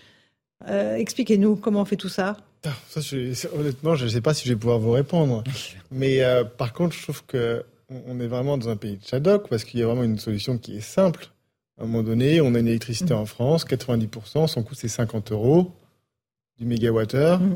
[0.67, 2.37] Euh, expliquez-nous comment on fait tout ça.
[3.55, 5.43] Honnêtement, je ne sais pas si je vais pouvoir vous répondre.
[5.91, 6.21] Mais
[6.57, 7.65] par contre, je trouve que
[8.07, 10.57] on est vraiment dans un pays de Shadok parce qu'il y a vraiment une solution
[10.57, 11.27] qui est simple.
[11.79, 13.17] À un moment donné, on a une électricité mmh.
[13.17, 15.71] en France, 90%, son coût c'est 50 euros
[16.59, 17.39] du mégawattheure.
[17.39, 17.55] Mmh.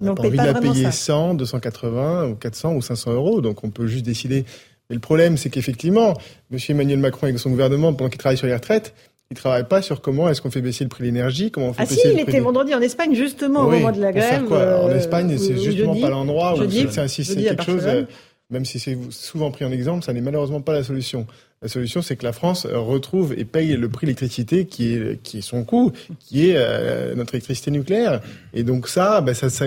[0.00, 3.40] On n'a pas envie de la payer 100, 280 ou 400 ou 500 euros.
[3.40, 4.44] Donc on peut juste décider.
[4.88, 6.14] Mais le problème, c'est qu'effectivement,
[6.52, 6.58] M.
[6.68, 8.94] Emmanuel Macron avec son gouvernement, pendant qu'il travaille sur les retraites,
[9.30, 11.68] il ne travaille pas sur comment est-ce qu'on fait baisser le prix de l'énergie, comment
[11.68, 14.44] on fait ah si, il était vendredi en Espagne justement au moment de la grève.
[14.44, 17.82] Quoi en euh, Espagne, c'est justement pas l'endroit où c'est quelque chose.
[17.86, 18.04] Euh,
[18.48, 21.26] même si c'est souvent pris en exemple, ça n'est malheureusement pas la solution.
[21.62, 25.20] La solution, c'est que la France retrouve et paye le prix de l'électricité qui est,
[25.22, 25.90] qui est son coût,
[26.20, 28.20] qui est euh, notre électricité nucléaire.
[28.54, 29.66] Et donc ça, ben ça, ça,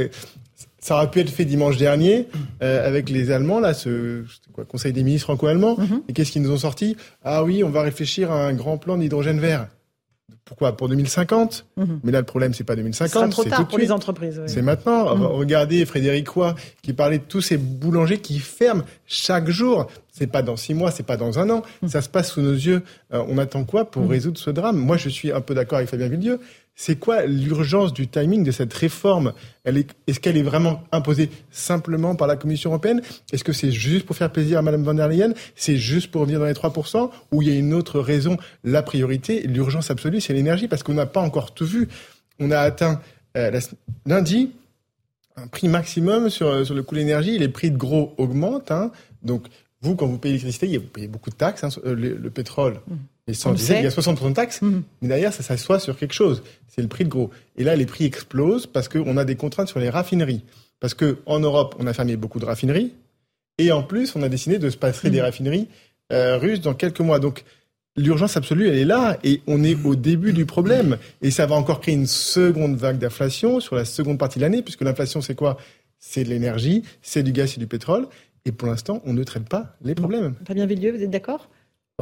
[0.79, 2.27] ça, aurait pu être fait dimanche dernier
[2.61, 4.23] euh, avec les Allemands, là, ce
[4.53, 5.75] quoi, Conseil des ministres franco-allemands.
[5.75, 6.01] Mm-hmm.
[6.07, 6.95] Et qu'est-ce qu'ils nous ont sorti?
[7.23, 9.67] Ah oui, on va réfléchir à un grand plan d'hydrogène vert.
[10.49, 10.75] Pourquoi?
[10.75, 11.99] Pour 2050 mhm.
[12.03, 13.11] Mais là, le problème, c'est pas 2050.
[13.11, 14.41] C'est trop tard pour les entreprises.
[14.47, 15.15] C'est maintenant.
[15.15, 15.25] Mhm.
[15.25, 19.85] Regardez Frédéric Roy qui parlait de tous ces boulangers qui ferment chaque jour.
[20.11, 21.61] C'est pas dans six mois, c'est pas dans un an.
[21.83, 21.89] Mhm.
[21.89, 22.81] Ça se passe sous nos yeux.
[23.13, 24.77] Euh, on attend quoi pour résoudre ce drame?
[24.77, 26.39] Moi, je suis un peu d'accord avec Fabien Villieu.
[26.81, 29.33] C'est quoi l'urgence du timing de cette réforme?
[29.65, 33.01] Est-ce qu'elle est vraiment imposée simplement par la Commission européenne?
[33.33, 35.33] Est-ce que c'est juste pour faire plaisir à Mme von der Leyen?
[35.55, 38.37] C'est juste pour revenir dans les 3% Ou il y a une autre raison?
[38.63, 41.89] La priorité, l'urgence absolue, c'est l'énergie, parce qu'on n'a pas encore tout vu.
[42.39, 43.01] On a atteint
[43.35, 43.59] euh,
[44.05, 44.51] lundi
[45.35, 47.37] un prix maximum sur, sur le coût de l'énergie.
[47.37, 48.71] Les prix de gros augmentent.
[48.71, 48.93] Hein.
[49.21, 49.47] Donc,
[49.81, 51.65] vous, quand vous payez l'électricité, vous payez beaucoup de taxes.
[51.65, 52.95] Hein, euh, le, pétrole, mmh.
[53.29, 54.81] Et sans il y a 60% de taxes, mhm.
[55.01, 56.41] mais derrière, ça s'assoit sur quelque chose.
[56.67, 57.29] C'est le prix de gros.
[57.57, 60.43] Et là, les prix explosent parce qu'on a des contraintes sur les raffineries.
[60.79, 62.93] Parce qu'en Europe, on a fermé beaucoup de raffineries.
[63.59, 65.25] Et en plus, on a décidé de se passer des mhm.
[65.25, 65.67] raffineries
[66.11, 67.19] euh, russes dans quelques mois.
[67.19, 67.43] Donc,
[67.95, 69.19] l'urgence absolue, elle est là.
[69.23, 70.97] Et on est au début du problème.
[71.21, 74.63] Et ça va encore créer une seconde vague d'inflation sur la seconde partie de l'année,
[74.63, 75.57] puisque l'inflation, c'est quoi?
[75.99, 78.07] C'est de l'énergie, c'est du gaz, c'est du pétrole.
[78.45, 80.33] Et pour l'instant, on ne traite pas les problèmes.
[80.47, 81.47] Fabien Villieu, vous êtes d'accord?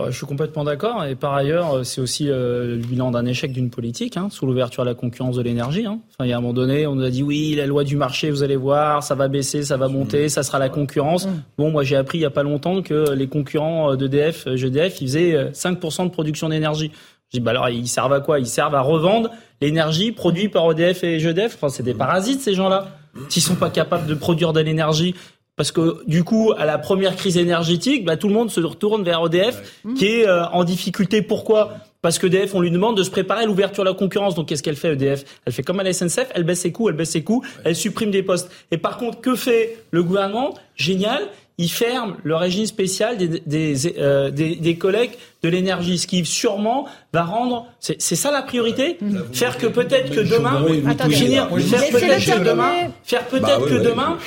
[0.06, 1.04] Je suis complètement d'accord.
[1.06, 4.46] Et par ailleurs, euh, c'est aussi euh, le bilan d'un échec d'une politique, hein, sous
[4.46, 5.86] l'ouverture à la concurrence de l'énergie.
[5.86, 6.00] Hein.
[6.10, 7.98] Enfin, il y a un moment donné, on nous a dit oui, la loi du
[7.98, 11.28] marché, vous allez voir, ça va baisser, ça va monter, ça sera la concurrence.
[11.28, 11.44] Mmh.
[11.58, 15.08] Bon, moi j'ai appris il y a pas longtemps que les concurrents d'EDF, GDF, ils
[15.08, 16.92] faisaient 5% de production d'énergie.
[17.32, 18.40] Je dis bah alors ils servent à quoi?
[18.40, 21.56] Ils servent à revendre l'énergie produite par EDF et GDF.
[21.56, 22.88] Enfin, c'est des parasites ces gens-là.
[23.30, 25.16] S'ils sont pas capables de produire de l'énergie
[25.58, 29.04] parce que du coup, à la première crise énergétique, bah, tout le monde se retourne
[29.04, 31.24] vers EDF, qui est euh, en difficulté.
[31.24, 31.74] Pourquoi?
[32.04, 34.36] Parce que EDF, on lui demande de se préparer à l'ouverture de la concurrence.
[34.36, 36.90] Donc, qu'est-ce qu'elle fait, EDF Elle fait comme à la SNCF, elle baisse ses coûts,
[36.90, 38.52] elle baisse ses coûts, elle supprime des postes.
[38.70, 40.54] Et par contre, que fait le gouvernement?
[40.76, 41.24] Génial,
[41.58, 45.14] il ferme le régime spécial des, des, euh, des, des collègues
[45.44, 47.68] de l'énergie, ce qui sûrement va rendre.
[47.80, 48.98] C'est ça la priorité
[49.34, 50.66] Faire que peut-être que demain.
[50.98, 52.72] faire peut-être que demain.
[53.04, 54.18] Faire peut-être que demain.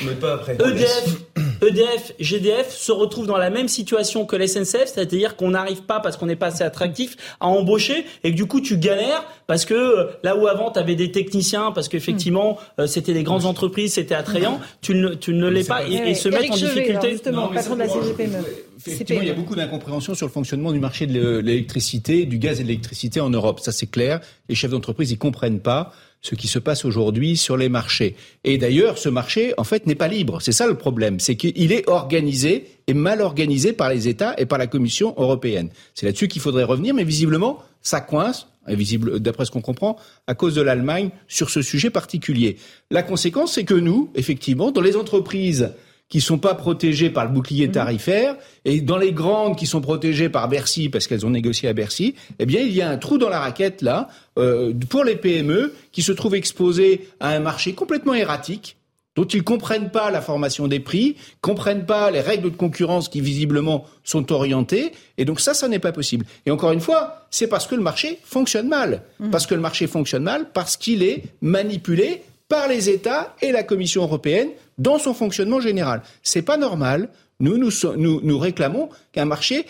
[0.49, 1.17] EDF
[1.63, 6.01] EDF, GDF se retrouvent dans la même situation que la SNCF, c'est-à-dire qu'on n'arrive pas
[6.01, 9.65] parce qu'on n'est pas assez attractif à embaucher et que du coup tu galères parce
[9.65, 13.45] que euh, là où avant tu avais des techniciens, parce qu'effectivement euh, c'était des grandes
[13.45, 17.11] entreprises, c'était attrayant, tu ne, tu ne l'es pas, et, se mettent en difficulté.
[17.11, 18.70] Justement, patron de la CGPME.
[18.87, 22.61] Effectivement, il y a beaucoup d'incompréhension sur le fonctionnement du marché de l'électricité, du gaz
[22.61, 23.61] et de l'électricité en Europe.
[23.61, 24.21] Ça, c'est clair.
[24.49, 25.93] Les chefs d'entreprise, ils comprennent pas
[26.23, 28.15] ce qui se passe aujourd'hui sur les marchés.
[28.45, 30.41] Et d'ailleurs, ce marché, en fait, n'est pas libre.
[30.43, 31.19] C'est ça le problème.
[31.19, 35.71] C'est qu'il est organisé et mal organisé par les États et par la Commission européenne.
[35.95, 39.97] C'est là-dessus qu'il faudrait revenir, mais visiblement, ça coince, visible, d'après ce qu'on comprend,
[40.27, 42.57] à cause de l'Allemagne sur ce sujet particulier.
[42.91, 45.73] La conséquence, c'est que nous, effectivement, dans les entreprises
[46.11, 47.73] qui sont pas protégées par le bouclier mhm.
[47.73, 51.73] tarifaire et dans les grandes qui sont protégées par Bercy parce qu'elles ont négocié à
[51.73, 54.09] Bercy, eh bien il y a un trou dans la raquette là
[54.39, 58.77] euh, pour les PME qui se trouvent exposées à un marché complètement erratique
[59.17, 63.21] dont ils comprennent pas la formation des prix, comprennent pas les règles de concurrence qui
[63.21, 66.25] visiblement sont orientées, et donc ça, ça n'est pas possible.
[66.47, 69.31] Et encore une fois, c'est parce que le marché fonctionne mal, mhm.
[69.31, 73.63] parce que le marché fonctionne mal, parce qu'il est manipulé par les États et la
[73.63, 76.03] Commission européenne dans son fonctionnement général.
[76.23, 77.09] C'est pas normal.
[77.39, 79.65] Nous, nous, nous, réclamons qu'un marché,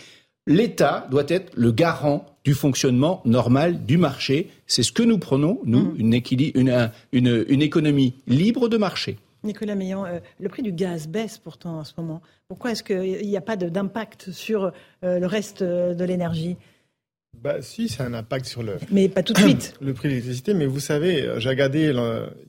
[0.49, 4.51] l'État doit être le garant du fonctionnement normal du marché.
[4.67, 5.97] C'est ce que nous prenons, nous, mmh.
[5.99, 9.19] une, une, une, économie libre de marché.
[9.45, 12.23] Nicolas Meillan, euh, le prix du gaz baisse pourtant en ce moment.
[12.49, 14.73] Pourquoi est-ce qu'il n'y a pas d'impact sur
[15.05, 16.57] euh, le reste euh, de l'énergie?
[17.43, 18.77] Bah si, c'est un impact sur le.
[18.91, 19.75] Mais pas tout de suite.
[19.81, 21.93] le prix de l'électricité, mais vous savez, j'ai regardé,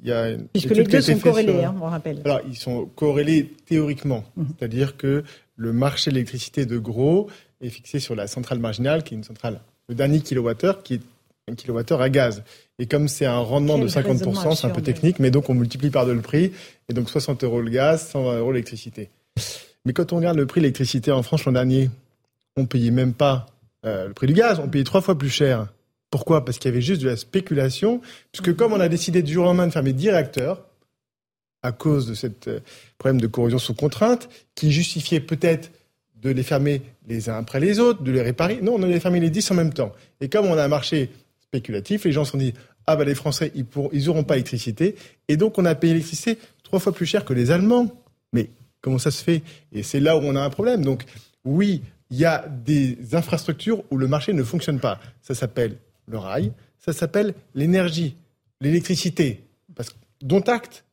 [0.03, 2.21] il y a une puisque les deux sont corrélés, hein, on rappelle.
[2.25, 4.47] Alors ils sont corrélés théoriquement, mhm.
[4.57, 5.23] c'est-à-dire que
[5.55, 7.29] le marché de l'électricité de gros
[7.61, 11.01] est fixé sur la centrale marginale, qui est une centrale le dernier kilowattheure, qui est
[11.49, 12.43] un kilowattheure à gaz.
[12.79, 15.89] Et comme c'est un rendement de 50%, c'est un peu technique, mais donc on multiplie
[15.89, 16.53] par deux le prix,
[16.89, 19.09] et donc 60 euros le gaz, 120 euros l'électricité.
[19.85, 21.89] Mais quand on regarde le prix de l'électricité en France l'an dernier,
[22.55, 23.47] on payait même pas
[23.85, 25.67] euh, le prix du gaz, on payait trois fois plus cher.
[26.09, 26.43] Pourquoi?
[26.43, 28.01] Parce qu'il y avait juste de la spéculation,
[28.31, 30.65] puisque comme on a décidé du jour au lendemain de fermer 10 réacteurs,
[31.63, 32.59] à cause de ce euh,
[32.97, 35.71] problème de corrosion sous contrainte, qui justifiait peut-être
[36.21, 38.59] de les fermer les uns après les autres, de les réparer.
[38.61, 39.91] Non, on a les fermé les 10 en même temps.
[40.19, 41.09] Et comme on a un marché
[41.39, 42.53] spéculatif, les gens se sont dit,
[42.87, 44.95] ah ben les Français, ils n'auront ils pas l'électricité.
[45.27, 47.87] Et donc on a payé l'électricité trois fois plus cher que les Allemands.
[48.33, 48.49] Mais
[48.81, 49.41] comment ça se fait?
[49.71, 50.83] Et c'est là où on a un problème.
[50.83, 51.05] Donc
[51.43, 51.81] oui,
[52.11, 54.99] il y a des infrastructures où le marché ne fonctionne pas.
[55.21, 55.77] Ça s'appelle
[56.07, 58.15] le rail, ça s'appelle l'énergie,
[58.59, 59.45] l'électricité.
[59.75, 60.83] Parce que, dont acte,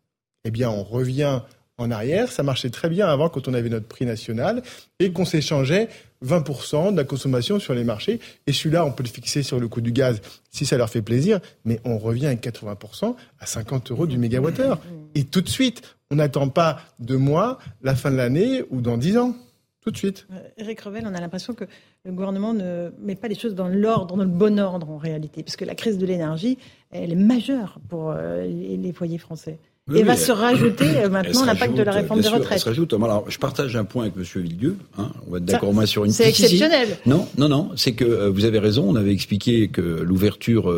[0.45, 1.41] eh bien, on revient
[1.77, 2.31] en arrière.
[2.31, 4.63] Ça marchait très bien avant quand on avait notre prix national
[5.01, 5.89] et qu'on s'échangeait
[6.25, 8.21] 20% de la consommation sur les marchés.
[8.47, 10.21] Et celui-là, on peut le fixer sur le coût du gaz
[10.51, 14.79] si ça leur fait plaisir, mais on revient à 80% à 50 euros du mégawattheure.
[15.15, 18.97] Et tout de suite, on n'attend pas deux mois, la fin de l'année ou dans
[18.97, 19.37] dix ans
[19.81, 20.27] tout de suite.
[20.57, 21.65] Eric euh, Revel, on a l'impression que
[22.05, 25.43] le gouvernement ne met pas les choses dans l'ordre, dans le bon ordre en réalité,
[25.43, 26.59] parce que la crise de l'énergie,
[26.91, 29.59] elle est majeure pour euh, les foyers français.
[29.95, 32.67] Et va se rajouter euh, maintenant l'impact de la réforme des retraites.
[32.93, 34.43] Alors, je partage un point avec M.
[34.43, 34.77] Villedieu.
[34.99, 36.13] Hein, on va être d'accord moi sur une.
[36.13, 36.99] C'est exceptionnel.
[37.07, 37.71] Non, non, non.
[37.77, 38.85] C'est que vous avez raison.
[38.89, 40.73] On avait expliqué que l'ouverture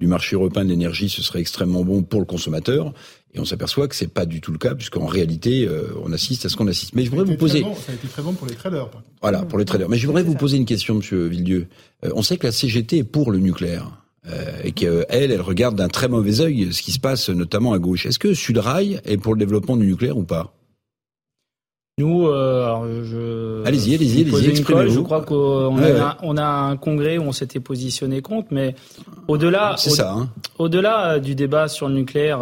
[0.00, 2.92] du marché européen de l'énergie ce serait extrêmement bon pour le consommateur.
[3.34, 6.46] Et on s'aperçoit que c'est pas du tout le cas, puisqu'en réalité, euh, on assiste
[6.46, 6.94] à ce qu'on assiste.
[6.94, 7.62] Mais je voudrais vous poser.
[7.62, 8.88] ça a été très bon pour les traders.
[9.20, 9.88] Voilà, pour les traders.
[9.88, 11.66] Mais je voudrais vous poser une question, Monsieur Villedieu.
[12.04, 13.90] Euh, on sait que la CGT est pour le nucléaire.
[14.30, 17.78] Euh, et qu'elle, elle regarde d'un très mauvais œil ce qui se passe notamment à
[17.78, 18.04] gauche.
[18.04, 20.52] Est-ce que Sudrail est pour le développement du nucléaire ou pas?
[21.98, 23.64] Nous, je.
[23.64, 24.56] Allez-y, allez-y, allez-y.
[24.56, 28.74] Je crois qu'on a, on a un congrès où on s'était positionné contre, mais
[29.26, 30.12] au-delà, c'est ça.
[30.12, 30.28] Hein.
[30.58, 32.40] Au-delà du débat sur le nucléaire,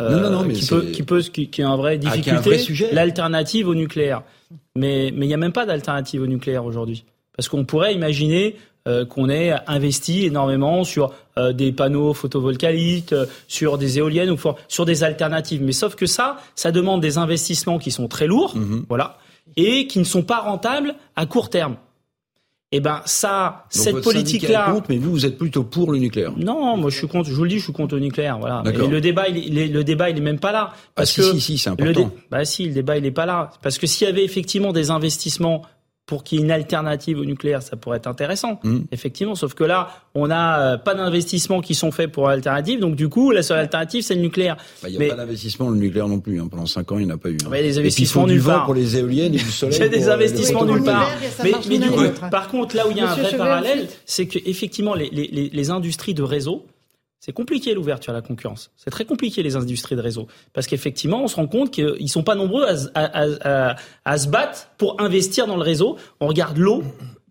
[0.00, 2.88] non, non, non, mais qui, peut, qui peut, qui, qui est un vrai ah, difficulté,
[2.92, 4.22] l'alternative au nucléaire.
[4.74, 7.04] Mais mais il n'y a même pas d'alternative au nucléaire aujourd'hui,
[7.36, 8.56] parce qu'on pourrait imaginer
[8.86, 14.36] euh, qu'on ait investi énormément sur euh, des panneaux photovoltaïques, euh, sur des éoliennes ou
[14.68, 15.62] sur des alternatives.
[15.62, 18.84] Mais sauf que ça, ça demande des investissements qui sont très lourds, mhm.
[18.90, 19.16] voilà,
[19.56, 21.76] et qui ne sont pas rentables à court terme.
[22.72, 24.74] Eh ben ça, cette politique-là.
[24.88, 26.32] Mais vous, vous êtes plutôt pour le nucléaire.
[26.36, 27.30] Non, moi je suis contre.
[27.30, 28.38] Je vous le dis, je suis contre le nucléaire.
[28.38, 28.64] Voilà.
[28.66, 30.72] le débat, il, est, le débat, il est même pas là.
[30.94, 32.10] Parce ah, si, que si, si, c'est important.
[32.30, 33.50] bah si, le débat, il est pas là.
[33.62, 35.62] Parce que s'il y avait effectivement des investissements
[36.06, 38.80] pour qu'il y ait une alternative au nucléaire, ça pourrait être intéressant, hmm.
[38.92, 39.34] effectivement.
[39.34, 42.78] Sauf que là, on n'a euh, pas d'investissements qui sont faits pour l'alternative.
[42.78, 44.56] Donc du coup, la seule alternative, c'est le nucléaire.
[44.82, 46.40] Bah, il n'y a pas d'investissement le nucléaire non plus.
[46.40, 46.48] Hein.
[46.50, 47.38] Pendant 5 ans, il n'y en a pas eu.
[47.44, 47.48] Hein.
[47.50, 48.66] Mais des investissements nulle part.
[48.66, 49.78] pour les éoliennes et du soleil.
[49.80, 51.10] Il des investissements nulle part.
[51.42, 54.26] Mais, mais du coup, par contre, là où il y a un vrai parallèle, c'est
[54.26, 56.66] que effectivement, les, les, les industries de réseau,
[57.24, 58.70] C'est compliqué l'ouverture à la concurrence.
[58.76, 60.26] C'est très compliqué les industries de réseau.
[60.52, 65.46] Parce qu'effectivement, on se rend compte qu'ils sont pas nombreux à, se battre pour investir
[65.46, 65.96] dans le réseau.
[66.20, 66.82] On regarde l'eau.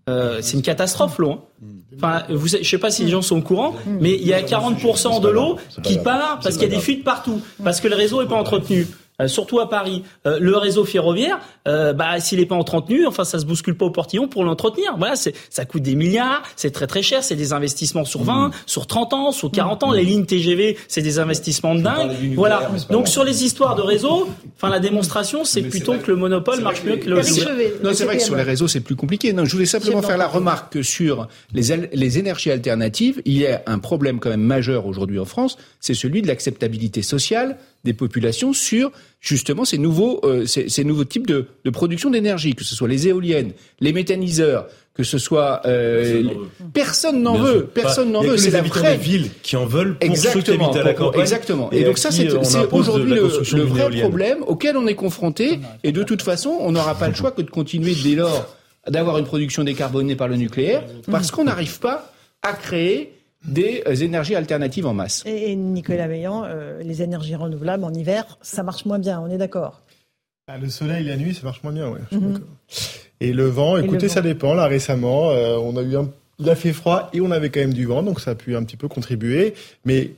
[0.09, 1.33] Euh, c'est une catastrophe l'eau.
[1.33, 1.41] Hein.
[1.95, 4.41] Enfin, vous, je sais pas si les gens sont au courant, mais il y a
[4.41, 7.95] 40% de l'eau qui part parce qu'il y a des fuites partout, parce que le
[7.95, 8.87] réseau est pas entretenu.
[9.21, 13.23] Euh, surtout à Paris, euh, le réseau ferroviaire, euh, bah, s'il n'est pas entretenu, enfin,
[13.23, 14.95] ça se bouscule pas au portillon pour l'entretenir.
[14.97, 18.47] Voilà, c'est, ça coûte des milliards, c'est très très cher, c'est des investissements sur 20,
[18.47, 18.51] mmh.
[18.65, 19.91] sur 30 ans, sur 40 ans.
[19.91, 19.95] Mmh.
[19.95, 22.11] Les lignes TGV, c'est des investissements de dingue.
[22.35, 22.71] Voilà.
[22.89, 26.83] Donc sur les histoires de réseau, enfin, la démonstration, c'est plutôt que le monopole marche
[26.83, 27.17] mieux que le.
[27.83, 29.31] Non, c'est vrai que sur les réseaux, c'est plus compliqué.
[29.31, 33.45] Non, je voulais simplement faire la remarque que sur les, les énergies alternatives, il y
[33.45, 37.93] a un problème quand même majeur aujourd'hui en France, c'est celui de l'acceptabilité sociale des
[37.93, 42.63] populations sur justement ces nouveaux, euh, ces, ces, nouveaux types de, de production d'énergie, que
[42.63, 46.23] ce soit les éoliennes, les méthaniseurs, que ce soit euh,
[46.73, 48.37] personne n'en veut, personne n'en veut.
[48.37, 51.21] C'est la vraie ville qui en veulent pour exactement, ceux qui à la campagne.
[51.21, 51.71] Exactement.
[51.71, 52.31] Et, donc ça, c'est
[52.71, 55.59] aujourd'hui le, le vrai problème auquel on est confronté.
[55.83, 58.55] Et de toute façon, on n'aura pas le choix que de continuer dès lors
[58.87, 62.11] d'avoir une production décarbonée par le nucléaire, parce qu'on n'arrive pas
[62.41, 63.13] à créer
[63.45, 65.23] des euh, énergies alternatives en masse.
[65.25, 69.37] Et, Nicolas Veillant, euh, les énergies renouvelables en hiver, ça marche moins bien, on est
[69.37, 69.81] d'accord
[70.47, 71.99] ah, Le soleil la nuit, ça marche moins bien, oui.
[72.11, 72.39] Mhm.
[73.19, 74.53] Et le vent, écoutez, ça dépend.
[74.53, 76.09] Là, récemment, euh, on a eu un...
[76.39, 78.55] il a fait froid et on avait quand même du vent, donc ça a pu
[78.55, 79.53] un petit peu contribuer.
[79.85, 80.11] Mais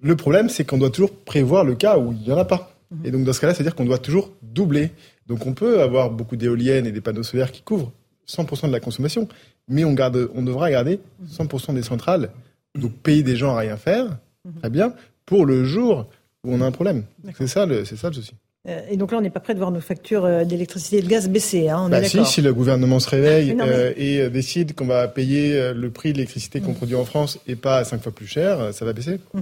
[0.00, 2.74] le problème, c'est qu'on doit toujours prévoir le cas où il n'y en a pas.
[2.90, 3.06] Mhm.
[3.06, 4.90] Et donc, dans ce cas-là, c'est-à-dire qu'on doit toujours doubler.
[5.26, 7.92] Donc, on peut avoir beaucoup d'éoliennes et des panneaux solaires qui couvrent
[8.28, 9.26] 100% de la consommation,
[9.68, 12.30] mais on, garde, on devra garder 100% des centrales
[12.78, 14.60] donc payer des gens à rien faire, mhm.
[14.60, 14.94] très bien,
[15.26, 16.08] pour le jour
[16.44, 17.04] où on a un problème.
[17.36, 18.34] C'est ça, c'est ça le souci.
[18.66, 21.02] Euh, et donc là, on n'est pas prêt de voir nos factures euh, d'électricité et
[21.02, 21.68] de gaz baisser.
[21.68, 25.72] Hein, on bah si, si le gouvernement se réveille euh, et décide qu'on va payer
[25.72, 26.76] le prix de l'électricité qu'on mhm.
[26.76, 29.20] produit en France et pas à cinq fois plus cher, ça va baisser.
[29.32, 29.40] Mmh.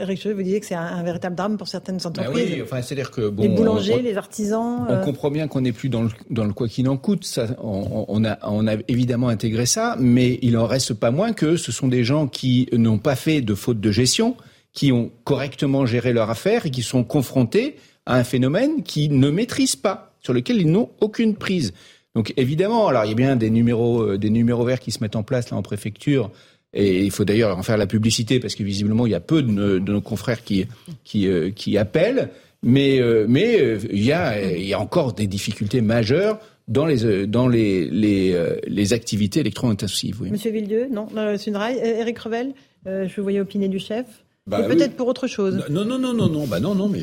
[0.00, 2.52] Eric vous disiez que c'est un, véritable drame pour certaines bah entreprises.
[2.54, 4.86] oui, enfin, c'est-à-dire que bon, les boulangers, les artisans.
[4.88, 7.24] On comprend bien qu'on n'est plus dans le, dans le quoi qu'il en coûte.
[7.24, 11.32] Ça, on, on, a, on a évidemment intégré ça, mais il en reste pas moins
[11.32, 14.36] que ce sont des gens qui n'ont pas fait de faute de gestion,
[14.72, 17.76] qui ont correctement géré leur affaire et qui sont confrontés
[18.06, 21.72] à un phénomène qu'ils ne maîtrisent pas, sur lequel ils n'ont aucune prise.
[22.14, 25.00] Donc évidemment, alors il y a bien des numéros, euh, des numéros verts qui se
[25.00, 26.30] mettent en place là en préfecture.
[26.72, 29.42] Et il faut d'ailleurs en faire la publicité parce que visiblement il y a peu
[29.42, 32.30] de, nos, confrères euh, qui appellent,
[32.62, 40.22] mais euh, il y a encore des difficultés majeures dans les activités électro-intensives.
[40.22, 41.78] Monsieur Villedieu, non, c'est une raille.
[41.78, 42.54] Eric Revel,
[42.86, 44.06] je vous voyais opiner du chef.
[44.46, 45.64] Bah, peut-être pour autre chose.
[45.70, 47.00] Non, non, non, non, non, bah non, non, mais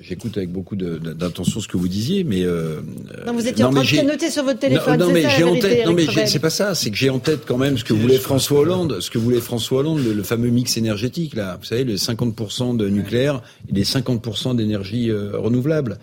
[0.00, 2.80] j'écoute avec beaucoup d'intention ce que vous disiez, mais euh,
[3.24, 4.98] non, vous étiez en train de noter sur votre téléphone.
[4.98, 7.42] Non, mais j'ai en tête, non, mais c'est pas ça, c'est que j'ai en tête
[7.46, 10.76] quand même ce que voulait François Hollande, ce que voulait François Hollande, le, fameux mix
[10.76, 15.98] énergétique là, vous savez, les 50% de nucléaire et les 50% d'énergie euh, renouvelable.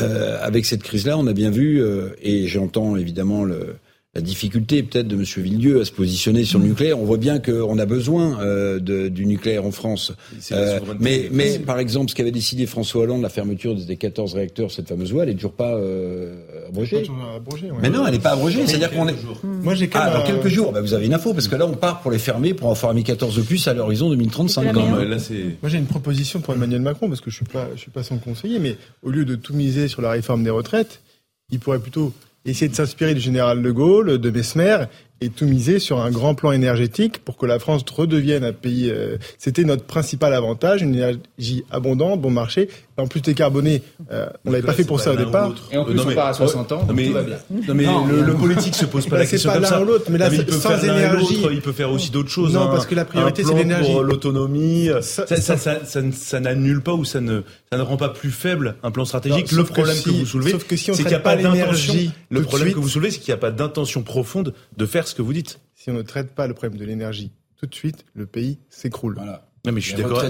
[0.00, 3.76] Euh, avec cette crise-là, on a bien vu, euh, et j'entends évidemment le
[4.20, 5.24] la difficulté peut-être de M.
[5.24, 6.98] Villedieu à se positionner sur le nucléaire.
[6.98, 10.12] On voit bien qu'on a besoin euh, de, du nucléaire en France.
[10.52, 14.70] Euh, mais, mais par exemple, ce qu'avait décidé François Hollande, la fermeture des 14 réacteurs,
[14.70, 16.34] cette fameuse loi, elle n'est toujours pas euh,
[16.68, 17.02] abrogée.
[17.80, 18.66] Mais non, elle n'est pas abrogée.
[18.66, 19.16] C'est-à-dire qu'on est.
[19.42, 20.72] Moi, j'ai ah, dans quelques jours.
[20.72, 22.74] Bah, vous avez une info parce que là, on part pour les fermer pour en
[22.74, 24.72] former 14 de plus à l'horizon 2035.
[24.74, 25.08] Quand même.
[25.08, 25.16] Là,
[25.62, 28.02] Moi, j'ai une proposition pour Emmanuel Macron parce que je suis pas, je suis pas
[28.02, 31.00] son conseiller, mais au lieu de tout miser sur la réforme des retraites,
[31.50, 32.12] il pourrait plutôt
[32.44, 34.84] essayer de s'inspirer du général de Gaulle, de Besmer,
[35.20, 38.90] et tout miser sur un grand plan énergétique pour que la France redevienne un pays.
[38.90, 42.68] Euh, c'était notre principal avantage, une énergie abondante, bon marché.
[43.00, 45.52] En plus décarboné, euh, on l'avait pas fait pour ça au départ.
[45.72, 47.38] Et en plus, on part à 60 ans, mais, tout va bien.
[47.50, 47.86] Non, mais
[48.22, 49.80] le, politique se pose pas la question comme ça.
[49.80, 52.54] l'autre, mais là, il peut sans faire énergie, il peut faire aussi d'autres choses.
[52.54, 53.92] Non, parce que la priorité c'est l'énergie.
[53.92, 58.08] Pour l'autonomie, ça, ça, ça, ça n'annule pas ou ça ne, ça ne rend pas
[58.08, 59.52] plus faible un plan stratégique.
[59.52, 61.94] le problème que, vous soulevez, c'est qu'il n'y a pas d'intention.
[62.30, 65.14] Le problème que vous soulevez, c'est qu'il n'y a pas d'intention profonde de faire ce
[65.14, 65.60] que vous dites.
[65.74, 69.14] Si on ne traite pas le problème de l'énergie tout de suite, le pays s'écroule.
[69.16, 69.49] Voilà.
[69.66, 70.24] Non mais je suis d'accord.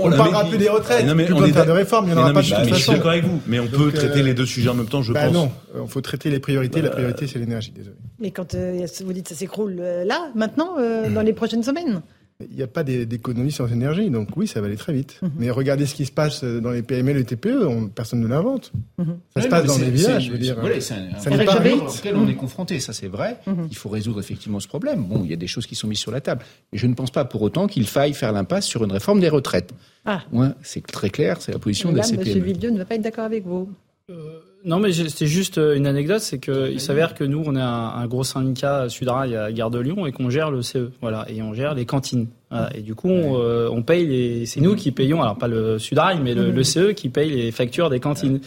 [0.00, 2.18] on parlera plus des retraites, non, mais plus on de faire de réformes, il n'y
[2.18, 4.22] en aura pas de toute Je suis d'accord avec vous, mais on peut traiter euh,
[4.22, 5.34] les deux sujets en même temps, je bah pense.
[5.34, 5.50] Non,
[5.82, 6.80] il faut traiter les priorités.
[6.80, 7.72] La bah, priorité, c'est l'énergie.
[7.72, 7.96] Désolé.
[8.20, 10.76] Mais quand euh, vous dites ça s'écroule euh, là, maintenant,
[11.12, 12.02] dans les prochaines semaines
[12.40, 15.18] il n'y a pas d'économie sans énergie, donc oui, ça va aller très vite.
[15.22, 15.30] Mhm.
[15.38, 18.72] Mais regardez ce qui se passe dans les PME, les TPE, on, personne ne l'invente.
[18.98, 19.18] Mhm.
[19.34, 20.56] Ça se passe dans les villages, je veux dire.
[20.80, 21.82] c'est un, ça n'est pas vite.
[21.82, 23.38] auquel on est confronté, ça c'est vrai.
[23.46, 23.68] Mhm.
[23.70, 25.04] Il faut résoudre effectivement ce problème.
[25.04, 26.44] Bon, il y a des choses qui sont mises sur la table.
[26.72, 29.28] Mais je ne pense pas pour autant qu'il faille faire l'impasse sur une réforme des
[29.28, 29.72] retraites.
[30.04, 30.22] Ah.
[30.62, 32.36] c'est très clair, c'est la position de la CPME.
[32.36, 32.42] M.
[32.42, 33.68] Villedieu ne va pas être d'accord avec vous.
[34.64, 38.24] Non, mais c'est juste une anecdote, c'est qu'il s'avère que nous, on est un, gros
[38.24, 41.74] syndicat Sudrail à Gare de Lyon et qu'on gère le CE, voilà, et on gère
[41.74, 42.28] les cantines.
[42.74, 46.34] et du coup, on, paye les, c'est nous qui payons, alors pas le Sudrail, mais
[46.34, 48.40] le, le, CE qui paye les factures des cantines.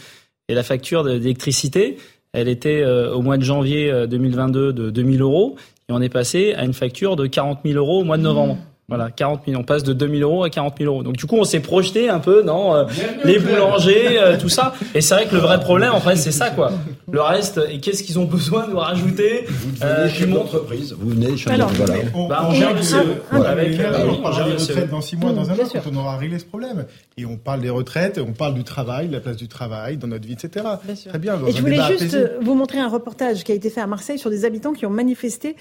[0.48, 1.98] Et la facture d'électricité,
[2.32, 5.56] elle était au mois de janvier 2022 de 2000 euros,
[5.88, 8.58] et on est passé à une facture de 40 000 euros au mois de novembre.
[8.88, 9.60] Voilà, 40 000.
[9.60, 11.02] On passe de 2 000 euros à 40 000 euros.
[11.02, 12.84] Donc du coup, on s'est projeté un peu dans euh,
[13.24, 14.74] les boulangers, euh, tout ça.
[14.94, 16.70] Et c'est vrai que le vrai problème, en fait, c'est ça, quoi.
[17.10, 20.94] Le reste, et qu'est-ce qu'ils ont besoin de rajouter Vous venez chez l'entreprise.
[20.96, 21.94] Vous venez chez Alors, voilà.
[22.14, 22.96] on, bah, on, gère le CE.
[23.32, 26.38] Avec, on parlera des retraites dans 6 mois, dans un an, quand on aura réglé
[26.38, 26.84] ce problème.
[27.16, 30.08] Et on parle des retraites, on parle du travail, de la place du travail dans
[30.08, 30.64] notre vie, etc.
[31.08, 31.38] Très bien.
[31.46, 34.30] et je voulais juste vous montrer un reportage qui a été fait à Marseille sur
[34.30, 35.56] des habitants qui ont manifesté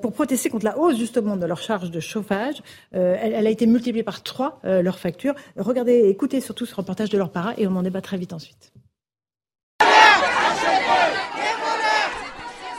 [0.00, 2.61] pour protester contre la hausse justement de leur charge de chauffage.
[2.94, 5.34] Euh, elle, a été multipliée par trois, euh, leur facture.
[5.56, 8.72] Regardez, écoutez surtout ce reportage de leur para et on en débat très vite ensuite.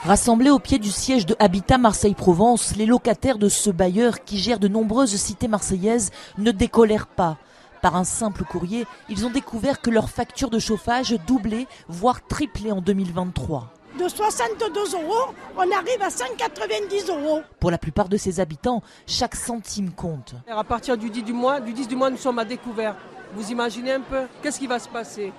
[0.02, 4.58] Rassemblés au pied du siège de Habitat Marseille-Provence, les locataires de ce bailleur qui gère
[4.58, 7.38] de nombreuses cités marseillaises ne décolèrent pas.
[7.80, 12.70] Par un simple courrier, ils ont découvert que leur facture de chauffage doublait, voire triplait
[12.70, 17.42] en 2023 de 62 euros, on arrive à 190 euros.
[17.60, 20.34] Pour la plupart de ces habitants, chaque centime compte.
[20.48, 22.96] À partir du 10 du mois, du 10 du mois, nous sommes à découvert.
[23.34, 25.32] Vous imaginez un peu Qu'est-ce qui va se passer?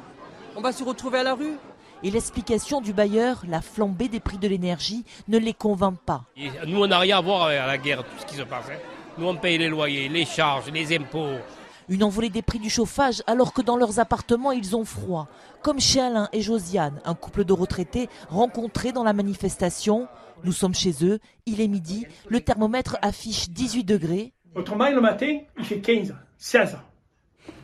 [0.56, 1.58] On va se retrouver à la rue?
[2.04, 6.24] Et l'explication du bailleur, la flambée des prix de l'énergie, ne les convainc pas.
[6.68, 8.66] nous, on n'a rien à voir avec la guerre, tout ce qui se passe.
[8.70, 8.78] Hein.
[9.18, 11.40] Nous, on paye les loyers, les charges, les impôts.
[11.88, 15.28] Une envolée des prix du chauffage alors que dans leurs appartements ils ont froid.
[15.62, 20.08] Comme chez Alain et Josiane, un couple de retraités rencontrés dans la manifestation.
[20.44, 24.34] Nous sommes chez eux, il est midi, le thermomètre affiche 18 degrés.
[24.56, 26.78] Autrement, le matin, il fait 15, 16.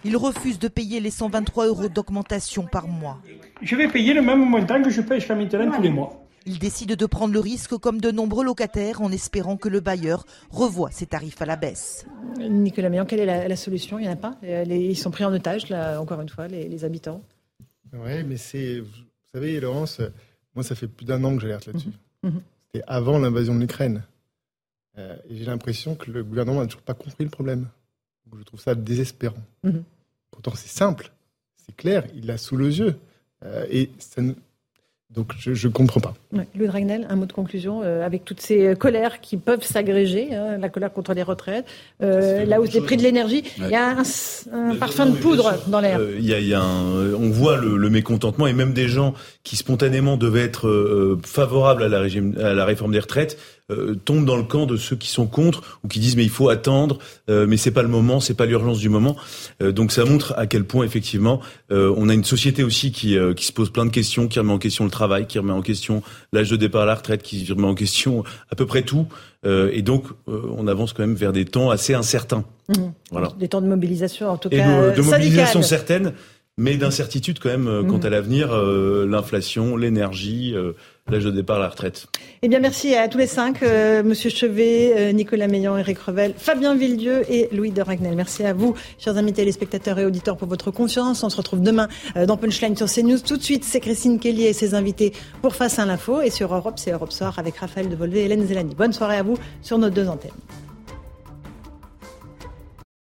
[0.04, 3.20] Ils refusent de payer les 123 euros d'augmentation par mois.
[3.62, 6.21] Je vais payer le même montant que je paye chez maintenant tous les mois.
[6.46, 10.26] Ils décident de prendre le risque comme de nombreux locataires en espérant que le bailleur
[10.50, 12.06] revoie ses tarifs à la baisse.
[12.40, 14.00] Nicolas Méan, quelle est la, solution?
[14.00, 14.38] Il n'y en a pas?
[14.44, 17.22] Ils sont pris en otage, là, encore une fois, les, habitants.
[17.94, 18.80] Oui, mais c'est.
[18.80, 18.88] Vous
[19.34, 20.02] savez, Laurence,
[20.56, 21.92] moi, ça fait plus d'un an que j'alerte là-dessus.
[22.24, 22.32] Mhm.
[22.32, 22.42] Mhm.
[22.66, 24.04] C'était avant l'invasion de l'Ukraine.
[24.98, 27.68] Euh, et j'ai l'impression que le gouvernement n'a toujours pas compris le problème.
[28.38, 29.42] je trouve ça désespérant.
[29.64, 29.84] Mhm.
[30.32, 31.12] Pourtant, c'est simple,
[31.58, 32.98] c'est clair, il l'a sous les yeux.
[33.44, 34.22] Euh, et ça,
[35.16, 36.14] donc je ne comprends pas.
[36.56, 40.34] Louis Dragnel, un mot de conclusion, euh, avec toutes ces euh, colères qui peuvent s'agréger,
[40.34, 41.66] hein, la colère contre les retraites,
[42.02, 43.98] euh, la hausse des prix de l'énergie, il y a
[44.54, 46.00] un, parfum de poudre dans l'air.
[46.18, 49.14] Il y a, on voit le, mécontentement et même des gens
[49.44, 53.38] qui spontanément devaient être favorables à la, régime, à la réforme des retraites
[53.72, 56.30] euh, tombent dans le camp de ceux qui sont contre ou qui disent mais il
[56.30, 57.00] faut attendre,
[57.30, 59.16] euh, mais c'est pas le moment, c'est pas l'urgence du moment.
[59.62, 61.40] Euh, donc ça montre à quel point effectivement
[61.70, 64.58] on a une société aussi qui, qui se pose plein de questions, qui remet en
[64.58, 66.04] question le travail, qui remet en question
[66.34, 69.08] l'âge de départ à la retraite, qui remet en question à peu près tout.
[69.46, 72.44] et donc on avance quand même vers des temps assez incertains.
[72.68, 72.74] Mmh.
[73.12, 73.30] Voilà.
[73.40, 74.92] Des temps de mobilisation en tout et cas.
[74.92, 76.12] De, de mobilisation certaine,
[76.58, 78.06] mais d'incertitude quand même quant mmh.
[78.06, 80.54] à l'avenir, l'inflation, l'énergie
[81.12, 82.08] l'âge de départ à la retraite.
[82.42, 86.34] Eh bien, merci à tous les cinq, euh, Monsieur Chevet, euh, Nicolas Meillan, Eric Revel,
[86.36, 88.16] Fabien Villedieu et Louis de Ragnel.
[88.16, 91.24] Merci à vous, chers amis téléspectateurs et auditeurs, pour votre confiance.
[91.24, 93.20] On se retrouve demain euh, dans Punchline sur CNews.
[93.20, 96.22] Tout de suite, c'est Christine Kelly et ses invités pour Face à l'info.
[96.22, 98.74] Et sur Europe, c'est Europe Soir avec Raphaël Devolvé et Hélène Zélani.
[98.74, 100.32] Bonne soirée à vous sur nos deux antennes.